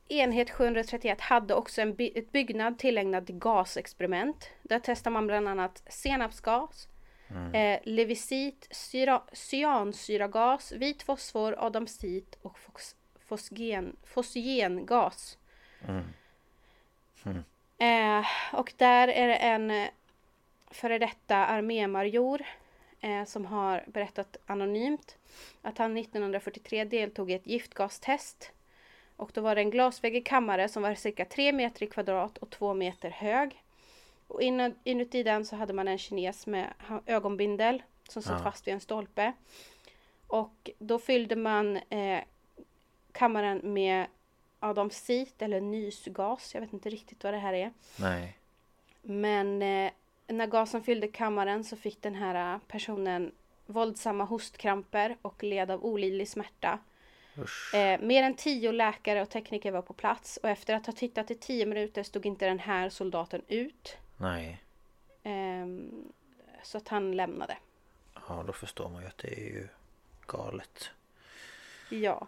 Enhet 0.08 0.50
731 0.50 1.20
hade 1.20 1.54
också 1.54 1.82
en 1.82 1.94
by- 1.94 2.12
ett 2.14 2.32
byggnad 2.32 2.78
tillägnad 2.78 3.40
gasexperiment. 3.40 4.50
Där 4.62 4.80
testar 4.84 5.10
man 5.10 5.26
bland 5.26 5.48
annat 5.48 5.82
senapsgas, 5.86 6.88
eh, 7.54 7.80
levisit, 7.84 8.68
syra, 8.70 9.22
cyansyragagas, 9.32 10.72
vit 10.72 11.02
fosfor, 11.02 11.54
adamsit 11.58 12.38
och 12.42 12.58
fos, 12.58 12.96
fosgen, 13.28 13.96
fosgengas. 14.04 15.38
Eh, 17.78 18.24
och 18.52 18.72
där 18.76 19.08
är 19.08 19.28
det 19.28 19.36
en 19.36 19.70
eh, 19.70 19.88
före 20.70 20.98
detta 20.98 21.36
armémajor 21.36 22.42
eh, 23.04 23.24
som 23.24 23.44
har 23.46 23.84
berättat 23.86 24.36
anonymt 24.46 25.16
att 25.62 25.78
han 25.78 25.96
1943 25.96 26.84
deltog 26.84 27.30
i 27.30 27.34
ett 27.34 27.46
giftgastest. 27.46 28.50
Och 29.16 29.30
då 29.34 29.40
var 29.40 29.54
det 29.54 29.60
en 29.60 29.70
glasväggig 29.70 30.26
kammare 30.26 30.68
som 30.68 30.82
var 30.82 30.94
cirka 30.94 31.24
3 31.24 31.52
meter 31.52 31.82
i 31.82 31.86
kvadrat 31.86 32.38
och 32.38 32.50
2 32.50 32.74
meter 32.74 33.10
hög. 33.10 33.62
Och 34.28 34.42
inuti 34.84 35.22
den 35.22 35.46
så 35.46 35.56
hade 35.56 35.72
man 35.72 35.88
en 35.88 35.98
kines 35.98 36.46
med 36.46 36.74
ögonbindel 37.06 37.82
som 38.08 38.22
satt 38.22 38.38
Ja. 38.38 38.44
fast 38.44 38.66
vid 38.66 38.74
en 38.74 38.80
stolpe. 38.80 39.32
Och 40.26 40.70
då 40.78 40.98
fyllde 40.98 41.36
man 41.36 41.76
eh, 41.76 42.20
kammaren 43.12 43.60
med 43.74 44.06
adamsit 44.60 45.42
eller 45.42 45.60
nysgas. 45.60 46.54
Jag 46.54 46.60
vet 46.60 46.72
inte 46.72 46.90
riktigt 46.90 47.24
vad 47.24 47.34
det 47.34 47.38
här 47.38 47.52
är. 47.54 47.72
Nej. 47.96 48.36
Men 49.02 49.62
eh, 49.62 49.92
när 50.26 50.46
gasen 50.46 50.82
fyllde 50.82 51.08
kammaren 51.08 51.64
så 51.64 51.76
fick 51.76 52.02
den 52.02 52.14
här 52.14 52.54
eh, 52.54 52.60
personen 52.68 53.32
våldsamma 53.66 54.24
hostkramper 54.24 55.16
och 55.22 55.42
led 55.42 55.70
av 55.70 55.84
olidlig 55.84 56.28
smärta. 56.28 56.78
Eh, 57.74 58.00
mer 58.00 58.22
än 58.22 58.34
tio 58.34 58.72
läkare 58.72 59.22
och 59.22 59.30
tekniker 59.30 59.72
var 59.72 59.82
på 59.82 59.92
plats 59.92 60.36
och 60.36 60.48
efter 60.48 60.74
att 60.74 60.86
ha 60.86 60.92
tittat 60.92 61.30
i 61.30 61.34
tio 61.34 61.66
minuter 61.66 62.02
stod 62.02 62.26
inte 62.26 62.46
den 62.46 62.58
här 62.58 62.88
soldaten 62.88 63.42
ut. 63.48 63.96
Nej. 64.16 64.62
Ehm, 65.22 66.12
så 66.62 66.78
att 66.78 66.88
han 66.88 67.12
lämnade. 67.16 67.56
Ja, 68.28 68.44
då 68.46 68.52
förstår 68.52 68.88
man 68.88 69.02
ju 69.02 69.08
att 69.08 69.18
det 69.18 69.32
är 69.32 69.52
ju 69.52 69.68
galet. 70.26 70.90
Ja. 71.88 72.26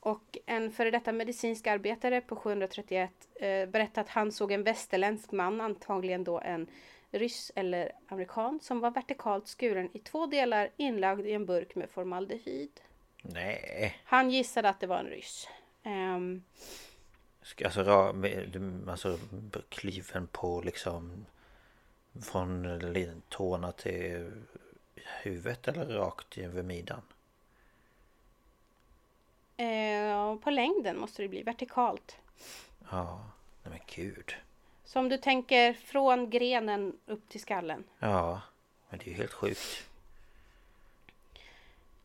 Och 0.00 0.38
en 0.46 0.72
före 0.72 0.90
detta 0.90 1.12
medicinsk 1.12 1.66
arbetare 1.66 2.20
på 2.20 2.36
731 2.36 3.10
eh, 3.34 3.66
berättade 3.66 4.00
att 4.00 4.08
han 4.08 4.32
såg 4.32 4.52
en 4.52 4.62
västerländsk 4.62 5.32
man, 5.32 5.60
antagligen 5.60 6.24
då 6.24 6.40
en 6.40 6.66
ryss 7.18 7.52
eller 7.54 7.92
amerikan, 8.08 8.60
som 8.62 8.80
var 8.80 8.90
vertikalt 8.90 9.48
skuren 9.48 9.90
i 9.92 9.98
två 9.98 10.26
delar 10.26 10.70
inlagd 10.76 11.26
i 11.26 11.32
en 11.32 11.46
burk 11.46 11.74
med 11.74 11.90
formaldehyd. 11.90 12.80
Nej. 13.22 13.96
Han 14.04 14.30
gissade 14.30 14.68
att 14.68 14.80
det 14.80 14.86
var 14.86 14.98
en 14.98 15.06
ryss. 15.06 15.48
Ska- 17.42 17.64
Alltså, 17.64 17.80
alltså 18.88 19.18
klyven 19.68 20.26
på 20.26 20.60
liksom 20.60 21.26
Från 22.22 23.22
tårna 23.28 23.72
till 23.72 24.30
huvudet 25.22 25.68
eller 25.68 25.86
rakt 25.86 26.38
över 26.38 26.62
midjan? 26.62 27.02
eh, 29.56 30.36
på 30.36 30.50
längden 30.50 30.98
måste 30.98 31.22
det 31.22 31.28
bli 31.28 31.42
vertikalt. 31.42 32.16
Ja, 32.90 33.24
nej 33.62 33.70
men 33.70 33.80
gud. 33.96 34.34
Så 34.84 34.98
om 34.98 35.08
du 35.08 35.16
tänker 35.18 35.72
från 35.72 36.30
grenen 36.30 36.98
upp 37.06 37.28
till 37.28 37.40
skallen. 37.40 37.84
Ja, 37.98 38.40
men 38.88 38.98
det 38.98 39.06
är 39.06 39.10
ju 39.10 39.16
helt 39.16 39.32
sjukt. 39.32 39.88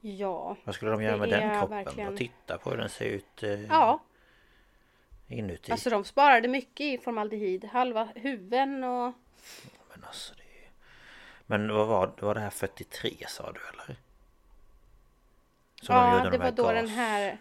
Ja. 0.02 0.56
Vad 0.64 0.76
skulle 0.76 0.92
de 0.92 1.02
göra 1.04 1.18
med 1.18 1.30
den 1.30 1.60
kroppen? 1.60 1.70
verkligen- 1.86 2.12
Och 2.14 2.18
titta 2.18 2.58
på 2.58 2.70
hur 2.70 2.78
den 2.78 2.90
ser 2.90 3.06
ut 3.06 3.44
eh, 3.44 3.50
Ja, 3.66 4.00
inuti. 5.28 5.72
alltså 5.72 5.90
de 5.90 6.04
sparade 6.04 6.48
mycket 6.48 6.86
i 6.86 6.98
formaldehyd. 6.98 7.66
Halva 7.66 8.10
huven 8.16 8.84
och... 8.84 9.14
Men 9.94 10.04
alltså 10.04 10.34
det 10.38 10.44
är... 10.44 10.70
Men 11.46 11.74
vad 11.74 11.88
var, 11.88 12.12
var 12.20 12.34
det 12.36 12.42
här 12.42 12.50
43 12.50 13.16
sa 13.28 13.52
du 13.52 13.60
eller? 13.74 13.96
Som 15.82 15.96
de 15.96 16.02
ja, 16.02 16.18
gjorde 16.18 16.30
det 16.30 16.38
de 16.38 16.44
var 16.44 16.52
då 16.52 16.64
gas- 16.64 16.74
den 16.74 16.88
här... 16.88 17.38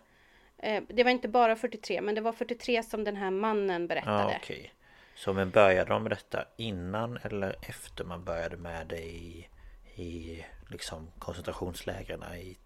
Eh, 0.59 0.82
det 0.89 1.05
var 1.05 1.11
inte 1.11 1.28
bara 1.28 1.57
43, 1.57 2.01
men 2.01 2.14
det 2.14 2.20
var 2.20 2.32
43 2.32 2.82
som 2.82 3.05
den 3.05 3.16
här 3.16 3.30
mannen 3.30 3.86
berättade. 3.86 4.32
Ja 4.32 4.39
okej. 4.43 4.72
Så 5.18 5.32
men 5.32 5.50
började 5.50 5.90
de 5.90 6.02
med 6.02 6.12
detta 6.12 6.44
innan 6.56 7.16
eller 7.16 7.56
efter 7.60 8.04
man 8.04 8.24
började 8.24 8.56
med 8.56 8.86
det 8.86 9.02
i, 9.02 9.48
i 9.94 10.44
liksom 10.70 11.10
koncentrationslägren 11.18 12.24
i, 12.34 12.56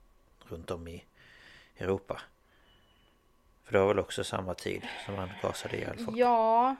runt 0.48 0.70
om 0.70 0.88
i 0.88 1.04
Europa? 1.78 2.20
För 3.64 3.72
det 3.72 3.78
var 3.78 3.88
väl 3.88 3.98
också 3.98 4.24
samma 4.24 4.54
tid 4.54 4.82
som 5.06 5.14
man 5.14 5.30
gasade 5.42 5.76
ihjäl 5.76 5.96
folk? 6.04 6.16
Ja, 6.16 6.76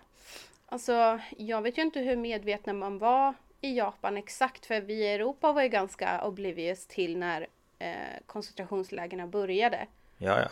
alltså 0.66 1.20
jag 1.36 1.62
vet 1.62 1.78
ju 1.78 1.82
inte 1.82 2.00
hur 2.00 2.16
medvetna 2.16 2.72
man 2.72 2.98
var 2.98 3.34
i 3.60 3.76
Japan 3.76 4.16
exakt, 4.16 4.66
för 4.66 4.80
vi 4.80 4.94
i 4.94 5.08
Europa 5.08 5.52
var 5.52 5.62
ju 5.62 5.68
ganska 5.68 6.24
oblivious 6.24 6.86
till 6.86 7.18
när 7.18 7.46
eh, 7.78 7.96
koncentrationslägren 8.26 9.30
började. 9.30 9.86
Ja, 10.18 10.40
ja. 10.40 10.48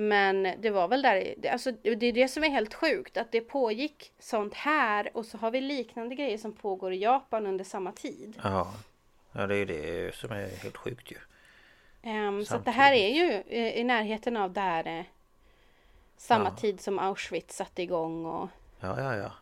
Men 0.00 0.48
det 0.58 0.70
var 0.70 0.88
väl 0.88 1.02
där, 1.02 1.34
alltså 1.52 1.72
det 1.72 2.06
är 2.06 2.12
det 2.12 2.28
som 2.28 2.44
är 2.44 2.48
helt 2.48 2.74
sjukt, 2.74 3.16
att 3.16 3.32
det 3.32 3.40
pågick 3.40 4.12
sånt 4.18 4.54
här 4.54 5.10
och 5.16 5.26
så 5.26 5.38
har 5.38 5.50
vi 5.50 5.60
liknande 5.60 6.14
grejer 6.14 6.38
som 6.38 6.52
pågår 6.52 6.92
i 6.92 6.96
Japan 7.02 7.46
under 7.46 7.64
samma 7.64 7.92
tid. 7.92 8.40
Ja. 8.42 8.74
Ja 9.32 9.46
det 9.46 9.56
är 9.56 9.66
det 9.66 10.14
som 10.14 10.30
är 10.32 10.62
helt 10.62 10.76
sjukt 10.76 11.12
ju. 11.12 11.16
Ehm, 12.02 12.44
så 12.44 12.58
det 12.58 12.70
här 12.70 12.92
är 12.92 13.08
ju 13.08 13.42
eh, 13.48 13.76
i 13.78 13.84
närheten 13.84 14.36
av 14.36 14.52
där 14.52 14.98
eh, 14.98 15.04
samma 16.16 16.44
Ja. 16.48 16.56
tid 16.56 16.80
som 16.80 16.98
Auschwitz 16.98 17.56
satte 17.56 17.82
igång 17.82 18.26
och 18.26 18.48
Ja, 18.80 19.00
ja, 19.00 19.16
ja. 19.16 19.32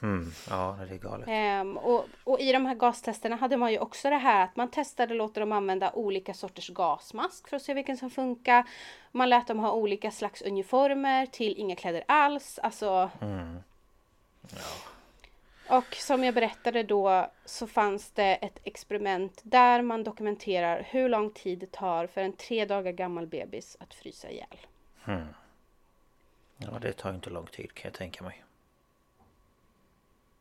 Hmm. 0.00 0.32
Ja, 0.50 0.78
det 0.88 0.94
är 0.94 0.98
galet. 0.98 1.28
Ehm, 1.28 1.76
och, 1.78 2.06
och 2.24 2.40
i 2.40 2.52
de 2.52 2.66
här 2.66 2.74
gastesterna 2.74 3.36
hade 3.36 3.56
man 3.56 3.72
ju 3.72 3.78
också 3.78 4.10
det 4.10 4.16
här 4.16 4.44
att 4.44 4.56
man 4.56 4.70
testade 4.70 5.14
låter 5.14 5.40
dem 5.40 5.52
använda 5.52 5.92
olika 5.92 6.34
sorters 6.34 6.68
gasmask 6.70 7.48
för 7.48 7.56
att 7.56 7.62
se 7.62 7.74
vilken 7.74 7.96
som 7.96 8.10
funkar. 8.10 8.64
Man 9.12 9.28
lät 9.28 9.46
dem 9.46 9.58
ha 9.58 9.72
olika 9.72 10.10
slags 10.10 10.42
uniformer 10.42 11.26
till 11.26 11.58
inga 11.58 11.76
kläder 11.76 12.04
alls. 12.08 12.58
Alltså, 12.62 13.10
Mm. 13.20 13.58
och 15.68 15.94
som 15.94 16.24
jag 16.24 16.34
berättade 16.34 16.82
då 16.82 17.30
så 17.44 17.66
fanns 17.66 18.10
det 18.10 18.34
ett 18.34 18.58
experiment 18.64 19.40
där 19.44 19.82
man 19.82 20.04
dokumenterar 20.04 20.86
hur 20.90 21.08
lång 21.08 21.30
tid 21.30 21.58
det 21.58 21.72
tar 21.72 22.06
för 22.06 22.20
en 22.20 22.32
tre 22.32 22.64
dagar 22.64 22.92
gammal 22.92 23.26
bebis 23.26 23.76
att 23.80 23.94
frysa 23.94 24.30
ihjäl. 24.30 24.60
Ja, 26.56 26.78
det 26.80 26.92
tar 26.92 27.14
inte 27.14 27.30
lång 27.30 27.46
tid 27.46 27.74
kan 27.74 27.88
jag 27.88 27.94
tänka 27.98 28.24
mig. 28.24 28.44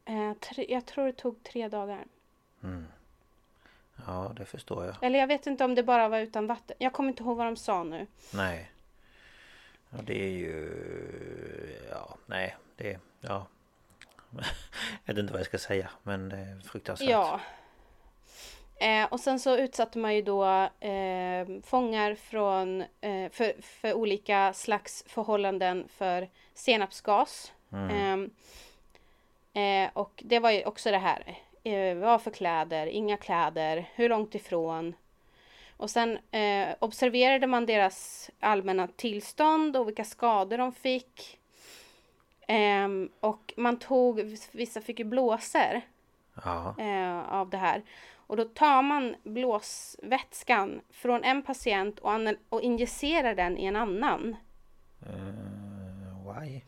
Eh, 0.10 0.34
tre, 0.34 0.66
jag 0.70 0.86
tror 0.86 1.06
det 1.06 1.14
tog 1.14 1.44
tre 1.44 1.68
dagar. 1.68 2.06
Ja, 4.08 4.32
det 4.38 4.46
förstår 4.46 4.86
jag. 4.86 4.96
Eller 5.02 5.20
jag 5.20 5.28
vet 5.28 5.48
inte 5.48 5.66
om 5.66 5.76
det 5.76 5.84
bara 5.84 6.10
var 6.10 6.20
utan 6.20 6.48
vatten. 6.48 6.76
Jag 6.80 6.94
kommer 6.94 7.10
inte 7.10 7.24
ihåg 7.24 7.38
vad 7.38 7.48
de 7.48 7.56
sa 7.56 7.84
nu. 7.84 8.08
Nej. 8.34 8.72
Ja, 9.90 9.98
det 10.04 10.24
är 10.24 10.30
ju... 10.30 10.80
Ja, 11.92 12.18
nej. 12.26 12.56
Det... 12.76 13.00
Ja. 13.22 13.48
jag 15.06 15.14
vet 15.14 15.22
inte 15.22 15.34
vad 15.34 15.40
jag 15.40 15.46
ska 15.46 15.58
säga, 15.58 15.90
men 16.04 16.30
det 16.30 16.38
är 16.38 16.60
fruktansvärt. 16.60 17.10
Ja. 17.10 17.40
Eh, 18.76 19.06
och 19.06 19.20
sen 19.20 19.40
så 19.40 19.58
utsatte 19.58 19.98
man 19.98 20.16
ju 20.16 20.22
då 20.22 20.46
eh, 20.80 21.48
fångar 21.64 22.16
från, 22.16 22.82
eh, 22.82 23.30
för, 23.32 23.62
för 23.62 23.94
olika 23.94 24.54
slags 24.54 25.04
förhållanden 25.08 25.88
för 25.88 26.30
senapsgas. 26.54 27.54
Mm. 27.72 28.30
Eh, 29.54 29.62
eh, 29.62 29.90
och 29.94 30.24
det 30.26 30.40
var 30.40 30.52
ju 30.52 30.66
också 30.66 30.92
det 30.92 30.98
här. 30.98 31.38
Eh, 31.64 31.96
vad 31.96 32.22
för 32.22 32.32
kläder? 32.32 32.88
Inga 32.88 33.18
kläder? 33.18 33.90
Hur 33.96 34.10
långt 34.10 34.36
ifrån? 34.36 34.96
Och 35.78 35.90
sen 35.90 36.18
eh, 36.32 36.76
observerade 36.80 37.48
man 37.48 37.66
deras 37.66 38.30
allmänna 38.40 38.88
tillstånd 38.88 39.78
och 39.78 39.88
vilka 39.88 40.04
skador 40.04 40.58
de 40.58 40.72
fick. 40.72 41.40
Ehm, 42.48 43.10
och 43.20 43.54
man 43.58 43.80
tog, 43.80 44.38
vissa 44.52 44.82
fick 44.82 45.00
ju 45.00 45.06
blåsor 45.06 45.82
eh, 46.78 47.34
av 47.34 47.50
det 47.50 47.58
här. 47.58 47.84
Och 48.16 48.38
då 48.38 48.44
tar 48.44 48.82
man 48.82 49.16
blåsvätskan 49.24 50.82
från 50.90 51.24
en 51.24 51.42
patient 51.42 52.00
och, 52.00 52.12
och 52.50 52.62
injicerar 52.62 53.36
den 53.36 53.58
i 53.58 53.66
en 53.66 53.76
annan. 53.76 54.36
Uh, 55.10 56.42
why? 56.42 56.62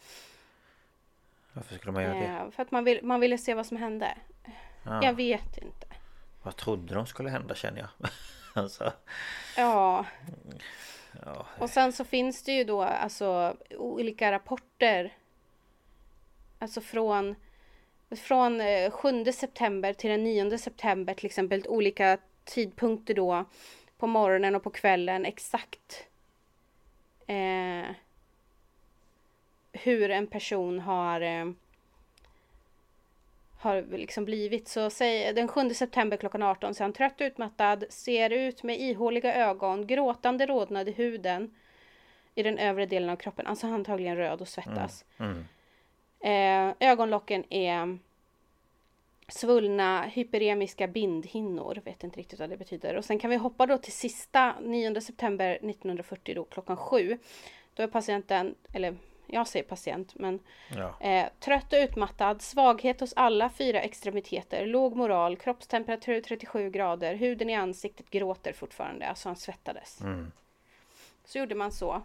Varför 1.53 1.75
skulle 1.75 1.91
man 1.91 2.03
göra 2.03 2.13
det? 2.13 2.25
Eh, 2.25 2.51
för 2.51 2.63
att 2.63 2.71
man, 2.71 2.83
vill, 2.83 2.99
man 3.03 3.19
ville 3.19 3.37
se 3.37 3.53
vad 3.53 3.65
som 3.65 3.77
hände. 3.77 4.17
Ja. 4.83 5.03
Jag 5.03 5.13
vet 5.13 5.57
inte. 5.57 5.87
Vad 6.43 6.55
trodde 6.55 6.95
de 6.95 7.05
skulle 7.05 7.29
hända 7.29 7.55
känner 7.55 7.79
jag. 7.79 8.09
alltså, 8.63 8.93
Ja. 9.57 10.05
ja. 11.25 11.45
Och 11.57 11.69
sen 11.69 11.93
så 11.93 12.05
finns 12.05 12.43
det 12.43 12.51
ju 12.51 12.63
då 12.63 12.81
alltså 12.83 13.57
olika 13.77 14.31
rapporter. 14.31 15.13
Alltså 16.59 16.81
från 16.81 17.35
från 18.15 18.61
eh, 18.61 18.91
7 18.91 19.25
september 19.25 19.93
till 19.93 20.09
den 20.09 20.23
9 20.23 20.57
september 20.57 21.13
till 21.13 21.25
exempel 21.25 21.65
olika 21.67 22.17
tidpunkter 22.43 23.13
då 23.13 23.45
på 23.97 24.07
morgonen 24.07 24.55
och 24.55 24.63
på 24.63 24.69
kvällen 24.69 25.25
exakt 25.25 26.07
eh, 27.27 27.95
hur 29.73 30.11
en 30.11 30.27
person 30.27 30.79
har 30.79 31.21
eh, 31.21 31.45
har 33.61 33.97
liksom 33.97 34.25
blivit. 34.25 34.67
Så 34.67 34.89
säg 34.89 35.33
den 35.33 35.47
7 35.47 35.69
september 35.69 36.17
klockan 36.17 36.43
18 36.43 36.75
så 36.75 36.83
är 36.83 36.85
han 36.85 36.93
trött 36.93 37.21
utmattad, 37.21 37.83
ser 37.89 38.29
ut 38.29 38.63
med 38.63 38.79
ihåliga 38.79 39.35
ögon, 39.35 39.87
gråtande 39.87 40.45
rodnad 40.45 40.89
i 40.89 40.91
huden 40.91 41.55
i 42.35 42.43
den 42.43 42.57
övre 42.57 42.85
delen 42.85 43.09
av 43.09 43.15
kroppen. 43.15 43.47
Alltså 43.47 43.67
antagligen 43.67 44.17
röd 44.17 44.41
och 44.41 44.47
svettas. 44.47 45.05
Mm. 45.17 45.45
Eh, 46.19 46.89
ögonlocken 46.89 47.53
är 47.53 47.97
svullna 49.27 50.01
hyperemiska 50.01 50.87
bindhinnor. 50.87 51.81
Vet 51.85 52.03
inte 52.03 52.19
riktigt 52.19 52.39
vad 52.39 52.49
det 52.49 52.57
betyder. 52.57 52.95
Och 52.95 53.05
sen 53.05 53.19
kan 53.19 53.29
vi 53.29 53.35
hoppa 53.35 53.65
då 53.65 53.77
till 53.77 53.93
sista 53.93 54.55
9 54.61 55.01
september 55.01 55.51
1940 55.51 56.35
då 56.35 56.43
klockan 56.43 56.77
sju. 56.77 57.17
Då 57.73 57.83
är 57.83 57.87
patienten, 57.87 58.55
eller 58.73 58.95
jag 59.31 59.47
säger 59.47 59.65
patient, 59.65 60.15
men 60.15 60.39
Ja. 60.75 60.99
eh, 60.99 61.25
trött 61.39 61.73
och 61.73 61.79
utmattad, 61.79 62.41
svaghet 62.41 62.99
hos 62.99 63.13
alla 63.15 63.49
fyra 63.49 63.81
extremiteter, 63.81 64.65
låg 64.65 64.95
moral, 64.95 65.37
kroppstemperatur 65.37 66.21
37 66.21 66.69
grader, 66.69 67.15
huden 67.15 67.49
i 67.49 67.55
ansiktet 67.55 68.09
gråter 68.09 68.53
fortfarande, 68.53 69.07
alltså 69.07 69.29
han 69.29 69.35
svettades. 69.35 70.01
Mm. 70.01 70.31
Så 71.25 71.37
gjorde 71.37 71.55
man 71.55 71.71
så. 71.71 72.01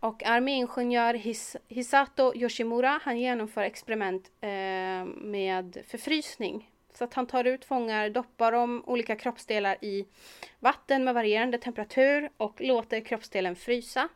Och 0.00 0.22
arméingenjör 0.26 1.14
His 1.14 1.56
Hisato 1.68 2.32
Yoshimura 2.34 3.00
han 3.02 3.18
genomför 3.18 3.62
experiment 3.62 4.30
eh, 4.40 4.48
med 5.16 5.78
förfrysning. 5.88 6.70
Så 6.94 7.04
att 7.04 7.14
han 7.14 7.26
tar 7.26 7.44
ut 7.44 7.64
fångar, 7.64 8.10
doppar 8.10 8.52
dem 8.52 8.82
olika 8.86 9.16
kroppsdelar 9.16 9.84
i 9.84 10.06
vatten 10.60 11.04
med 11.04 11.14
varierande 11.14 11.58
temperatur 11.58 12.30
och 12.36 12.60
låter 12.60 13.00
kroppsdelen 13.00 13.56
frysa. 13.56 14.08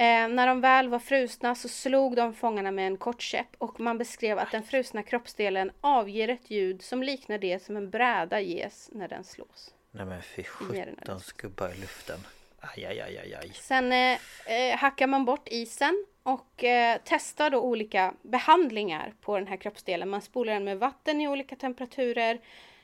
Eh, 0.00 0.28
när 0.28 0.46
de 0.46 0.60
väl 0.60 0.88
var 0.88 0.98
frusna 0.98 1.54
så 1.54 1.68
slog 1.68 2.16
de 2.16 2.34
fångarna 2.34 2.70
med 2.70 2.86
en 2.86 2.96
kort 2.96 3.22
käpp 3.22 3.48
och 3.58 3.80
man 3.80 3.98
beskrev 3.98 4.38
att 4.38 4.50
den 4.50 4.62
frusna 4.62 5.02
kroppsdelen 5.02 5.70
avger 5.80 6.28
ett 6.28 6.50
ljud 6.50 6.82
som 6.82 7.02
liknar 7.02 7.38
det 7.38 7.62
som 7.62 7.76
en 7.76 7.90
bräda 7.90 8.40
ges 8.40 8.90
när 8.92 9.08
den 9.08 9.24
slås. 9.24 9.74
Nej 9.90 10.06
men 10.06 10.22
fy 10.22 10.44
sjutton 10.44 11.20
skubbar 11.20 11.68
i 11.68 11.80
luften. 11.80 12.18
Aj, 12.60 12.84
aj, 12.84 13.00
aj, 13.00 13.18
aj, 13.18 13.34
aj. 13.34 13.52
Sen 13.54 13.92
eh, 13.92 14.18
eh, 14.46 14.76
hackar 14.78 15.06
man 15.06 15.24
bort 15.24 15.48
isen 15.48 16.06
och 16.22 16.64
eh, 16.64 17.00
testar 17.04 17.50
då 17.50 17.60
olika 17.60 18.14
behandlingar 18.22 19.14
på 19.20 19.38
den 19.38 19.46
här 19.46 19.56
kroppsdelen. 19.56 20.08
Man 20.08 20.22
spolar 20.22 20.52
den 20.52 20.64
med 20.64 20.78
vatten 20.78 21.20
i 21.20 21.28
olika 21.28 21.56
temperaturer. 21.56 22.40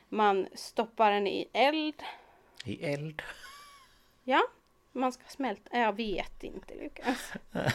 Man 0.08 0.46
stoppar 0.54 1.10
den 1.10 1.26
i 1.26 1.48
eld. 1.52 2.02
I 2.64 2.84
eld. 2.84 3.22
Ja, 4.24 4.42
man 4.96 5.12
ska 5.12 5.22
smälta. 5.28 5.78
Jag 5.78 5.96
vet 5.96 6.42
inte 6.44 6.74
Lukas. 6.74 7.32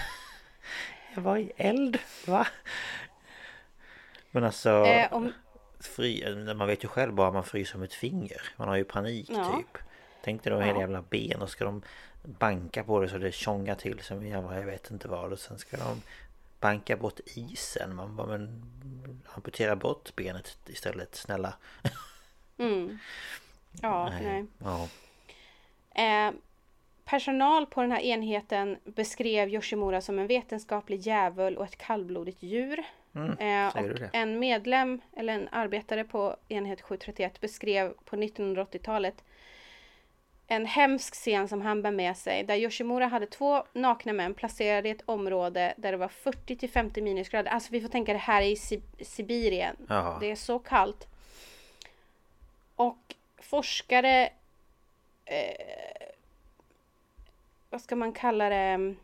Jag 1.15 1.21
var 1.21 1.37
i 1.37 1.51
eld, 1.57 1.97
va? 2.27 2.47
Men 4.31 4.43
alltså... 4.43 4.69
Eh, 4.69 5.13
om, 5.13 5.33
Fri, 5.79 6.43
man 6.55 6.67
vet 6.67 6.83
ju 6.83 6.87
själv 6.87 7.13
bara 7.13 7.31
man 7.31 7.43
fryser 7.43 7.71
som 7.71 7.83
ett 7.83 7.93
finger. 7.93 8.41
Man 8.57 8.67
har 8.67 8.75
ju 8.75 8.83
panik 8.83 9.29
Ja. 9.29 9.57
typ. 9.57 9.81
Tänk 10.23 10.43
dig 10.43 10.53
då 10.53 10.59
hela 10.59 10.73
Ja. 10.73 10.79
jävla 10.79 11.01
ben 11.01 11.41
och 11.41 11.49
ska 11.49 11.65
de 11.65 11.81
banka 12.23 12.83
på 12.83 12.99
det 12.99 13.09
så 13.09 13.17
det 13.17 13.31
tjongar 13.31 13.75
till 13.75 13.99
som 13.99 14.27
jävla 14.27 14.55
jag 14.59 14.65
vet 14.65 14.91
inte 14.91 15.07
vad. 15.07 15.31
Och 15.33 15.39
sen 15.39 15.59
ska 15.59 15.77
de 15.77 16.01
banka 16.59 16.97
bort 16.97 17.19
isen. 17.25 17.95
Man 17.95 18.15
bara 18.15 18.27
men 18.27 18.71
amputera 19.35 19.75
bort 19.75 20.15
benet 20.15 20.57
istället 20.67 21.15
snälla. 21.15 21.53
mm. 22.57 22.97
Ja, 23.81 24.09
nej. 24.21 24.45
Ja. 24.57 24.87
Eh, 26.03 26.33
personal 27.11 27.65
på 27.65 27.81
den 27.81 27.91
här 27.91 27.99
enheten 27.99 28.77
beskrev 28.83 29.49
Yoshimura 29.49 30.01
som 30.01 30.19
en 30.19 30.27
vetenskaplig 30.27 30.99
djävul 30.99 31.57
och 31.57 31.65
ett 31.65 31.77
kallblodigt 31.77 32.43
djur. 32.43 32.83
Mm, 33.15 33.37
Eh, 33.39 33.67
och 33.77 33.99
en 34.13 34.39
medlem, 34.39 35.01
eller 35.17 35.33
en 35.33 35.49
arbetare 35.51 36.03
på 36.03 36.35
enhet 36.47 36.81
731 36.81 37.41
beskrev 37.41 37.93
på 38.05 38.15
1980-talet 38.15 39.23
en 40.47 40.65
hemsk 40.65 41.13
scen 41.13 41.47
som 41.47 41.61
han 41.61 41.81
bär 41.81 41.91
med 41.91 42.17
sig 42.17 42.43
där 42.43 42.55
Yoshimura 42.55 43.07
hade 43.07 43.25
två 43.25 43.63
nakna 43.73 44.13
män 44.13 44.33
placerade 44.33 44.89
i 44.89 44.91
ett 44.91 45.01
område 45.05 45.73
där 45.77 45.91
det 45.91 45.97
var 45.97 46.07
40 46.07 46.55
till 46.55 46.69
50 46.69 47.01
minusgrader. 47.01 47.51
Alltså 47.51 47.71
vi 47.71 47.81
får 47.81 47.89
tänka 47.89 48.13
det 48.13 48.19
här 48.19 48.41
är 48.41 48.45
i 48.45 48.55
Sib- 48.55 49.03
Sibirien. 49.03 49.75
Ja. 49.89 50.17
Det 50.21 50.31
är 50.31 50.35
så 50.35 50.59
kallt. 50.59 51.07
Och 52.75 53.15
forskare 53.37 54.29
eh, 55.25 56.00
vad 57.71 57.81
ska 57.81 57.95
man 57.95 58.13
kalla 58.13 58.49
det? 58.49 58.95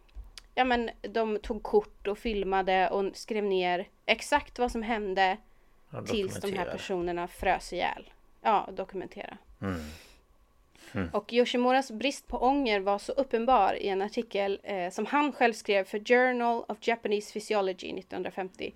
Ja 0.56 0.64
men 0.64 0.90
de 1.02 1.40
tog 1.40 1.64
kort 1.64 2.08
och 2.08 2.18
filmade 2.18 2.90
och 2.90 3.18
skrev 3.18 3.44
ner 3.44 3.88
exakt 4.06 4.60
vad 4.60 4.72
som 4.72 4.84
hände 4.84 5.38
tills 6.08 6.42
de 6.42 6.54
här 6.54 6.66
personerna 6.66 7.28
frös 7.28 7.74
ihjäl. 7.74 8.10
Ja, 8.42 8.70
dokumentera. 8.74 9.38
Mm. 9.62 11.10
Och 11.14 11.34
Yoshimuras 11.34 11.92
brist 11.92 12.28
på 12.28 12.38
ånger 12.38 12.80
var 12.80 13.00
så 13.00 13.12
uppenbar 13.12 13.74
i 13.74 13.88
en 13.88 14.02
artikel 14.02 14.60
eh, 14.64 14.90
som 14.90 15.06
han 15.06 15.32
själv 15.32 15.54
skrev 15.54 15.84
för 15.84 16.00
Journal 16.00 16.66
of 16.68 16.78
Japanese 16.82 17.34
Physiology 17.34 17.90
1950. 18.00 18.74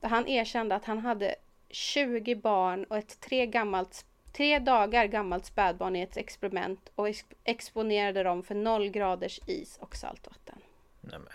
Där 0.00 0.08
han 0.08 0.28
erkände 0.28 0.74
att 0.74 0.84
han 0.84 0.98
hade 0.98 1.34
20 1.68 2.34
barn 2.34 2.84
och 2.84 2.96
ett 2.96 3.20
tre, 3.20 3.46
gammalt, 3.46 4.06
tre 4.32 4.58
dagar 4.58 5.06
gammalt 5.06 5.44
spädbarn 5.46 5.96
i 5.96 6.00
ett 6.02 6.16
experiment 6.16 6.90
och 6.94 7.08
ex- 7.08 7.24
exponerade 7.44 8.22
dem 8.22 8.42
för 8.42 8.54
noll 8.54 8.88
graders 8.90 9.40
is 9.46 9.76
och 9.78 9.96
saltvatten. 9.96 10.58
Nej, 11.00 11.18
men. 11.18 11.28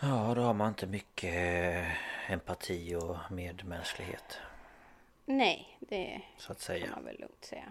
Ja, 0.00 0.32
då 0.34 0.40
har 0.42 0.54
man 0.54 0.68
inte 0.68 0.86
mycket 0.86 1.34
eh, 1.34 2.32
empati 2.32 2.94
och 2.94 3.16
medmänsklighet. 3.30 4.38
Nej, 5.24 5.76
det 5.80 6.20
Så 6.38 6.52
att 6.52 6.58
kan 6.58 6.64
säga. 6.64 6.86
man 6.94 7.04
väl 7.04 7.20
lugnt 7.20 7.44
säga. 7.44 7.64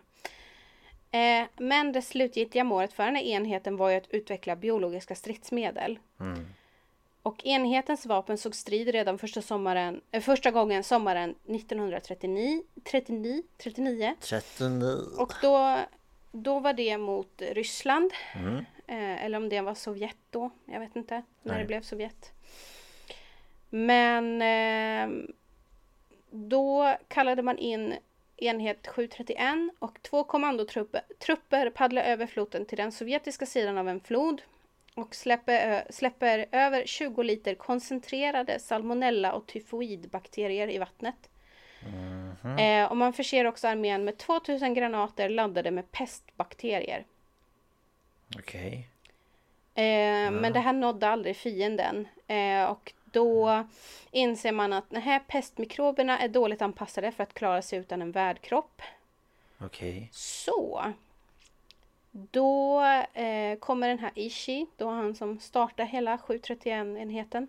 Eh, 1.12 1.48
men 1.58 1.92
det 1.92 2.02
slutgiltiga 2.02 2.64
målet 2.64 2.94
för 2.94 3.06
den 3.06 3.16
här 3.16 3.24
enheten 3.24 3.78
var 3.78 3.90
ju 3.90 3.96
att 3.98 4.08
utveckla 4.10 4.56
biologiska 4.56 5.16
stridsmedel. 5.16 6.00
Mm. 6.20 6.46
Och 7.26 7.46
enhetens 7.46 8.06
vapen 8.06 8.38
såg 8.38 8.56
strid 8.56 8.88
redan 8.88 9.18
första, 9.18 9.42
sommaren, 9.42 10.02
eh, 10.12 10.22
första 10.22 10.52
gången 10.52 10.84
sommaren 10.84 11.36
1939, 11.46 12.64
39, 12.84 13.44
39. 13.58 14.16
39. 14.20 14.98
Och 15.18 15.34
då, 15.42 15.78
då 16.32 16.60
var 16.60 16.74
det 16.74 16.98
mot 16.98 17.42
Ryssland. 17.42 18.12
Mm. 18.36 18.58
Eh, 18.88 19.26
eller 19.26 19.38
om 19.38 19.50
det 19.50 19.62
var 19.62 19.76
Sovjet 19.76 20.18
då. 20.30 20.50
Jag 20.66 20.80
vet 20.80 20.96
inte 20.96 21.24
när 21.42 21.54
Nej. 21.54 21.62
det 21.62 21.68
blev 21.68 21.82
Sovjet. 21.82 22.32
Men 23.70 24.42
eh, 24.42 25.26
då 26.32 26.96
kallade 27.08 27.42
man 27.42 27.58
in 27.58 27.94
enhet 28.38 28.88
731 28.88 29.56
och 29.80 30.02
två 30.02 30.24
kommandotrupper 30.24 31.02
trupper 31.20 31.70
paddlade 31.70 32.08
över 32.08 32.28
floden 32.28 32.66
till 32.66 32.78
den 32.78 32.92
sovjetiska 32.92 33.46
sidan 33.46 33.78
av 33.78 33.90
en 33.90 34.00
flod 34.00 34.42
och 34.96 35.16
släpper, 35.16 35.86
släpper 35.90 36.46
över 36.52 36.86
20 36.86 37.24
liter 37.24 37.56
koncentrerade 37.56 38.60
salmonella 38.60 39.34
och 39.34 39.48
tyfoidbakterier 39.48 40.70
i 40.70 40.78
vattnet. 40.78 41.30
Eh, 42.60 42.92
och 42.92 42.98
man 42.98 43.14
förser 43.14 43.46
också 43.46 43.68
armén 43.68 44.06
med 44.06 44.18
2000 44.18 44.74
granater 44.74 45.30
laddade 45.30 45.72
med 45.72 45.92
pestbakterier. 45.92 47.06
Okej. 48.38 48.90
Eh, 49.76 50.32
Men 50.32 50.54
det 50.54 50.60
här 50.60 50.74
nådde 50.74 51.08
aldrig 51.08 51.36
fienden. 51.36 52.08
Eh, 52.28 52.64
och 52.64 52.94
då 53.04 53.64
inser 54.12 54.52
man 54.52 54.74
att 54.74 54.90
de 54.90 55.00
här 55.00 55.20
pestmikroberna 55.20 56.20
är 56.20 56.28
dåligt 56.28 56.62
anpassade 56.62 57.12
för 57.12 57.24
att 57.24 57.34
klara 57.34 57.62
sig 57.62 57.80
utan 57.80 58.02
en 58.02 58.12
värdkropp. 58.12 58.82
Okej. 59.58 60.10
Så. 60.12 60.94
Då 62.18 62.82
eh, 63.14 63.58
kommer 63.60 63.88
den 63.88 64.00
här 64.00 64.12
Ishi, 64.16 64.66
då 64.78 64.90
han 64.90 65.16
som 65.16 65.40
startar 65.40 65.86
hela 65.86 66.18
731-enheten. 66.18 67.48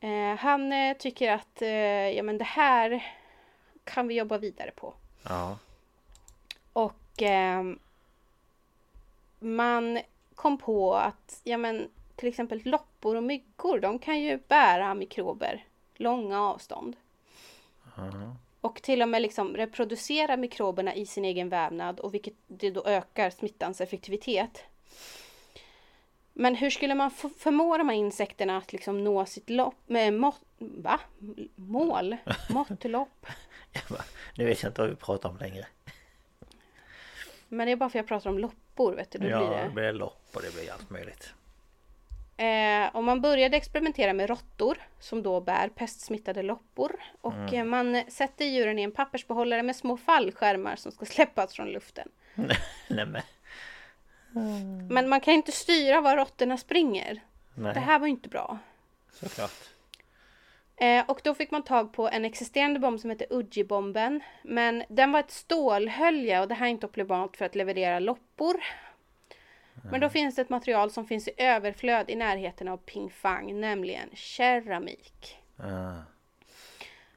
Eh, 0.00 0.38
han 0.38 0.72
eh, 0.72 0.96
tycker 0.96 1.32
att 1.32 1.62
eh, 1.62 1.68
ja, 2.10 2.22
men 2.22 2.38
det 2.38 2.44
här 2.44 3.12
kan 3.84 4.08
vi 4.08 4.14
jobba 4.14 4.38
vidare 4.38 4.70
på. 4.70 4.94
Ja. 5.22 5.58
Och 6.72 7.22
ehm, 7.22 7.78
man 9.38 10.00
kom 10.34 10.58
på 10.58 10.94
att 10.94 11.40
ja, 11.44 11.56
men, 11.56 11.90
till 12.16 12.28
exempel 12.28 12.62
loppor 12.64 13.16
och 13.16 13.22
myggor 13.22 13.80
de 13.80 13.98
kan 13.98 14.20
ju 14.20 14.38
bära 14.48 14.94
mikrober 14.94 15.64
långa 15.94 16.42
avstånd. 16.42 16.96
Ja. 17.96 18.36
Och 18.66 18.82
till 18.82 19.02
och 19.02 19.08
med 19.08 19.22
liksom 19.22 19.56
reproducera 19.56 20.36
mikroberna 20.36 20.94
i 20.94 21.06
sin 21.06 21.24
egen 21.24 21.48
vävnad 21.48 22.00
och 22.00 22.14
vilket 22.14 22.34
det 22.46 22.70
då 22.70 22.84
ökar 22.84 23.30
smittans 23.30 23.80
effektivitet. 23.80 24.64
Men 26.32 26.54
hur 26.54 26.70
skulle 26.70 26.94
man 26.94 27.10
förmå 27.10 27.78
de 27.78 27.88
här 27.88 27.96
insekterna 27.96 28.56
att 28.56 28.72
liksom 28.72 29.04
nå 29.04 29.26
sitt 29.26 29.50
lopp, 29.50 29.74
med 29.86 30.14
må, 30.14 30.34
va? 30.58 31.00
mål? 31.54 32.16
Måttlopp? 32.50 33.26
Bara, 33.88 34.04
Nu 34.34 34.44
vet 34.44 34.62
jag 34.62 34.70
inte 34.70 34.80
vad 34.80 34.90
vi 34.90 34.96
pratar 34.96 35.28
om 35.28 35.36
längre. 35.36 35.66
Men 37.48 37.66
det 37.66 37.72
är 37.72 37.76
bara 37.76 37.90
för 37.90 37.98
att 37.98 38.02
jag 38.02 38.08
pratar 38.08 38.30
om 38.30 38.38
loppor, 38.38 38.92
vet 38.92 39.10
du. 39.10 39.18
Då 39.18 39.28
ja, 39.28 39.38
blir 39.38 39.56
det 39.56 39.64
det. 39.64 39.70
blir 39.70 39.92
lopp 39.92 40.30
och 40.32 40.42
det 40.42 40.54
blir 40.54 40.72
allt 40.72 40.90
möjligt. 40.90 41.34
Eh, 42.36 42.96
och 42.96 43.04
man 43.04 43.20
började 43.20 43.56
experimentera 43.56 44.12
med 44.12 44.28
råttor 44.28 44.78
som 44.98 45.22
då 45.22 45.40
bär 45.40 45.68
pestsmittade 45.68 46.42
loppor. 46.42 46.92
Och 47.20 47.54
eh, 47.54 47.64
man 47.64 48.02
sätter 48.08 48.44
djuren 48.44 48.78
i 48.78 48.82
en 48.82 48.92
pappersbehållare 48.92 49.62
med 49.62 49.76
små 49.76 49.96
fallskärmar 49.96 50.76
som 50.76 50.92
ska 50.92 51.04
släppas 51.06 51.54
från 51.54 51.68
luften. 51.72 52.08
Nej 52.88 53.06
men. 53.06 53.22
Men 54.88 55.08
man 55.08 55.20
kan 55.20 55.34
inte 55.34 55.52
styra 55.52 56.00
var 56.00 56.16
råttorna 56.16 56.56
springer. 56.56 57.20
Nej, 57.54 57.74
Det 57.74 57.80
här 57.80 57.98
var 57.98 58.06
inte 58.06 58.28
bra. 58.28 58.58
såklart. 59.12 59.52
Eh, 60.76 61.04
och 61.08 61.20
då 61.24 61.34
fick 61.34 61.50
man 61.50 61.62
tag 61.62 61.92
på 61.92 62.08
en 62.08 62.24
existerande 62.24 62.80
bomb 62.80 63.00
som 63.00 63.10
heter 63.10 63.26
Uji-bomben. 63.30 64.20
Men 64.42 64.84
den 64.88 65.12
var 65.12 65.20
ett 65.20 65.30
stålhölje 65.30 66.40
och 66.40 66.48
det 66.48 66.54
här 66.54 66.66
är 66.66 66.70
inte 66.70 66.86
optimalt 66.86 67.36
för 67.36 67.44
att 67.44 67.54
leverera 67.54 67.98
loppor. 67.98 68.54
Men 69.82 70.00
då 70.00 70.08
finns 70.08 70.34
det 70.34 70.42
ett 70.42 70.48
material 70.48 70.90
som 70.90 71.06
finns 71.06 71.28
i 71.28 71.32
överflöd 71.36 72.10
i 72.10 72.16
närheten 72.16 72.68
av 72.68 72.76
Pingfang, 72.76 73.60
nämligen 73.60 74.08
keramik. 74.14 75.38
Ah. 75.56 75.92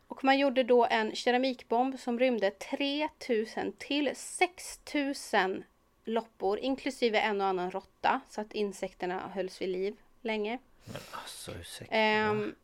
Och 0.08 0.24
man 0.24 0.40
gjorde 0.40 0.64
då 0.64 0.86
en 0.86 1.16
keramikbomb 1.16 2.00
som 2.00 2.20
rymde 2.20 2.52
3000 2.52 3.74
till 3.78 4.12
6000 4.16 5.64
loppor 6.04 6.60
inklusive 6.60 7.20
en 7.20 7.42
och 7.42 7.48
annan 7.48 7.72
råtta 7.72 8.22
så 8.30 8.42
att 8.42 8.54
insekterna 8.54 9.30
hölls 9.34 9.62
vid 9.62 9.70
liv 9.70 9.96
länge. 10.22 10.60
Men 10.86 11.02
alltså 11.12 11.52
ursäkta. 11.52 11.96
Ehm, 11.96 12.56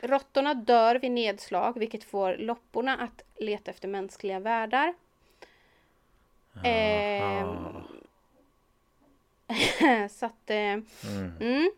råttorna 0.00 0.54
dör 0.54 0.94
vid 0.94 1.10
nedslag 1.10 1.78
vilket 1.78 2.04
får 2.04 2.36
lopporna 2.36 2.96
att 2.96 3.22
leta 3.36 3.70
efter 3.70 3.88
mänskliga 3.88 4.40
värdar. 4.40 4.94
Ehm, 6.64 7.82
så 10.10 10.26
att... 10.26 10.50
Eh, 10.50 10.78
mm. 11.40 11.70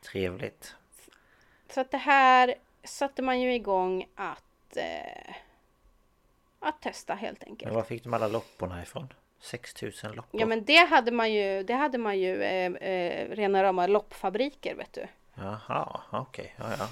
Trevligt. 0.00 0.74
Så 1.70 1.80
att 1.80 1.90
det 1.90 1.96
här 1.96 2.54
satte 2.84 3.22
man 3.22 3.40
ju 3.40 3.54
igång 3.54 4.08
att... 4.14 4.76
Eh, 4.76 5.34
att 6.60 6.82
testa 6.82 7.14
helt 7.14 7.44
enkelt. 7.44 7.64
Men 7.64 7.74
var 7.74 7.82
fick 7.82 8.04
de 8.04 8.14
alla 8.14 8.28
lopporna 8.28 8.82
ifrån? 8.82 9.08
6000 9.40 10.12
loppor? 10.12 10.40
Ja 10.40 10.46
men 10.46 10.64
det 10.64 10.90
hade 10.90 11.10
man 11.10 11.32
ju, 11.32 11.62
det 11.62 11.74
hade 11.74 11.98
man 11.98 12.18
ju 12.18 12.42
eh, 12.42 12.72
eh, 12.72 13.28
rena 13.30 13.62
rama 13.62 13.86
loppfabriker 13.86 14.74
vet 14.74 14.92
du. 14.92 15.06
Jaha, 15.34 16.00
okej. 16.10 16.54
Ja, 16.56 16.64
ja. 16.78 16.88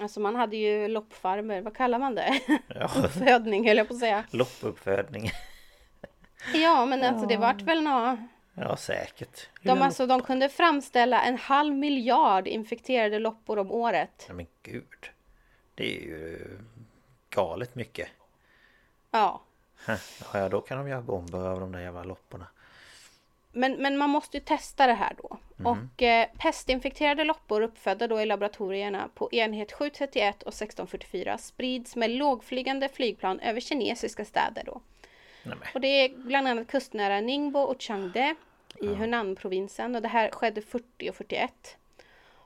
Alltså 0.00 0.20
man 0.20 0.36
hade 0.36 0.56
ju 0.56 0.88
loppfarmer, 0.88 1.60
vad 1.60 1.76
kallar 1.76 1.98
man 1.98 2.14
det? 2.14 2.40
Ja. 2.68 2.90
Uppfödning 3.04 3.68
höll 3.68 3.76
jag 3.76 3.88
på 3.88 3.94
att 3.94 4.00
säga. 4.00 4.24
Loppuppfödning. 4.30 5.30
Ja 6.54 6.86
men 6.86 7.02
alltså 7.02 7.26
det 7.26 7.36
vart 7.36 7.62
väl 7.62 7.82
nå. 7.82 8.16
Ja, 8.58 8.76
säkert. 8.76 9.48
De, 9.62 9.82
alltså, 9.82 10.06
de 10.06 10.22
kunde 10.22 10.48
framställa 10.48 11.22
en 11.22 11.38
halv 11.38 11.74
miljard 11.74 12.48
infekterade 12.48 13.18
loppor 13.18 13.58
om 13.58 13.70
året. 13.70 14.24
Ja, 14.28 14.34
men 14.34 14.46
gud. 14.62 15.10
Det 15.74 15.96
är 15.96 16.00
ju 16.00 16.58
galet 17.30 17.74
mycket. 17.74 18.08
Ja. 19.10 19.42
Ja, 20.32 20.48
då 20.48 20.60
kan 20.60 20.78
de 20.78 20.88
göra 20.88 21.02
bomber 21.02 21.38
av 21.38 21.60
de 21.60 21.72
där 21.72 21.80
jävla 21.80 22.04
lopporna. 22.04 22.46
Men, 23.52 23.72
men 23.72 23.98
man 23.98 24.10
måste 24.10 24.36
ju 24.36 24.42
testa 24.42 24.86
det 24.86 24.94
här 24.94 25.16
då. 25.22 25.38
Och 25.64 26.02
eh, 26.02 26.28
pestinfekterade 26.38 27.24
loppor 27.24 27.62
uppfödda 27.62 28.08
då 28.08 28.20
i 28.20 28.26
laboratorierna 28.26 29.08
på 29.14 29.32
enhet 29.32 29.72
731 29.72 30.42
och 30.42 30.48
1644 30.48 31.38
sprids 31.38 31.96
med 31.96 32.10
lågflygande 32.10 32.88
flygplan 32.88 33.40
över 33.40 33.60
kinesiska 33.60 34.24
städer 34.24 34.62
då. 34.66 34.80
Nej. 35.46 35.58
Och 35.74 35.80
det 35.80 35.88
är 35.88 36.08
bland 36.08 36.48
annat 36.48 36.68
kustnära 36.68 37.20
Ningbo 37.20 37.58
och 37.58 37.82
Changde 37.82 38.34
i 38.82 38.86
Hunan-provinsen 38.86 39.94
och 39.94 40.02
det 40.02 40.08
här 40.08 40.30
skedde 40.30 40.62
40 40.62 41.10
och 41.10 41.16
41. 41.16 41.76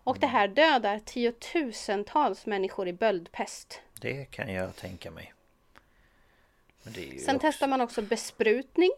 Och 0.03 0.19
det 0.19 0.27
här 0.27 0.49
dödar 0.49 0.99
tiotusentals 0.99 2.47
människor 2.47 2.89
i 2.89 2.93
böldpest. 2.93 3.81
Det 4.01 4.25
kan 4.25 4.53
jag 4.53 4.77
tänka 4.77 5.11
mig. 5.11 5.33
Sen 6.85 7.37
också... 7.37 7.39
testar 7.41 7.69
man 7.69 7.81
också 7.81 8.03
besprutning. 8.03 8.91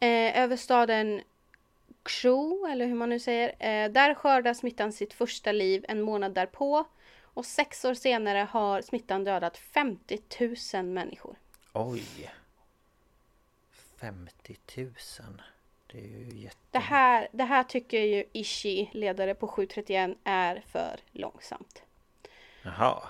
Eh, 0.00 0.42
över 0.42 0.56
staden 0.56 1.22
Kshu, 2.02 2.66
eller 2.70 2.86
hur 2.86 2.94
man 2.94 3.08
nu 3.08 3.20
säger. 3.20 3.48
Eh, 3.48 3.90
där 3.90 4.14
skördar 4.14 4.54
smittan 4.54 4.92
sitt 4.92 5.12
första 5.12 5.52
liv 5.52 5.84
en 5.88 6.02
månad 6.02 6.34
därpå. 6.34 6.84
Och 7.34 7.46
sex 7.46 7.84
år 7.84 7.94
senare 7.94 8.48
har 8.50 8.82
smittan 8.82 9.24
dödat 9.24 9.56
50 9.56 10.18
000 10.74 10.84
människor. 10.84 11.36
Oj! 11.72 12.30
50 14.00 14.56
000. 14.76 14.92
Det 15.86 15.98
är 15.98 16.02
ju 16.02 16.38
jätte... 16.38 16.56
Det 16.70 16.78
här, 16.78 17.28
det 17.32 17.44
här 17.44 17.64
tycker 17.64 18.00
ju 18.00 18.24
Ishi, 18.32 18.90
ledare 18.92 19.34
på 19.34 19.48
731, 19.48 20.18
är 20.24 20.62
för 20.66 21.00
långsamt. 21.12 21.82
Jaha. 22.62 23.02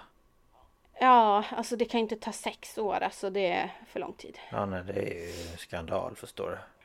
Ja, 1.01 1.45
alltså 1.51 1.77
det 1.77 1.85
kan 1.85 2.01
inte 2.01 2.17
ta 2.17 2.33
sex 2.33 2.79
år, 2.79 2.95
alltså 2.95 3.31
det 3.31 3.47
är 3.47 3.73
för 3.87 4.01
lång 4.01 4.13
tid. 4.13 4.39
Ja, 4.51 4.67
nej, 4.67 4.85
det 4.85 4.93
är 4.93 5.51
ju 5.51 5.57
skandal 5.57 6.17
förstår 6.17 6.51
du. 6.51 6.78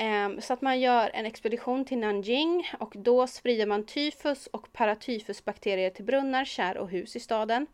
Ehm, 0.00 0.40
så 0.40 0.52
att 0.52 0.62
man 0.62 0.80
gör 0.80 1.10
en 1.14 1.26
expedition 1.26 1.84
till 1.84 1.98
Nanjing 1.98 2.70
och 2.78 2.92
då 2.96 3.26
sprider 3.26 3.66
man 3.66 3.86
tyfus 3.86 4.46
och 4.46 4.72
paratyfusbakterier 4.72 5.90
till 5.90 6.04
brunnar, 6.04 6.44
kärr 6.44 6.78
och 6.78 6.90
hus 6.90 7.16
i 7.16 7.20
staden. 7.20 7.66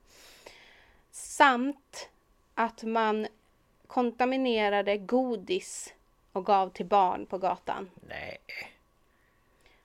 Samt 1.11 2.09
att 2.55 2.83
man 2.83 3.27
kontaminerade 3.87 4.97
godis 4.97 5.95
och 6.33 6.47
gav 6.47 6.71
till 6.71 6.87
barn 6.87 7.27
på 7.27 7.39
gatan. 7.39 7.91
Nej. 8.09 8.39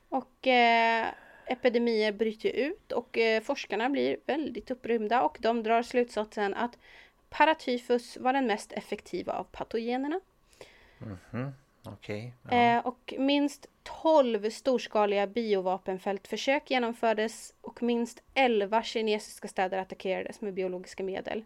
Och 0.09 0.47
eh, 0.47 1.07
epidemier 1.45 2.11
bryter 2.11 2.49
ut 2.49 2.91
och 2.91 3.17
eh, 3.17 3.41
forskarna 3.41 3.89
blir 3.89 4.17
väldigt 4.25 4.71
upprymda 4.71 5.21
och 5.21 5.37
de 5.39 5.63
drar 5.63 5.83
slutsatsen 5.83 6.53
att 6.53 6.77
paratyfus 7.29 8.17
var 8.17 8.33
den 8.33 8.47
mest 8.47 8.71
effektiva 8.71 9.33
av 9.33 9.43
patogenerna. 9.43 10.19
Okej. 11.93 12.33
Ja. 12.49 12.55
Eh, 12.55 12.87
och 12.87 13.13
minst 13.17 13.67
12 13.83 14.49
storskaliga 14.49 15.27
biovapenfältförsök 15.27 16.71
genomfördes 16.71 17.53
och 17.61 17.83
minst 17.83 18.21
11 18.33 18.83
kinesiska 18.83 19.47
städer 19.47 19.77
attackerades 19.77 20.41
med 20.41 20.53
biologiska 20.53 21.03
medel. 21.03 21.43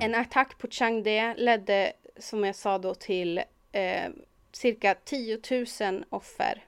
En 0.00 0.14
attack 0.14 0.58
på 0.58 0.68
Changde 0.70 1.34
ledde, 1.38 1.92
som 2.16 2.44
jag 2.44 2.56
sa 2.56 2.78
då, 2.78 2.94
till 2.94 3.42
eh, 3.72 4.10
cirka 4.52 4.94
10 4.94 5.40
000 5.80 6.04
offer. 6.08 6.64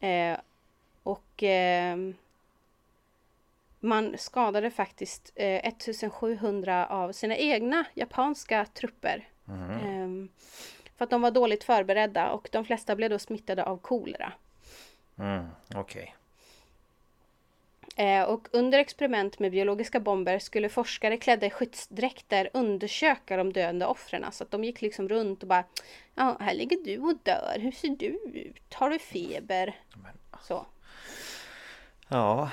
Eh, 0.00 0.36
och 1.02 1.42
eh, 1.42 1.96
man 3.80 4.14
skadade 4.18 4.70
faktiskt 4.70 5.32
eh, 5.34 5.66
1700 5.66 6.86
av 6.86 7.12
sina 7.12 7.36
egna 7.36 7.84
japanska 7.94 8.66
trupper. 8.74 9.28
Ehm, 9.48 10.28
för 10.96 11.04
att 11.04 11.10
de 11.10 11.22
var 11.22 11.30
dåligt 11.30 11.64
förberedda 11.64 12.30
och 12.30 12.48
de 12.52 12.64
flesta 12.64 12.96
blev 12.96 13.10
då 13.10 13.18
smittade 13.18 13.64
av 13.64 13.76
kolera. 13.76 14.32
Mm, 15.18 15.46
Okej. 15.74 16.14
Eh, 17.96 18.22
och 18.22 18.48
under 18.52 18.78
experiment 18.78 19.38
med 19.38 19.52
biologiska 19.52 20.00
bomber 20.00 20.38
skulle 20.38 20.68
forskare 20.68 21.16
klädda 21.16 21.46
i 21.46 21.50
skyddsdräkter 21.50 22.50
undersöka 22.52 23.36
de 23.36 23.52
döende 23.52 23.86
offren. 23.86 24.24
Så 24.32 24.44
att 24.44 24.50
de 24.50 24.64
gick 24.64 24.82
liksom 24.82 25.08
runt 25.08 25.42
och 25.42 25.48
bara 25.48 25.64
Ja, 26.14 26.36
här 26.40 26.54
ligger 26.54 26.84
du 26.84 26.98
och 26.98 27.18
dör. 27.22 27.58
Hur 27.58 27.72
ser 27.72 27.88
du 27.88 28.06
ut? 28.34 28.74
Har 28.74 28.90
du 28.90 28.98
feber? 28.98 29.76
Så. 30.42 30.66
Ja. 32.08 32.50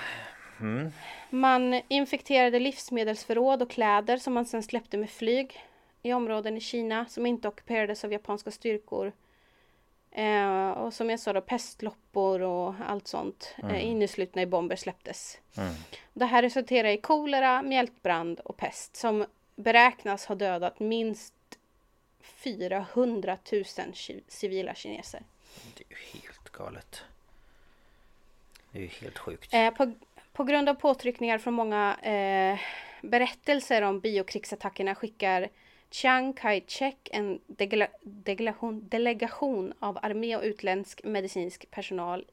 Man 1.29 1.81
infekterade 1.87 2.59
livsmedelsförråd 2.59 3.61
och 3.61 3.69
kläder 3.69 4.17
som 4.17 4.33
man 4.33 4.45
sen 4.45 4.63
släppte 4.63 4.97
med 4.97 5.09
flyg 5.09 5.59
i 6.02 6.14
områden 6.14 6.58
i 6.58 6.60
Kina 6.60 7.06
som 7.06 7.26
inte 7.26 7.47
ockuperades 7.47 8.04
av 8.04 8.12
japanska 8.12 8.52
styrkor. 8.52 9.12
Eh, 10.12 10.70
och 10.72 10.93
som 10.93 11.10
jag 11.10 11.20
sa 11.20 11.34
då, 11.34 11.41
pestloppor 11.41 12.41
och 12.41 12.74
allt 12.88 13.08
sånt 13.08 13.56
eh, 13.64 13.86
inneslutna 13.88 14.41
i 14.41 14.45
bomber 14.45 14.76
släpptes. 14.76 15.38
Det 16.14 16.26
här 16.26 16.41
resulterar 16.41 16.88
i 16.89 16.97
kolera, 16.97 17.62
mjältbrand 17.62 18.39
och 18.39 18.58
pest 18.58 18.95
som 18.95 19.26
beräknas 19.56 20.26
ha 20.26 20.36
dödat 20.36 20.80
minst 20.80 21.34
400 22.22 23.38
000 23.52 23.64
ki- 23.64 24.24
civila 24.28 24.76
kineser. 24.76 25.24
Det 25.78 25.84
är 25.84 25.89
ju 25.89 26.20
helt 26.20 26.49
galet. 26.49 27.04
Det 28.72 28.78
är 28.78 28.82
ju 28.82 28.88
helt 28.88 29.18
sjukt. 29.18 29.54
Eh, 29.54 29.72
på, 29.74 29.91
på 30.34 30.43
grund 30.43 30.70
av 30.70 30.74
påtryckningar 30.74 31.38
från 31.38 31.54
många 31.54 31.95
eh, 32.02 32.60
berättelser 33.02 33.82
om 33.82 33.99
biokrigsattackerna 33.99 34.95
skickar 34.95 35.49
Chiang 35.91 36.33
Kai-shek 36.33 37.09
en 37.11 37.39
delegation, 37.47 38.87
delegation 38.89 39.73
av 39.79 39.99
armé 40.01 40.35
och 40.35 40.43
utländsk 40.43 41.03
medicinsk 41.03 41.71
personal 41.71 42.25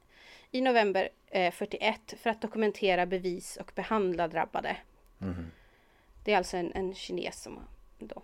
i 0.50 0.60
november 0.60 1.08
eh, 1.26 1.52
41 1.52 2.14
för 2.20 2.30
att 2.30 2.40
dokumentera 2.40 3.06
bevis 3.06 3.56
och 3.56 3.72
behandla 3.74 4.28
drabbade. 4.28 4.76
Det 6.24 6.32
är 6.32 6.36
alltså 6.36 6.56
en, 6.56 6.72
en 6.72 6.94
kines 6.94 7.42
som 7.42 7.58
då 7.98 8.22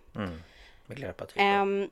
Miljöpartiet. 0.87 1.37
Ehm, 1.43 1.91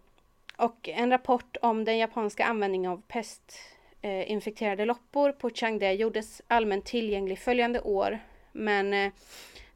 och 0.57 0.89
en 0.89 1.11
rapport 1.11 1.57
om 1.63 1.85
den 1.85 1.99
japanska 1.99 2.45
användningen 2.45 2.91
av 2.91 3.03
pestinfekterade 3.09 4.83
eh, 4.83 4.87
loppor 4.87 5.33
på 5.33 5.51
Changde 5.51 5.93
gjordes 5.93 6.43
allmänt 6.47 6.85
tillgänglig 6.85 7.39
följande 7.39 7.81
år. 7.81 8.19
Men 8.53 8.95
eh, 8.95 9.13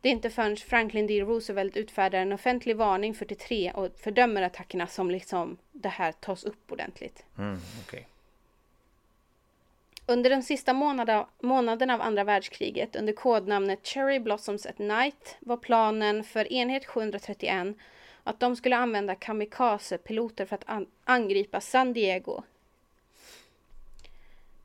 det 0.07 0.11
är 0.11 0.12
inte 0.12 0.31
förrän 0.31 0.57
Franklin 0.57 1.07
D. 1.07 1.20
Roosevelt 1.20 1.77
utfärdar 1.77 2.19
en 2.19 2.33
offentlig 2.33 2.77
varning 2.77 3.15
43 3.15 3.73
och 3.74 3.89
fördömer 3.99 4.43
attackerna 4.43 4.87
som 4.87 5.11
liksom 5.11 5.59
det 5.73 5.89
här 5.89 6.12
tas 6.12 6.45
upp 6.45 6.73
ordentligt. 6.73 7.24
Mm, 7.39 7.59
Okej. 7.87 8.07
Under 10.07 10.31
den 10.31 10.43
sista 10.43 10.73
månaden, 10.73 11.24
månaden 11.41 11.91
av 11.91 12.01
andra 12.03 12.24
världskriget 12.24 12.97
under 12.97 13.12
kodnamnet 13.12 13.87
Cherry 13.87 14.19
Blossoms 14.19 14.66
at 14.66 14.78
Night 14.78 15.37
var 15.41 15.57
planen 15.57 16.24
för 16.24 16.53
enhet 16.53 16.87
731 16.87 17.77
att 18.24 18.41
de 18.41 18.57
skulle 18.57 18.77
använda 18.77 19.15
kamikaze-piloter 19.15 20.47
för 20.47 20.55
att 20.55 20.65
an- 20.69 20.87
angripa 21.05 21.61
San 21.61 21.93
Diego. 21.93 22.43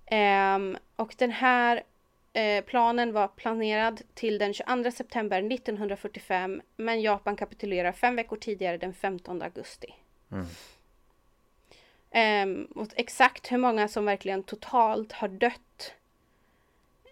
Ehm, 0.06 0.78
och 0.96 1.16
den 1.18 1.32
här 1.32 1.84
eh, 2.34 2.64
planen 2.64 3.14
var 3.14 3.28
planerad 3.28 4.02
till 4.14 4.38
den 4.38 4.54
22 4.54 4.92
september 4.92 5.54
1945 5.54 6.62
men 6.76 7.02
Japan 7.02 7.36
kapitulerar 7.36 7.92
fem 7.92 8.16
veckor 8.16 8.36
tidigare 8.38 8.78
den 8.78 8.94
15 8.94 9.42
augusti. 9.42 9.94
Ehm, 12.12 12.66
och 12.76 12.88
exakt 12.96 13.52
hur 13.52 13.58
många 13.58 13.88
som 13.88 14.06
verkligen 14.06 14.44
totalt 14.44 15.12
har 15.12 15.28
dött 15.28 15.94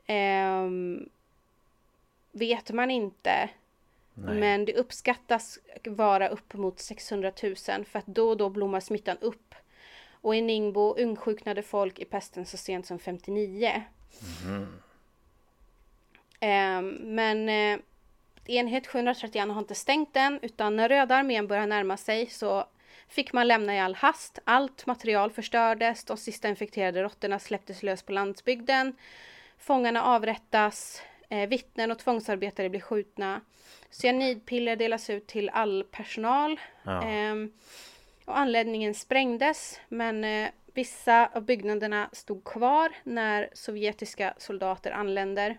ehm, 0.06 1.10
vet 2.32 2.72
man 2.72 2.92
inte. 2.92 3.50
Men 4.14 4.66
det 4.66 4.74
uppskattas 4.74 5.60
vara 5.86 6.28
upp 6.28 6.54
mot 6.54 6.80
600 6.80 7.32
000 7.44 7.56
för 7.86 8.00
att 8.00 8.06
då 8.06 8.30
och 8.30 8.38
då 8.38 8.50
blommar 8.50 8.80
smittan 8.80 9.18
upp 9.22 9.56
Och 10.22 10.36
i 10.36 10.42
Ningbo 10.42 10.96
ungsjuknade 10.98 11.64
folk 11.64 12.00
i 12.00 12.06
pesten 12.06 12.46
så 12.46 12.58
sent 12.58 12.86
som 12.86 13.00
59. 13.00 13.84
Eh, 16.40 16.82
men 17.00 17.50
eh, 17.50 17.80
enhet 18.46 18.88
731 18.88 19.50
har 19.50 19.60
inte 19.60 19.76
stängt 19.76 20.16
än 20.16 20.40
utan 20.42 20.76
när 20.76 20.90
Röda 20.90 21.16
armén 21.16 21.48
börjar 21.48 21.68
närma 21.68 21.98
sig 21.98 22.26
så 22.26 22.66
fick 23.08 23.34
man 23.34 23.48
lämna 23.48 23.76
i 23.76 23.80
all 23.80 23.96
hast. 23.96 24.40
Allt 24.44 24.86
material 24.86 25.32
förstördes, 25.32 26.04
de 26.04 26.18
sista 26.18 26.48
infekterade 26.48 27.04
råttorna 27.04 27.40
släpptes 27.40 27.84
lös 27.84 28.04
på 28.04 28.12
landsbygden. 28.12 28.96
Fångarna 29.58 30.04
avrättas, 30.04 31.02
eh, 31.30 31.50
vittnen 31.50 31.92
och 31.92 32.00
tvångsarbetare 32.00 32.70
blir 32.70 32.82
skjutna. 32.82 33.42
Cyanidpiller 33.90 34.76
delas 34.76 35.10
ut 35.10 35.28
till 35.28 35.50
all 35.50 35.84
personal. 35.84 36.60
Ja. 36.84 37.04
Ehm, 37.04 37.52
och 38.26 38.38
anläggningen 38.38 38.94
sprängdes 38.94 39.80
men 39.88 40.24
eh, 40.24 40.50
vissa 40.80 41.30
av 41.34 41.46
byggnaderna 41.46 42.10
stod 42.12 42.44
kvar 42.44 42.92
när 43.04 43.50
sovjetiska 43.54 44.34
soldater 44.38 44.92
anländer. 44.92 45.58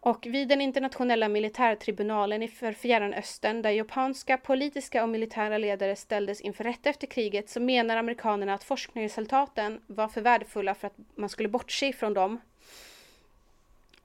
Och 0.00 0.26
vid 0.26 0.48
den 0.48 0.60
internationella 0.60 1.28
militärtribunalen 1.28 2.42
i 2.42 2.48
för 2.48 2.72
Fjärran 2.72 3.14
Östern 3.14 3.62
där 3.62 3.70
japanska 3.70 4.36
politiska 4.36 5.02
och 5.02 5.08
militära 5.08 5.58
ledare 5.58 5.96
ställdes 5.96 6.40
inför 6.40 6.64
rätta 6.64 6.90
efter 6.90 7.06
kriget 7.06 7.50
så 7.50 7.60
menar 7.60 7.96
amerikanerna 7.96 8.54
att 8.54 8.64
forskningsresultaten 8.64 9.80
var 9.86 10.08
för 10.08 10.20
värdefulla 10.20 10.74
för 10.74 10.86
att 10.86 10.96
man 11.14 11.28
skulle 11.28 11.48
bortse 11.48 11.92
från 11.92 12.14
dem. 12.14 12.40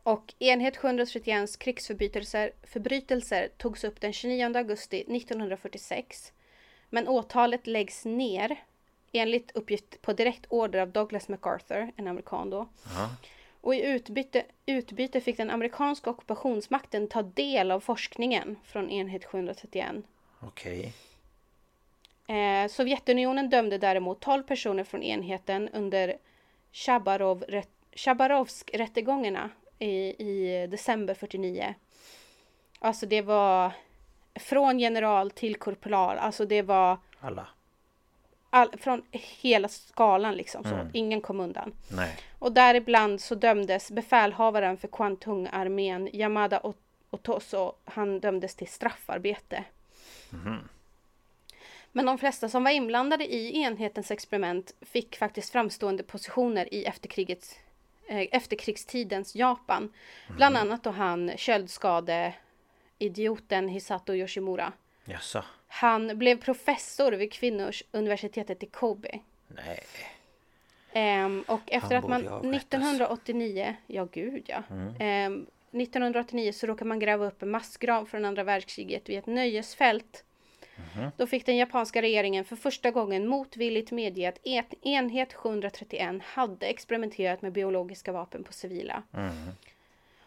Och 0.04 0.34
enhet 0.40 0.78
731 0.78 1.60
krigsförbrytelser 1.60 2.52
förbrytelser 2.64 3.50
togs 3.58 3.84
upp 3.84 4.02
den 4.02 4.14
29 4.14 4.58
augusti 4.58 5.00
1946. 5.02 6.34
Men 6.90 7.08
åtalet 7.08 7.68
läggs 7.68 8.06
ner 8.06 8.58
enligt 9.14 9.52
uppgift 9.52 10.02
på 10.02 10.14
direkt 10.14 10.45
order 10.49 10.80
av 10.80 10.90
Douglas 10.90 11.30
MacArthur, 11.30 11.91
en 11.95 12.07
amerikan 12.07 12.49
då. 12.49 12.68
Ja. 12.95 13.10
Och 13.61 13.76
i 13.76 13.85
utbyte, 13.85 14.44
utbyte 14.65 15.22
fick 15.22 15.38
den 15.38 15.49
amerikanska 15.49 16.10
ockupationsmakten 16.10 17.07
ta 17.07 17.22
del 17.22 17.72
av 17.72 17.80
forskningen 17.80 18.56
från 18.64 18.90
enhet 18.90 19.26
731. 19.26 19.95
Okej. 20.40 20.94
Eh, 22.27 22.68
Sovjetunionen 22.69 23.49
dömde 23.49 23.77
däremot 23.77 24.19
12 24.19 24.44
personer 24.44 24.84
från 24.84 25.03
enheten 25.03 25.69
under 25.69 26.18
Chabarov, 26.72 27.44
Chabarovsk-rättegångarna 27.95 29.49
i, 29.80 29.90
i 30.27 30.68
december 30.68 31.14
49. 31.14 31.76
Alltså 32.80 33.06
det 33.06 33.22
var 33.22 33.72
från 34.35 34.80
general 34.80 35.31
till 35.31 35.56
korpral, 35.56 36.18
alltså 36.18 36.45
det 36.45 36.61
var 36.61 36.98
Alla. 37.19 37.48
All, 38.54 38.78
från 38.78 39.04
hela 39.12 39.68
skalan 39.68 40.36
liksom 40.36 40.64
så. 40.64 40.70
Mm. 40.70 40.88
Ingen 40.94 41.22
kom 41.22 41.40
undan. 41.40 41.74
Nej. 41.92 42.18
Och 42.40 42.52
däribland 42.52 43.22
så 43.22 43.36
dömdes 43.36 43.92
befälhavaren 43.92 44.78
för 44.78 44.88
Kwantung-armén, 44.88 46.10
Yamada 46.14 46.60
Ot- 46.60 46.78
Otoso, 47.10 47.74
han 47.86 48.20
dömdes 48.20 48.56
till 48.56 48.68
straffarbete. 48.68 49.64
Men 51.92 52.06
de 52.06 52.18
flesta 52.18 52.50
som 52.50 52.64
var 52.64 52.72
inblandade 52.72 53.34
i 53.34 53.62
enhetens 53.62 54.12
experiment 54.12 54.74
fick 54.82 55.16
faktiskt 55.16 55.52
framstående 55.52 56.04
positioner 56.04 56.74
i 56.74 56.86
efterkrigets, 56.86 57.56
eh, 58.08 58.28
efterkrigstidens 58.32 59.36
Japan. 59.36 59.94
Bland 60.36 60.58
annat 60.58 60.84
då 60.84 60.90
han 60.90 61.32
köldskade-idioten 61.38 63.68
Hisato 63.68 64.14
Yoshimura. 64.14 64.74
Jaså? 65.06 65.44
Han 65.76 66.18
blev 66.18 66.41
professor 66.41 67.12
vid 67.12 67.32
kvinnors 67.34 67.84
universitetet 67.91 68.64
i 68.64 68.66
Kobe. 68.66 69.20
Nej. 69.48 69.80
Ehm, 70.94 71.44
och 71.48 71.62
efter 71.72 71.95
att 71.95 72.08
man 72.08 72.22
borde 72.22 72.34
ju 72.34 72.38
avrättas. 72.40 72.64
1989, 72.64 73.76
ja 73.88 74.08
gud 74.12 74.44
ja. 74.48 74.64
Ehm, 75.00 75.45
1989 75.72 76.52
så 76.52 76.68
råkade 76.68 76.88
man 76.88 77.00
gräva 77.00 77.26
upp 77.26 77.41
en 77.44 77.50
massgrav 77.52 78.06
från 78.06 78.26
andra 78.26 78.44
världskriget 78.44 79.10
vid 79.10 79.18
ett 79.18 79.26
nöjesfält. 79.28 80.24
Då 81.18 81.28
fick 81.28 81.45
den 81.45 81.58
japanska 81.58 82.02
regeringen 82.02 82.45
för 82.45 82.56
första 82.56 82.91
gången 82.91 83.28
motvilligt 83.28 83.91
medge 83.91 84.30
att 84.30 84.40
et- 84.44 84.74
enhet 84.82 85.34
731 85.34 86.22
hade 86.24 86.66
experimenterat 86.66 87.41
med 87.41 87.52
biologiska 87.52 88.12
vapen 88.12 88.44
på 88.44 88.54
civila. 88.54 89.04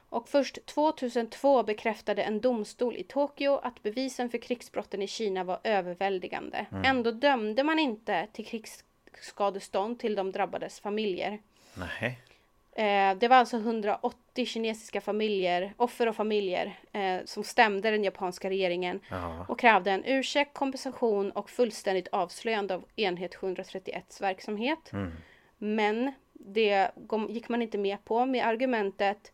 Och 0.08 0.28
först 0.28 0.66
2002 0.66 1.62
bekräftade 1.62 2.22
en 2.22 2.40
domstol 2.40 2.96
i 2.96 3.02
Tokyo 3.02 3.56
att 3.62 3.82
bevisen 3.82 4.30
för 4.30 4.38
krigsbrotten 4.38 5.02
i 5.02 5.06
Kina 5.06 5.44
var 5.44 5.60
överväldigande. 5.64 6.66
Ändå 6.84 7.10
dömde 7.10 7.62
man 7.64 7.78
inte 7.78 8.26
till 8.32 8.46
krigsskadestånd 8.46 9.98
till 9.98 10.14
de 10.14 10.32
drabbades 10.32 10.80
familjer. 10.80 11.38
Nej. 11.74 12.18
Eh, 12.72 13.18
det 13.18 13.28
var 13.28 13.36
alltså 13.36 13.56
180 13.56 14.46
kinesiska 14.46 15.00
familjer, 15.00 15.74
offer 15.76 16.08
och 16.08 16.16
familjer, 16.16 16.78
eh, 16.92 17.18
som 17.24 17.44
stämde 17.44 17.90
den 17.90 18.04
japanska 18.04 18.50
regeringen 18.50 19.00
Ja. 19.10 19.46
och 19.48 19.58
krävde 19.58 19.90
en 19.90 20.04
ursäkt, 20.04 20.54
kompensation 20.54 21.30
och 21.30 21.50
fullständigt 21.50 22.08
avslöjande 22.08 22.74
av 22.74 22.84
enhet 22.96 23.34
731s 23.34 24.20
verksamhet. 24.20 24.90
Men 25.58 26.12
det 26.32 26.90
gick 27.28 27.48
man 27.48 27.62
inte 27.62 27.78
med 27.78 28.04
på 28.04 28.26
med 28.26 28.46
argumentet 28.46 29.32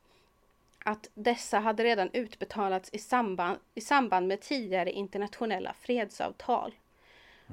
att 0.85 1.09
dessa 1.15 1.59
hade 1.59 1.85
redan 1.85 2.11
utbetalats 2.13 2.91
i 2.93 2.99
samband, 2.99 3.59
i 3.75 3.81
samband 3.81 4.29
med 4.29 4.41
tidigare 4.41 4.91
internationella 4.91 5.73
fredsavtal. 5.73 6.75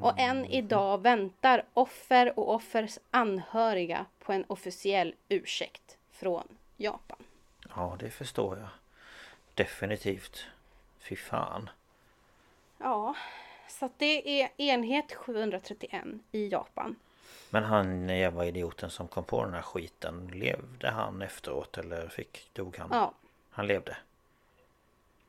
Och 0.02 0.20
än 0.20 0.46
idag 0.46 1.02
väntar 1.02 1.64
offer 1.74 2.40
och 2.40 2.54
offers 2.56 3.00
anhöriga 3.12 4.06
på 4.20 4.34
en 4.34 4.46
officiell 4.48 5.16
ursäkt 5.30 5.98
från 6.12 6.48
Japan. 6.78 7.24
Ja, 7.76 7.96
det 8.00 8.10
förstår 8.10 8.58
jag. 8.58 8.68
Definitivt. 9.54 10.46
Fy 11.00 11.16
fan. 11.16 11.70
Ja, 12.78 13.16
så 13.68 13.90
det 13.98 14.42
är 14.42 14.50
enhet 14.58 15.14
731 15.14 16.04
i 16.32 16.48
Japan. 16.48 16.96
Men 17.50 17.64
han 17.64 18.10
jävla 18.10 18.46
idioten 18.46 18.90
som 18.90 19.08
kom 19.08 19.24
på 19.24 19.44
den 19.46 19.54
här 19.54 19.62
skiten 19.62 20.28
Levde 20.34 20.90
han 20.90 21.22
efteråt 21.22 21.78
eller 21.78 22.08
fick, 22.08 22.50
dog 22.54 22.78
han? 22.78 22.90
Ja, 22.92 23.14
Han 23.50 23.68
levde? 23.68 23.98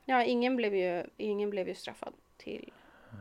ja 0.05 0.25
ingen, 0.25 0.57
blev 0.57 0.75
ju, 0.75 1.05
ingen 1.17 1.51
blev 1.51 1.69
ju 1.69 1.75
straffad 1.75 2.13
till 2.37 2.73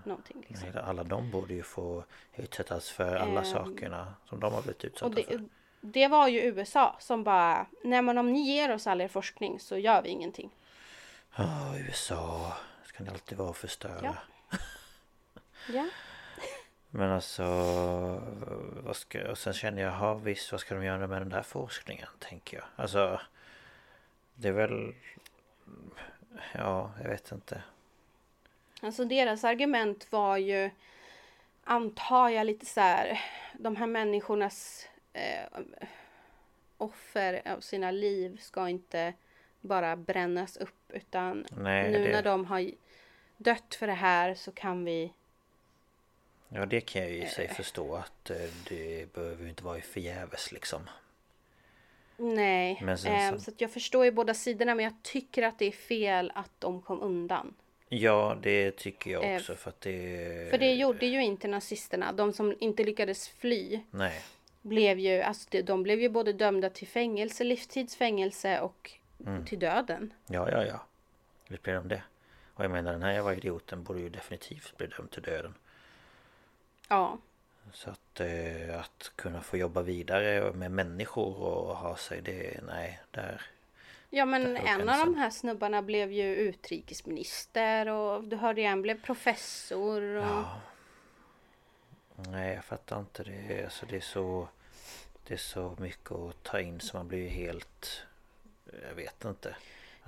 någonting. 0.03 0.45
Liksom. 0.47 0.69
Nej, 0.73 0.83
alla 0.83 1.03
de 1.03 1.31
borde 1.31 1.53
ju 1.53 1.63
få 1.63 2.03
utsättas 2.35 2.89
för 2.89 3.15
alla 3.15 3.39
Ehm, 3.39 3.45
sakerna 3.45 4.13
som 4.25 4.39
de 4.39 4.53
har 4.53 4.61
blivit 4.61 4.85
utsatta 4.85 5.15
det, 5.15 5.23
för. 5.23 5.43
det 5.81 6.07
var 6.07 6.27
ju 6.27 6.39
USA 6.41 6.95
som 6.99 7.23
bara, 7.23 7.65
nej 7.83 8.01
men 8.01 8.17
om 8.17 8.33
ni 8.33 8.39
ger 8.41 8.73
oss 8.73 8.87
all 8.87 9.01
er 9.01 9.07
forskning 9.07 9.59
så 9.59 9.77
gör 9.77 10.01
vi 10.01 10.09
ingenting. 10.09 10.49
Ja, 11.35 11.73
USA. 11.77 12.53
Ska 12.85 13.03
ni 13.03 13.09
alltid 13.09 13.37
vara 13.37 13.49
och 13.49 13.57
förstöra. 13.57 13.99
Ja. 14.03 14.57
Ja. 15.73 15.87
Men 16.91 17.11
alltså... 17.11 17.43
Vad 18.83 18.95
ska, 18.95 19.31
och 19.31 19.37
sen 19.37 19.53
känner 19.53 19.81
jag, 19.81 19.93
ja 19.93 20.13
visst 20.13 20.51
vad 20.51 20.61
ska 20.61 20.75
de 20.75 20.83
göra 20.83 21.07
med 21.07 21.21
den 21.21 21.29
där 21.29 21.41
forskningen? 21.41 22.07
Tänker 22.19 22.57
jag. 22.57 22.65
Alltså... 22.75 23.21
Det 24.35 24.47
är 24.47 24.51
väl... 24.51 24.93
Ja, 26.53 26.91
jag 27.01 27.09
vet 27.09 27.31
inte. 27.31 27.63
Alltså 28.81 29.05
deras 29.05 29.43
argument 29.43 30.11
var 30.11 30.37
ju, 30.37 30.69
antar 31.63 32.29
jag 32.29 32.45
lite 32.45 32.65
så 32.65 32.81
här, 32.81 33.21
de 33.53 33.75
här 33.75 33.87
människornas 33.87 34.87
eh, 35.13 35.59
offer 36.77 37.41
av 37.55 37.59
sina 37.59 37.91
liv 37.91 38.37
ska 38.41 38.69
inte 38.69 39.13
bara 39.61 39.95
brännas 39.95 40.57
upp 40.57 40.91
utan 40.93 41.45
Nej, 41.51 41.91
nu 41.91 42.03
det- 42.03 42.11
när 42.11 42.23
de 42.23 42.45
har 42.45 42.71
dött 43.37 43.75
för 43.75 43.87
det 43.87 43.93
här 43.93 44.33
så 44.33 44.51
kan 44.51 44.85
vi 44.85 45.13
Ja, 46.49 46.65
det 46.65 46.81
kan 46.81 47.01
jag 47.01 47.11
ju 47.11 47.23
i 47.23 47.27
sig 47.27 47.47
förstå 47.47 47.95
att 47.95 48.29
eh, 48.29 48.37
det 48.69 49.13
behöver 49.13 49.43
ju 49.43 49.49
inte 49.49 49.63
vara 49.63 49.81
förgäves 49.81 50.51
liksom. 50.51 50.81
Nej, 52.17 52.79
Men 52.83 52.97
sen 52.97 53.13
eh, 53.13 53.33
så- 53.33 53.39
så 53.39 53.51
jag 53.57 53.71
förstår 53.71 54.05
ju 54.05 54.11
båda 54.11 54.33
sidorna 54.33 54.75
men 54.75 54.83
jag 54.85 54.93
tycker 55.03 55.43
att 55.43 55.59
det 55.59 55.65
är 55.65 55.71
fel 55.71 56.31
att 56.35 56.51
de 56.59 56.81
kom 56.81 57.01
undan. 57.01 57.53
Ja, 57.89 58.37
det 58.41 58.71
tycker 58.71 59.11
jag 59.11 59.23
Eh, 59.23 59.35
också 59.35 59.55
för 59.55 59.69
att 59.69 59.81
det... 59.81 60.47
För 60.51 60.57
det 60.57 60.73
gjorde 60.73 61.05
ju 61.05 61.23
inte 61.23 61.47
nazisterna. 61.47 62.11
De 62.11 62.33
som 62.33 62.55
inte 62.59 62.83
lyckades 62.83 63.29
fly 63.29 63.79
Nej. 63.91 64.21
blev 64.61 64.99
ju, 64.99 65.21
alltså 65.21 65.61
de- 65.63 65.83
blev 65.83 66.01
ju 66.01 66.09
både 66.09 66.33
dömda 66.33 66.69
till 66.69 66.87
fängelse, 66.87 67.43
livstidsfängelse 67.43 68.59
och 68.59 68.91
Mm. 69.25 69.45
till 69.45 69.59
döden. 69.59 70.13
Ja, 70.27 70.51
ja, 70.51 70.65
ja. 70.65 70.85
Visst 71.47 71.63
blir 71.63 71.73
de 71.73 71.87
det. 71.87 72.03
Och 72.53 72.63
jag 72.63 72.71
menar 72.71 72.91
den 72.91 73.03
här 73.03 73.11
jävla 73.13 73.33
idioten 73.33 73.83
borde 73.83 73.99
ju 73.99 74.09
definitivt 74.09 74.77
bli 74.77 74.87
dömd 74.87 75.11
till 75.11 75.21
döden. 75.23 75.53
Ja, 76.89 77.17
Så 77.73 77.89
att, 77.89 78.19
eh, 78.19 78.79
att 78.79 79.11
kunna 79.15 79.41
få 79.41 79.57
jobba 79.57 79.81
vidare 79.81 80.53
med 80.53 80.71
människor 80.71 81.41
och 81.41 81.75
ha 81.77 81.95
sig 81.95 82.21
det, 82.21 82.59
nej, 82.67 82.99
där. 83.11 83.41
ja 84.09 84.25
men 84.25 84.57
en 84.57 84.89
av 84.89 84.97
de 84.99 85.15
här 85.15 85.29
snubbarna 85.29 85.81
blev 85.81 86.11
ju 86.11 86.35
utrikesminister 86.35 87.87
och 87.89 88.23
du 88.23 88.35
hörde 88.35 88.61
ju 88.61 88.67
en 88.67 88.81
blev 88.81 89.01
professor. 89.01 90.01
Och, 90.01 90.23
Ja. 90.25 90.61
Nej 92.15 92.55
jag 92.55 92.65
fattar 92.65 92.99
inte 92.99 93.23
det. 93.23 93.63
Alltså 93.63 93.85
det 93.85 93.95
är 93.95 94.01
så... 94.01 94.47
Det 95.27 95.33
är 95.33 95.37
så 95.37 95.75
mycket 95.79 96.11
att 96.11 96.43
ta 96.43 96.59
in 96.59 96.79
så 96.79 96.97
man 96.97 97.07
blir 97.07 97.19
ju 97.19 97.27
helt... 97.27 98.03
Jag 98.89 98.95
vet 98.95 99.25
inte. 99.25 99.55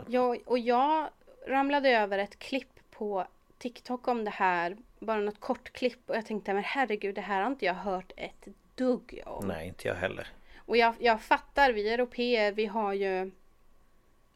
Ja, 0.07 0.37
och 0.45 0.59
jag 0.59 1.09
ramlade 1.47 1.89
över 1.89 2.17
ett 2.17 2.39
klipp 2.39 2.79
på 2.91 3.27
TikTok 3.61 4.07
om 4.07 4.23
det 4.25 4.31
här. 4.31 4.77
Bara 4.99 5.19
något 5.19 5.39
kort 5.39 5.73
klipp 5.73 6.09
och 6.09 6.15
jag 6.15 6.25
tänkte 6.25 6.53
men 6.53 6.63
herregud 6.63 7.15
det 7.15 7.21
här 7.21 7.41
har 7.41 7.47
inte 7.51 7.65
jag 7.65 7.73
hört 7.73 8.11
ett 8.17 8.47
dugg 8.75 9.21
om. 9.25 9.47
Nej 9.47 9.67
inte 9.67 9.87
jag 9.87 9.95
heller. 9.95 10.27
Och 10.65 10.77
jag, 10.77 10.95
jag 10.99 11.21
fattar, 11.21 11.71
vi 11.73 11.89
europeer 11.93 12.51
vi 12.51 12.65
har 12.65 12.93
ju 12.93 13.31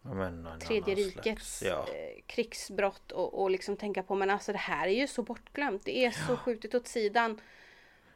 men 0.02 0.46
en 0.48 0.60
tredje 0.60 0.96
rikets 0.96 1.58
slags- 1.58 1.64
Ja. 1.64 1.80
eh, 1.94 2.22
krigsbrott 2.28 3.12
och, 3.12 3.42
och 3.42 3.52
liksom 3.52 3.78
tänka 3.78 4.04
på 4.04 4.16
men 4.16 4.30
alltså 4.30 4.52
det 4.52 4.58
här 4.58 4.88
är 4.88 4.92
ju 4.92 5.08
så 5.08 5.24
bortglömt. 5.24 5.86
Det 5.86 5.98
är 6.06 6.12
så 6.12 6.38
skjutet 6.38 6.76
åt 6.76 6.88
sidan. 6.88 7.42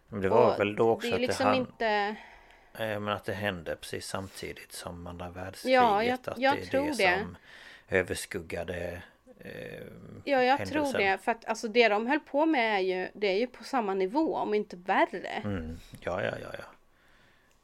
Men 0.08 0.22
det 0.22 0.30
var 0.30 0.54
Och 0.54 0.60
väl 0.60 0.76
då 0.76 0.90
också 0.90 1.08
det 1.08 1.14
är 1.14 1.16
att 1.16 1.22
liksom 1.22 1.46
det 1.46 1.52
hann... 1.52 1.60
inte... 1.60 2.16
Eh, 2.74 3.00
Men 3.00 3.08
att 3.08 3.26
det 3.26 3.34
hände 3.34 3.76
precis 3.76 4.08
samtidigt 4.08 4.72
som 4.72 5.08
andra 5.08 5.30
världskriget. 5.30 5.76
Ja, 5.82 6.04
jag- 6.04 6.14
att 6.14 6.38
jag 6.38 6.56
det 6.56 6.62
är 6.62 6.66
tror 6.66 6.88
det. 6.88 6.94
som 7.20 7.38
överskuggade 7.88 9.02
eh, 9.40 9.84
Ja, 10.24 10.44
jag 10.44 10.58
händelsen. 10.58 10.84
tror 10.84 10.98
det. 10.98 11.18
För 11.18 11.32
att 11.32 11.46
alltså 11.46 11.68
det 11.68 11.90
de 11.90 12.08
höll 12.08 12.20
på 12.20 12.46
med 12.46 12.76
är 12.76 12.80
ju, 12.80 13.10
det 13.14 13.28
är 13.28 13.38
ju 13.38 13.48
på 13.48 13.64
samma 13.64 13.94
nivå 13.94 14.36
om 14.36 14.54
inte 14.54 14.76
värre. 14.76 15.30
Mm. 15.44 15.80
Ja, 16.00 16.24
ja, 16.24 16.32
ja, 16.42 16.50
ja. 16.58 16.64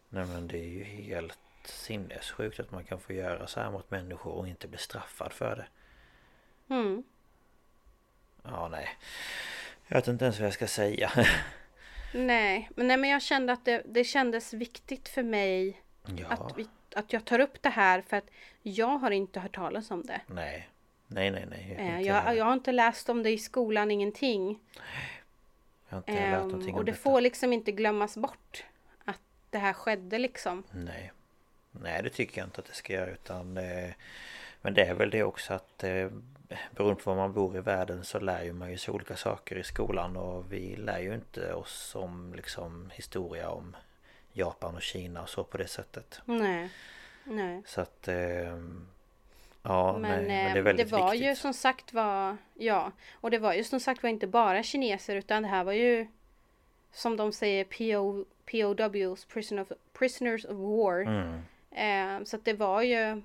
Nej 0.10 0.26
men 0.26 0.48
det 0.48 0.58
är 0.58 0.70
ju 0.70 0.84
helt 0.84 1.40
sinnessjukt 1.64 2.60
att 2.60 2.72
man 2.72 2.84
kan 2.84 3.00
få 3.00 3.14
göra 3.14 3.48
så 3.48 3.60
här 3.60 3.72
mot 3.72 3.92
människor 3.92 4.32
och 4.32 4.48
inte 4.48 4.68
bli 4.68 4.78
straffad 4.78 5.34
för 5.34 5.56
det. 5.56 5.66
Mm. 6.76 7.04
Ja, 8.44 8.68
nej. 8.68 8.90
Jag 9.88 9.96
vet 9.98 10.08
inte 10.08 10.26
ens 10.26 10.40
vad 10.40 10.46
jag 10.46 10.54
ska 10.54 10.68
säga. 10.68 11.12
Nej, 12.14 12.70
men, 12.76 12.88
nej, 12.88 12.98
men 12.98 13.10
jag 13.10 13.22
kände 13.22 13.54
att 13.54 13.66
det, 13.66 13.82
det 13.86 14.04
kändes 14.04 14.54
viktigt 14.54 15.10
för 15.10 15.24
mig 15.24 15.82
ja, 16.18 16.28
att, 16.30 16.58
vi, 16.58 16.68
att 16.96 17.14
jag 17.14 17.26
tar 17.26 17.40
upp 17.40 17.62
det 17.62 17.70
här 17.70 18.02
för 18.02 18.18
att 18.18 18.30
jag 18.62 18.98
har 18.98 19.12
inte 19.12 19.40
hört 19.40 19.56
talas 19.56 19.92
om 19.92 20.04
det. 20.06 20.22
nej. 20.28 20.70
Nej, 21.08 21.32
nej, 21.32 21.46
nej. 21.50 21.76
Eh, 21.80 21.98
inte 21.98 22.08
Jag, 22.10 22.36
jag 22.38 22.46
har 22.46 22.54
inte 22.54 22.72
läst 22.72 23.10
om 23.10 23.24
det 23.24 23.30
i 23.32 23.38
skolan, 23.38 23.92
ingenting. 23.92 24.60
jag 25.90 25.96
har 25.96 25.98
inte 25.98 26.12
lärt 26.14 26.42
Ehm, 26.42 26.48
någonting 26.48 26.76
och 26.76 26.86
det 26.86 26.92
detta. 26.92 27.02
får 27.04 27.22
liksom 27.22 27.54
inte 27.54 27.72
glömmas 27.72 28.18
bort 28.18 28.66
att 29.06 29.20
det 29.50 29.58
här 29.58 29.74
skedde 29.74 30.18
liksom. 30.18 30.64
Nej. 30.72 31.12
Nej 31.72 32.04
det 32.04 32.10
tycker 32.10 32.42
jag 32.42 32.48
inte 32.48 32.62
att 32.62 32.68
det 32.68 32.74
ska 32.74 32.94
göra 32.94 33.12
utan 33.12 33.58
eh, 33.58 33.90
Men 34.62 34.74
det 34.74 34.82
är 34.86 34.94
väl 34.94 35.10
det 35.10 35.24
också 35.24 35.54
att 35.54 35.84
eh, 35.84 36.10
Beroende 36.72 37.02
på 37.04 37.10
var 37.10 37.16
man 37.18 37.34
bor 37.34 37.58
i 37.58 37.62
världen 37.62 38.04
så 38.04 38.20
lär 38.20 38.44
ju 38.44 38.54
man 38.54 38.72
ju 38.72 38.78
sig 38.78 38.94
olika 38.94 39.16
saker 39.16 39.56
i 39.58 39.64
skolan 39.64 40.18
och 40.18 40.54
vi 40.54 40.76
lär 40.76 41.00
ju 41.00 41.14
inte 41.16 41.54
oss 41.54 41.96
om 41.96 42.34
liksom 42.36 42.92
historia 42.94 43.50
om 43.50 43.76
Japan 44.34 44.76
och 44.76 44.82
Kina 44.82 45.22
och 45.22 45.30
så 45.30 45.44
på 45.44 45.58
det 45.58 45.68
sättet. 45.68 46.22
Nej. 46.26 46.70
Nej. 47.24 47.62
Så 47.66 47.82
att 47.82 48.08
eh, 48.08 48.58
Ja 49.66 49.98
Men, 50.00 50.02
nej, 50.02 50.46
men 50.46 50.54
det 50.54 50.70
är 50.70 50.74
eh, 50.74 50.78
det 50.78 50.92
var 50.92 51.12
viktigt. 51.12 51.30
ju 51.30 51.36
som 51.36 51.54
sagt 51.54 51.94
var, 51.94 52.38
ja, 52.54 52.92
och 53.14 53.32
det 53.32 53.38
var 53.38 53.54
ju 53.54 53.64
som 53.64 53.80
sagt 53.80 54.04
var 54.04 54.10
inte 54.10 54.28
bara 54.28 54.64
kineser 54.64 55.16
utan 55.16 55.44
det 55.44 55.50
här 55.50 55.64
var 55.64 55.74
ju 55.74 56.08
som 56.92 57.18
de 57.18 57.32
säger 57.32 57.64
PO, 57.64 58.26
POWs, 58.52 59.26
prisoner 59.26 59.62
of, 59.62 59.72
prisoners 59.94 60.46
of 60.46 60.58
war. 60.58 61.02
Mm. 61.02 61.42
Eh, 61.72 62.24
så 62.26 62.36
att 62.36 62.46
det 62.46 62.54
var 62.54 62.82
ju 62.82 63.22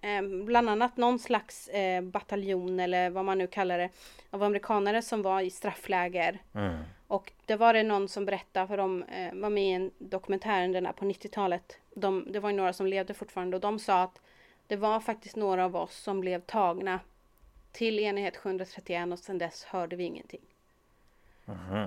eh, 0.00 0.22
bland 0.44 0.70
annat 0.70 0.96
någon 0.96 1.18
slags 1.18 1.68
eh, 1.68 2.02
bataljon 2.02 2.80
eller 2.80 3.10
vad 3.10 3.24
man 3.24 3.38
nu 3.38 3.46
kallar 3.46 3.78
det 3.78 3.90
av 4.30 4.42
amerikanare 4.42 5.02
som 5.02 5.22
var 5.22 5.40
i 5.40 5.50
straffläger. 5.50 6.38
Mm. 6.54 6.78
Och 7.06 7.32
det 7.46 7.56
var 7.56 7.74
det 7.74 7.82
någon 7.82 8.08
som 8.08 8.24
berättade 8.24 8.66
för 8.66 8.76
de 8.76 9.02
eh, 9.02 9.34
var 9.34 9.50
med 9.50 9.64
i 9.64 9.72
en 9.72 9.90
dokumentär 9.98 10.68
den 10.68 10.84
där 10.84 10.92
på 10.92 11.04
90-talet. 11.04 11.78
De, 11.94 12.32
det 12.32 12.40
var 12.40 12.50
ju 12.50 12.56
några 12.56 12.72
som 12.72 12.86
levde 12.86 13.14
fortfarande 13.14 13.56
och 13.56 13.60
de 13.60 13.78
sa 13.78 14.02
att 14.02 14.20
det 14.68 14.76
var 14.76 15.00
faktiskt 15.00 15.36
några 15.36 15.64
av 15.64 15.76
oss 15.76 15.96
som 15.96 16.20
blev 16.20 16.40
tagna 16.40 17.00
till 17.72 17.98
enhet 17.98 18.36
731 18.36 19.12
och 19.12 19.18
sedan 19.18 19.38
dess 19.38 19.64
hörde 19.64 19.96
vi 19.96 20.04
ingenting. 20.04 20.40
Mhm. 21.44 21.86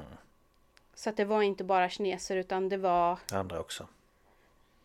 Så 0.94 1.10
att 1.10 1.18
det 1.18 1.26
var 1.26 1.42
inte 1.42 1.64
bara 1.64 1.90
kineser 1.90 2.36
utan 2.36 2.70
det 2.70 2.78
var 2.78 3.20
Andra 3.32 3.60
också. 3.60 3.88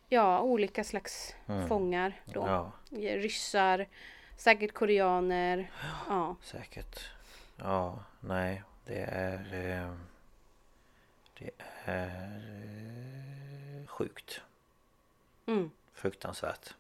ja 0.09 0.41
olika 0.41 0.85
slags 0.85 1.35
fångar 1.69 2.21
då. 2.25 2.47
Ja 2.47 2.73
Ryssar, 3.17 3.87
säkert 4.37 4.73
koreaner. 4.73 5.71
Ja. 6.09 6.37
säkert. 6.43 7.11
Ja 7.57 7.99
nej 8.21 8.63
det 8.85 9.01
är 9.01 9.39
eh, 9.83 9.95
Det 11.39 11.51
är 11.85 12.41
eh, 13.81 13.87
sjukt. 13.87 14.41
Mm. 15.47 15.71
Fruktansvärt. 15.93 16.75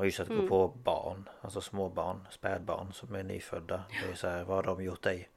Och 0.00 0.06
just 0.06 0.20
att 0.20 0.28
gå 0.28 0.48
på 0.48 0.68
barn, 0.68 1.28
alltså 1.40 1.60
småbarn, 1.60 2.28
spädbarn 2.30 2.92
som 2.92 3.14
är 3.14 3.22
nyfödda. 3.22 3.84
Det 4.02 4.10
är 4.10 4.14
så 4.14 4.28
här, 4.28 4.44
vad 4.44 4.56
har 4.56 4.62
de 4.62 4.84
gjort 4.84 5.02
dig? 5.02 5.28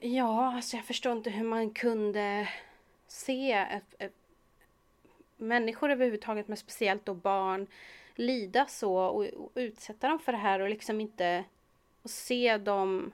Ja, 0.00 0.54
alltså 0.54 0.76
jag 0.76 0.84
förstår 0.84 1.12
inte 1.12 1.30
hur 1.30 1.44
man 1.44 1.70
kunde 1.70 2.48
se 3.06 3.52
ett, 3.52 3.94
ett, 3.98 4.12
människor 5.36 5.90
överhuvudtaget, 5.90 6.48
men 6.48 6.56
speciellt 6.56 7.06
då 7.06 7.14
barn, 7.14 7.66
lida 8.14 8.66
så 8.66 8.96
och, 8.96 9.24
och 9.24 9.52
utsätta 9.54 10.08
dem 10.08 10.18
för 10.18 10.32
det 10.32 10.38
här 10.38 10.60
och 10.60 10.68
liksom 10.68 11.00
inte 11.00 11.44
och 12.02 12.10
se 12.10 12.58
dem 12.58 13.12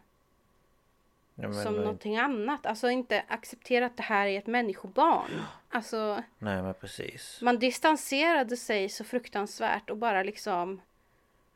men, 1.48 1.62
som 1.62 1.74
eh, 1.74 1.80
någonting 1.80 2.16
annat. 2.16 2.66
Alltså 2.66 2.90
inte 2.90 3.24
acceptera 3.28 3.86
att 3.86 3.96
det 3.96 4.02
här 4.02 4.26
är 4.26 4.38
ett 4.38 4.46
människobarn. 4.46 5.30
Alltså 5.70 6.22
Nej 6.38 6.62
men 6.62 6.74
precis. 6.74 7.38
man 7.42 7.58
distanserade 7.58 8.56
sig 8.56 8.88
så 8.88 9.04
fruktansvärt 9.04 9.90
och 9.90 9.96
bara 9.96 10.22
liksom 10.22 10.80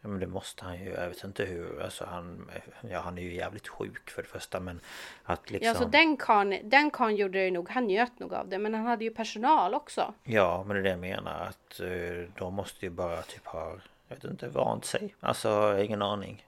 Ja, 0.07 0.11
men 0.11 0.21
det 0.21 0.27
måste 0.27 0.65
han 0.65 0.85
ju. 0.85 0.91
Jag 0.91 1.09
vet 1.09 1.25
inte 1.25 1.45
hur. 1.45 1.83
Alltså 1.83 2.05
han, 2.05 2.51
ja, 2.91 3.01
han 3.01 3.19
är 3.19 3.23
ju 3.23 3.35
jävligt 3.35 3.69
sjuk 3.69 4.11
för 4.11 4.23
det 4.23 4.29
första 4.29 4.61
men 4.61 4.81
att 5.25 5.51
liksom... 5.51 5.69
Ja, 5.69 5.75
så 5.75 5.85
den 5.85 6.17
karln, 6.17 6.59
den 6.65 6.91
karln 6.91 7.17
gjorde 7.17 7.45
det 7.45 7.51
nog, 7.51 7.69
han 7.69 7.87
njöt 7.87 8.19
nog 8.19 8.35
av 8.35 8.49
det, 8.49 8.59
men 8.59 8.75
han 8.75 8.87
hade 8.87 9.05
ju 9.05 9.11
personal 9.11 9.75
också. 9.75 10.15
Ja 10.25 10.65
men 10.67 10.77
det 10.77 10.81
är 10.81 10.83
det 10.83 10.91
jag 10.91 10.99
menar 10.99 11.41
att 11.41 11.81
eh, 11.81 12.29
de 12.39 12.55
måste 12.55 12.87
ju 12.87 12.91
bara 12.91 13.23
typ 13.23 13.47
ha, 13.47 13.77
jag 14.09 14.17
vet 14.17 14.25
inte, 14.25 14.49
vant 14.49 14.85
sig. 14.85 15.15
Alltså 15.21 15.79
ingen 15.83 16.03
aning. 16.03 16.47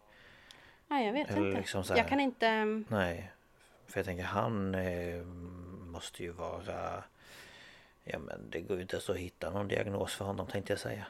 Nej, 0.88 1.06
jag 1.06 1.12
vet 1.12 1.30
Eller 1.30 1.46
inte. 1.46 1.58
liksom 1.60 1.84
så 1.84 1.92
här- 1.92 2.00
jag 2.00 2.08
kan 2.08 2.20
inte... 2.20 2.64
Nej. 2.88 3.30
För 3.86 3.98
jag 3.98 4.06
tänker 4.06 4.24
han 4.24 4.74
eh, 4.74 5.22
måste 5.86 6.22
ju 6.22 6.30
vara... 6.30 7.02
Ja 8.04 8.18
men 8.18 8.50
det 8.50 8.60
går 8.60 8.76
ju 8.76 8.82
inte 8.82 8.96
ens 8.96 9.10
att 9.10 9.16
hitta 9.16 9.50
någon 9.50 9.68
diagnos 9.68 10.14
för 10.14 10.24
honom 10.24 10.46
tänkte 10.46 10.72
jag 10.72 10.80
säga. 10.80 11.06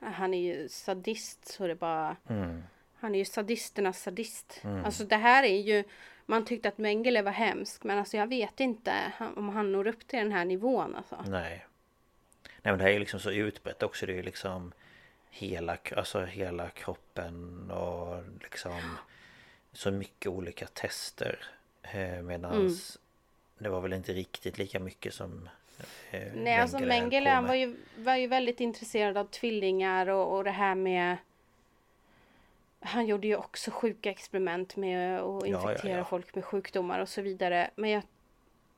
Han 0.00 0.34
är 0.34 0.54
ju 0.54 0.68
sadist 0.68 1.48
så 1.48 1.66
det 1.66 1.74
bara... 1.74 2.16
Mm. 2.28 2.62
Han 2.94 3.14
är 3.14 3.18
ju 3.18 3.24
sadisternas 3.24 4.02
sadist. 4.02 4.62
Alltså 4.84 5.04
det 5.04 5.16
här 5.16 5.42
är 5.42 5.60
ju... 5.60 5.84
Man 6.26 6.44
tyckte 6.44 6.68
att 6.68 6.78
Mengele 6.78 7.22
var 7.22 7.32
hemsk 7.32 7.84
men 7.84 7.98
alltså 7.98 8.16
jag 8.16 8.26
vet 8.26 8.60
inte 8.60 8.94
om 9.36 9.48
han 9.48 9.72
når 9.72 9.86
upp 9.86 10.06
till 10.06 10.18
den 10.18 10.32
här 10.32 10.44
nivån 10.44 10.96
alltså. 10.96 11.24
Nej. 11.26 11.66
Nej 12.62 12.72
men 12.72 12.78
det 12.78 12.82
här 12.84 12.90
är 12.90 12.94
ju 12.94 12.98
liksom 13.00 13.20
så 13.20 13.30
utbrett 13.30 13.82
också. 13.82 14.06
Det 14.06 14.12
är 14.12 14.16
ju 14.16 14.22
liksom 14.22 14.72
hela, 15.30 15.78
alltså 15.96 16.24
hela 16.24 16.70
kroppen 16.70 17.70
och 17.70 18.22
liksom 18.42 18.96
så 19.72 19.90
mycket 19.90 20.26
olika 20.26 20.66
tester. 20.66 21.44
Eh, 21.82 22.22
medans 22.22 22.98
det 23.60 23.68
var 23.68 23.80
väl 23.80 23.92
inte 23.92 24.12
riktigt 24.12 24.58
lika 24.58 24.80
mycket 24.80 25.14
som 25.14 25.48
eh, 26.10 26.32
Nej 26.34 26.58
alltså 26.58 26.78
Mengele 26.78 27.30
han 27.30 27.46
var 27.46 27.54
ju, 27.54 27.76
var 27.96 28.16
ju 28.16 28.26
väldigt 28.26 28.60
intresserad 28.60 29.16
av 29.16 29.24
tvillingar 29.24 30.08
och, 30.08 30.36
och 30.36 30.44
det 30.44 30.50
här 30.50 30.74
med 30.74 31.16
Han 32.80 33.06
gjorde 33.06 33.26
ju 33.26 33.36
också 33.36 33.70
sjuka 33.70 34.10
experiment 34.10 34.76
med 34.76 35.20
att 35.20 35.46
ja, 35.46 35.46
infektera 35.46 35.98
ja. 35.98 36.04
folk 36.04 36.34
med 36.34 36.44
sjukdomar 36.44 37.00
och 37.00 37.08
så 37.08 37.22
vidare. 37.22 37.70
Men 37.74 37.90
jag, 37.90 38.02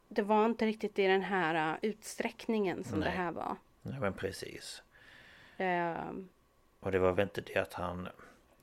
det 0.08 0.22
var 0.22 0.46
inte 0.46 0.66
riktigt 0.66 0.98
i 0.98 1.06
den 1.06 1.22
här 1.22 1.72
uh, 1.72 1.78
utsträckningen 1.82 2.84
som 2.84 2.98
Nej. 2.98 3.08
det 3.08 3.16
här 3.16 3.32
var. 3.32 3.56
Nej 3.82 4.00
men 4.00 4.12
precis. 4.12 4.82
Ehm, 5.56 6.28
Och 6.82 6.92
det 6.92 6.98
var 6.98 7.12
väl 7.12 7.22
inte 7.22 7.40
det 7.40 7.56
att 7.56 7.72
han 7.72 8.08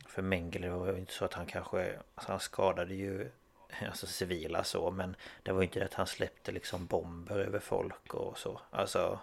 För 0.08 0.22
Mengele 0.22 0.70
var 0.70 0.92
det 0.92 1.00
inte 1.00 1.14
så 1.14 1.26
att 1.26 1.34
han 1.34 1.46
kanske 1.46 2.00
alltså 2.16 2.32
Han 2.32 2.40
skadade 2.40 2.94
ju 2.96 3.30
Alltså 3.88 4.08
civila 4.08 4.64
så 4.64 4.92
men 4.92 5.16
Det 5.44 5.52
var 5.52 5.62
ju 5.62 5.66
inte 5.68 5.80
det 5.80 5.86
att 5.86 5.94
han 5.94 6.08
släppte 6.08 6.52
liksom 6.52 6.86
bomber 6.86 7.40
över 7.40 7.60
folk 7.60 8.14
och 8.14 8.38
så 8.38 8.62
Alltså 8.72 9.20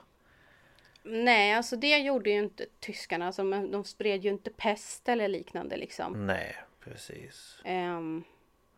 nej, 1.02 1.55
alltså 1.55 1.77
det 1.77 1.98
gjorde 1.98 2.31
ju 2.31 2.39
inte 2.39 2.66
tyskarna. 2.81 3.27
Alltså, 3.27 3.43
de 3.51 3.85
spred 3.85 4.24
ju 4.24 4.31
inte 4.31 4.51
pest 4.51 5.09
eller 5.09 5.28
liknande 5.28 5.77
liksom. 5.77 6.27
Nej 6.27 6.56
precis 6.81 7.60
Ehm, 7.64 8.24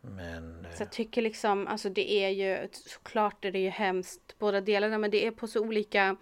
Men 0.01 0.65
eh, 0.65 0.73
Så 0.74 0.82
jag 0.82 0.93
tycker 0.93 1.23
liksom, 1.23 1.66
alltså 1.66 1.89
det 1.89 2.12
är 2.12 2.28
ju 2.28 2.69
såklart 2.73 3.45
är 3.45 3.53
det 3.53 3.59
ju 3.59 3.69
hemskt 3.69 4.35
båda 4.39 4.61
delarna 4.61 4.99
men 4.99 5.11
det 5.11 5.27
är 5.27 5.31
på 5.31 5.47
så 5.47 5.61
olika 5.61 6.16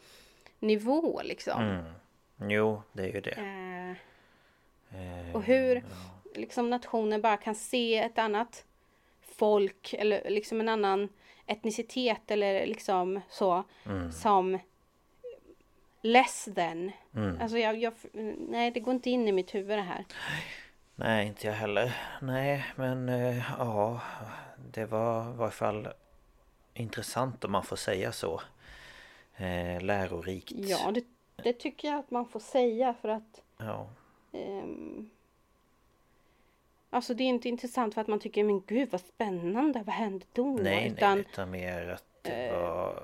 nivå 0.59 1.20
liksom. 1.24 1.62
mm, 1.62 1.85
Jo 2.51 2.82
det 2.93 3.02
är 3.02 3.12
ju 3.14 3.20
det 3.20 3.31
Eh, 3.31 3.66
eh, 3.73 3.75
och 5.35 5.43
hur 5.43 5.85
liksom 6.35 6.70
nationen 6.70 7.23
bara 7.23 7.36
kan 7.36 7.55
se 7.55 7.98
ett 7.98 8.18
annat 8.18 8.64
folk 9.20 9.94
eller 9.98 10.31
liksom 10.31 10.60
en 10.60 10.68
annan 10.68 11.09
etnicitet 11.47 12.31
eller 12.31 12.66
liksom 12.66 13.20
så 13.28 13.64
som 14.12 14.59
less 16.02 16.48
than. 16.55 16.93
Alltså 17.40 17.59
jag, 17.59 17.77
jag, 17.77 17.93
nej 18.48 18.70
det 18.70 18.81
går 18.81 18.94
inte 18.94 19.10
in 19.10 19.28
i 19.28 19.32
mitt 19.32 19.55
huvud 19.55 19.78
det 19.78 19.82
här. 19.82 20.05
Nej, 20.94 21.27
inte 21.27 21.47
jag 21.47 21.55
heller. 21.55 21.97
Nej, 22.23 22.64
men 22.77 23.09
eh, 23.09 23.43
ja, 23.59 24.01
det 24.73 24.85
var 24.86 25.31
i 25.31 25.36
varje 25.36 25.52
fall 25.52 25.89
intressant 26.74 27.44
om 27.44 27.52
man 27.52 27.62
får 27.62 27.77
säga 27.77 28.12
så. 28.12 28.40
Eh, 29.36 29.81
lärorikt. 29.81 30.52
Ja, 30.56 30.90
det, 30.94 31.05
det 31.36 31.52
tycker 31.52 31.89
jag 31.89 31.98
att 31.98 32.10
man 32.10 32.27
får 32.28 32.40
säga 32.40 32.94
för 32.94 33.09
att 33.09 33.43
Ja. 33.59 33.89
Ehm, 34.36 35.10
Alltså 36.90 37.14
det 37.14 37.22
är 37.24 37.28
inte 37.28 37.48
intressant 37.48 37.94
för 37.94 38.00
att 38.00 38.06
man 38.06 38.18
tycker 38.20 38.44
men 38.44 38.60
gud 38.66 38.88
vad 38.92 39.00
spännande, 39.00 39.82
vad 39.86 39.94
hände 39.94 40.26
då? 40.32 40.58
Nej, 40.62 40.88
Utan 40.96 41.18
nej, 41.18 41.26
utan 41.32 41.50
mer 41.50 41.88
att 41.88 42.28
eh, 42.28 42.58
var... 42.58 43.02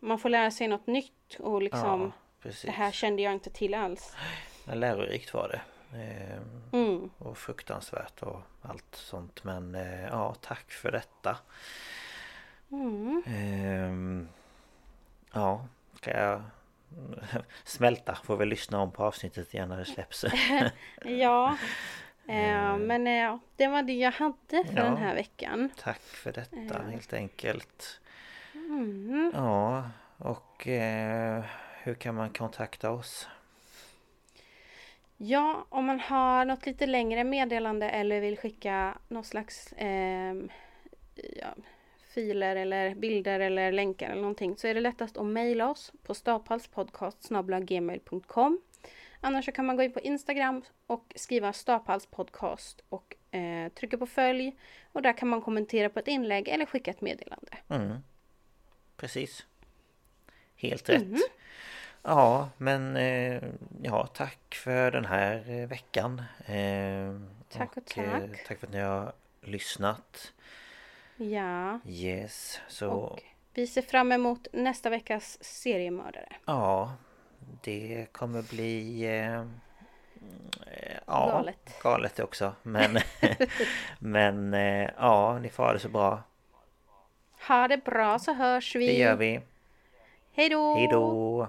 man 0.00 0.18
får 0.18 0.28
lära 0.28 0.50
sig 0.50 0.68
något 0.68 0.86
nytt 0.86 1.36
och 1.38 1.62
liksom 1.62 2.00
Ja, 2.02 2.10
precis. 2.42 2.62
det 2.64 2.70
här 2.70 2.90
kände 2.92 3.22
jag 3.22 3.32
inte 3.32 3.50
till 3.50 3.74
alls. 3.74 4.16
Ja, 4.64 4.74
lärorikt 4.74 5.34
var 5.34 5.48
det. 5.48 5.60
Eh, 5.98 6.38
Mm. 6.72 7.10
och 7.18 7.38
fruktansvärt 7.38 8.22
och 8.22 8.40
allt 8.62 8.94
sånt. 8.94 9.44
Men 9.44 9.74
eh, 9.74 10.04
ja, 10.04 10.34
tack 10.40 10.70
för 10.70 10.92
detta. 10.92 11.36
Mm. 12.70 13.22
Ehm, 13.26 14.28
ja, 15.32 15.66
ska 15.94 16.10
jag 16.10 16.42
smälta? 17.64 18.18
Får 18.24 18.36
väl 18.36 18.48
lyssna 18.48 18.80
om 18.80 18.92
på 18.92 19.04
avsnittet 19.04 19.54
igen 19.54 19.68
när 19.68 19.78
det 19.78 19.84
släpps. 19.84 20.24
Ja, 21.04 21.56
eh, 22.28 22.76
men 22.76 23.06
eh, 23.06 23.38
det 23.56 23.66
var 23.66 23.82
det 23.82 23.92
jag 23.92 24.12
hade 24.12 24.64
för 24.64 24.76
Ja. 24.76 24.84
den 24.84 24.96
här 24.96 25.14
veckan. 25.14 25.70
tack 25.76 26.00
för 26.02 26.32
detta 26.32 26.82
helt 26.90 27.12
enkelt. 27.12 28.00
Mm. 28.54 29.32
Ja, 29.34 29.90
och 30.18 30.68
eh, 30.68 31.44
hur 31.82 31.94
kan 31.94 32.14
man 32.14 32.30
kontakta 32.30 32.90
oss? 32.90 33.28
Ja, 35.16 35.66
om 35.68 35.84
man 35.84 36.00
har 36.00 36.44
något 36.44 36.66
lite 36.66 36.86
längre 36.86 37.24
meddelande 37.24 37.88
eller 37.90 38.20
vill 38.20 38.38
skicka 38.38 38.98
någon 39.08 39.24
slags 39.24 39.74
ehm, 39.76 40.48
ja, 41.14 41.46
filer 42.16 42.56
eller 42.56 42.94
bilder 42.94 43.40
eller 43.40 43.72
länkar 43.72 44.10
eller 44.10 44.22
någonting 44.22 44.56
så 44.56 44.66
är 44.66 44.74
det 44.74 44.80
lättast 44.80 45.16
att 45.16 45.26
mejla 45.26 45.70
oss 45.70 45.92
på 46.02 46.14
staphalspodcast.gmail.com 46.14 48.60
Annars 49.20 49.44
så 49.44 49.52
kan 49.52 49.66
man 49.66 49.76
gå 49.76 49.82
in 49.82 49.92
på 49.92 50.00
Instagram 50.00 50.62
och 50.86 51.12
skriva 51.16 51.52
staphalspodcast 51.52 52.82
och 52.88 53.16
eh, 53.36 53.68
trycka 53.68 53.98
på 53.98 54.06
följ 54.06 54.56
och 54.92 55.02
där 55.02 55.12
kan 55.12 55.28
man 55.28 55.42
kommentera 55.42 55.88
på 55.88 55.98
ett 55.98 56.08
inlägg 56.08 56.48
eller 56.48 56.66
skicka 56.66 56.90
ett 56.90 57.00
meddelande. 57.00 57.52
Mm. 57.68 57.96
Precis. 58.96 59.46
Helt 60.56 60.88
rätt. 60.88 61.02
Ja, 62.02 62.48
men 62.56 62.96
eh, 62.96 63.42
ja, 63.82 64.06
tack 64.06 64.54
för 64.54 64.90
den 64.90 65.04
här 65.04 65.50
eh, 65.50 65.68
veckan. 65.68 66.22
Eh, 66.46 67.20
Tack 67.48 67.76
och 67.76 67.98
eh, 67.98 68.20
tack. 68.20 68.46
tack 68.46 68.58
för 68.58 68.66
att 68.66 68.72
ni 68.72 68.80
har 68.80 69.12
lyssnat. 69.40 70.32
Ja, 71.16 71.80
Yes, 71.86 72.60
så 72.68 72.90
och 72.90 73.20
vi 73.54 73.66
ser 73.66 73.82
fram 73.82 74.12
emot 74.12 74.46
nästa 74.52 74.90
veckas 74.90 75.38
seriemördare. 75.40 76.28
ja, 76.44 76.92
det 77.64 78.06
kommer 78.12 78.42
bli 78.42 79.04
eh, 79.04 79.44
ja, 81.06 81.26
Galet. 81.26 81.78
galet 81.82 82.20
också. 82.20 82.52
Men, 82.62 82.98
men 83.98 84.54
eh, 84.54 84.90
ja, 84.96 85.38
ni 85.38 85.48
får 85.48 85.62
ha 85.64 85.72
det 85.72 85.78
så 85.78 85.88
bra. 85.88 86.22
Ha 87.48 87.68
det 87.68 87.84
bra 87.84 88.18
så 88.18 88.32
hörs 88.32 88.76
vi. 88.76 88.86
Det 88.86 88.98
gör 88.98 89.16
vi. 89.16 89.40
Hej 90.32 90.48
då! 90.48 90.74
Hej 90.74 90.88
då! 90.92 91.48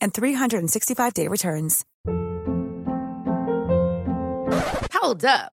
and 0.00 0.12
365-day 0.12 1.28
returns. 1.28 1.84
Hold 4.92 5.24
up. 5.24 5.52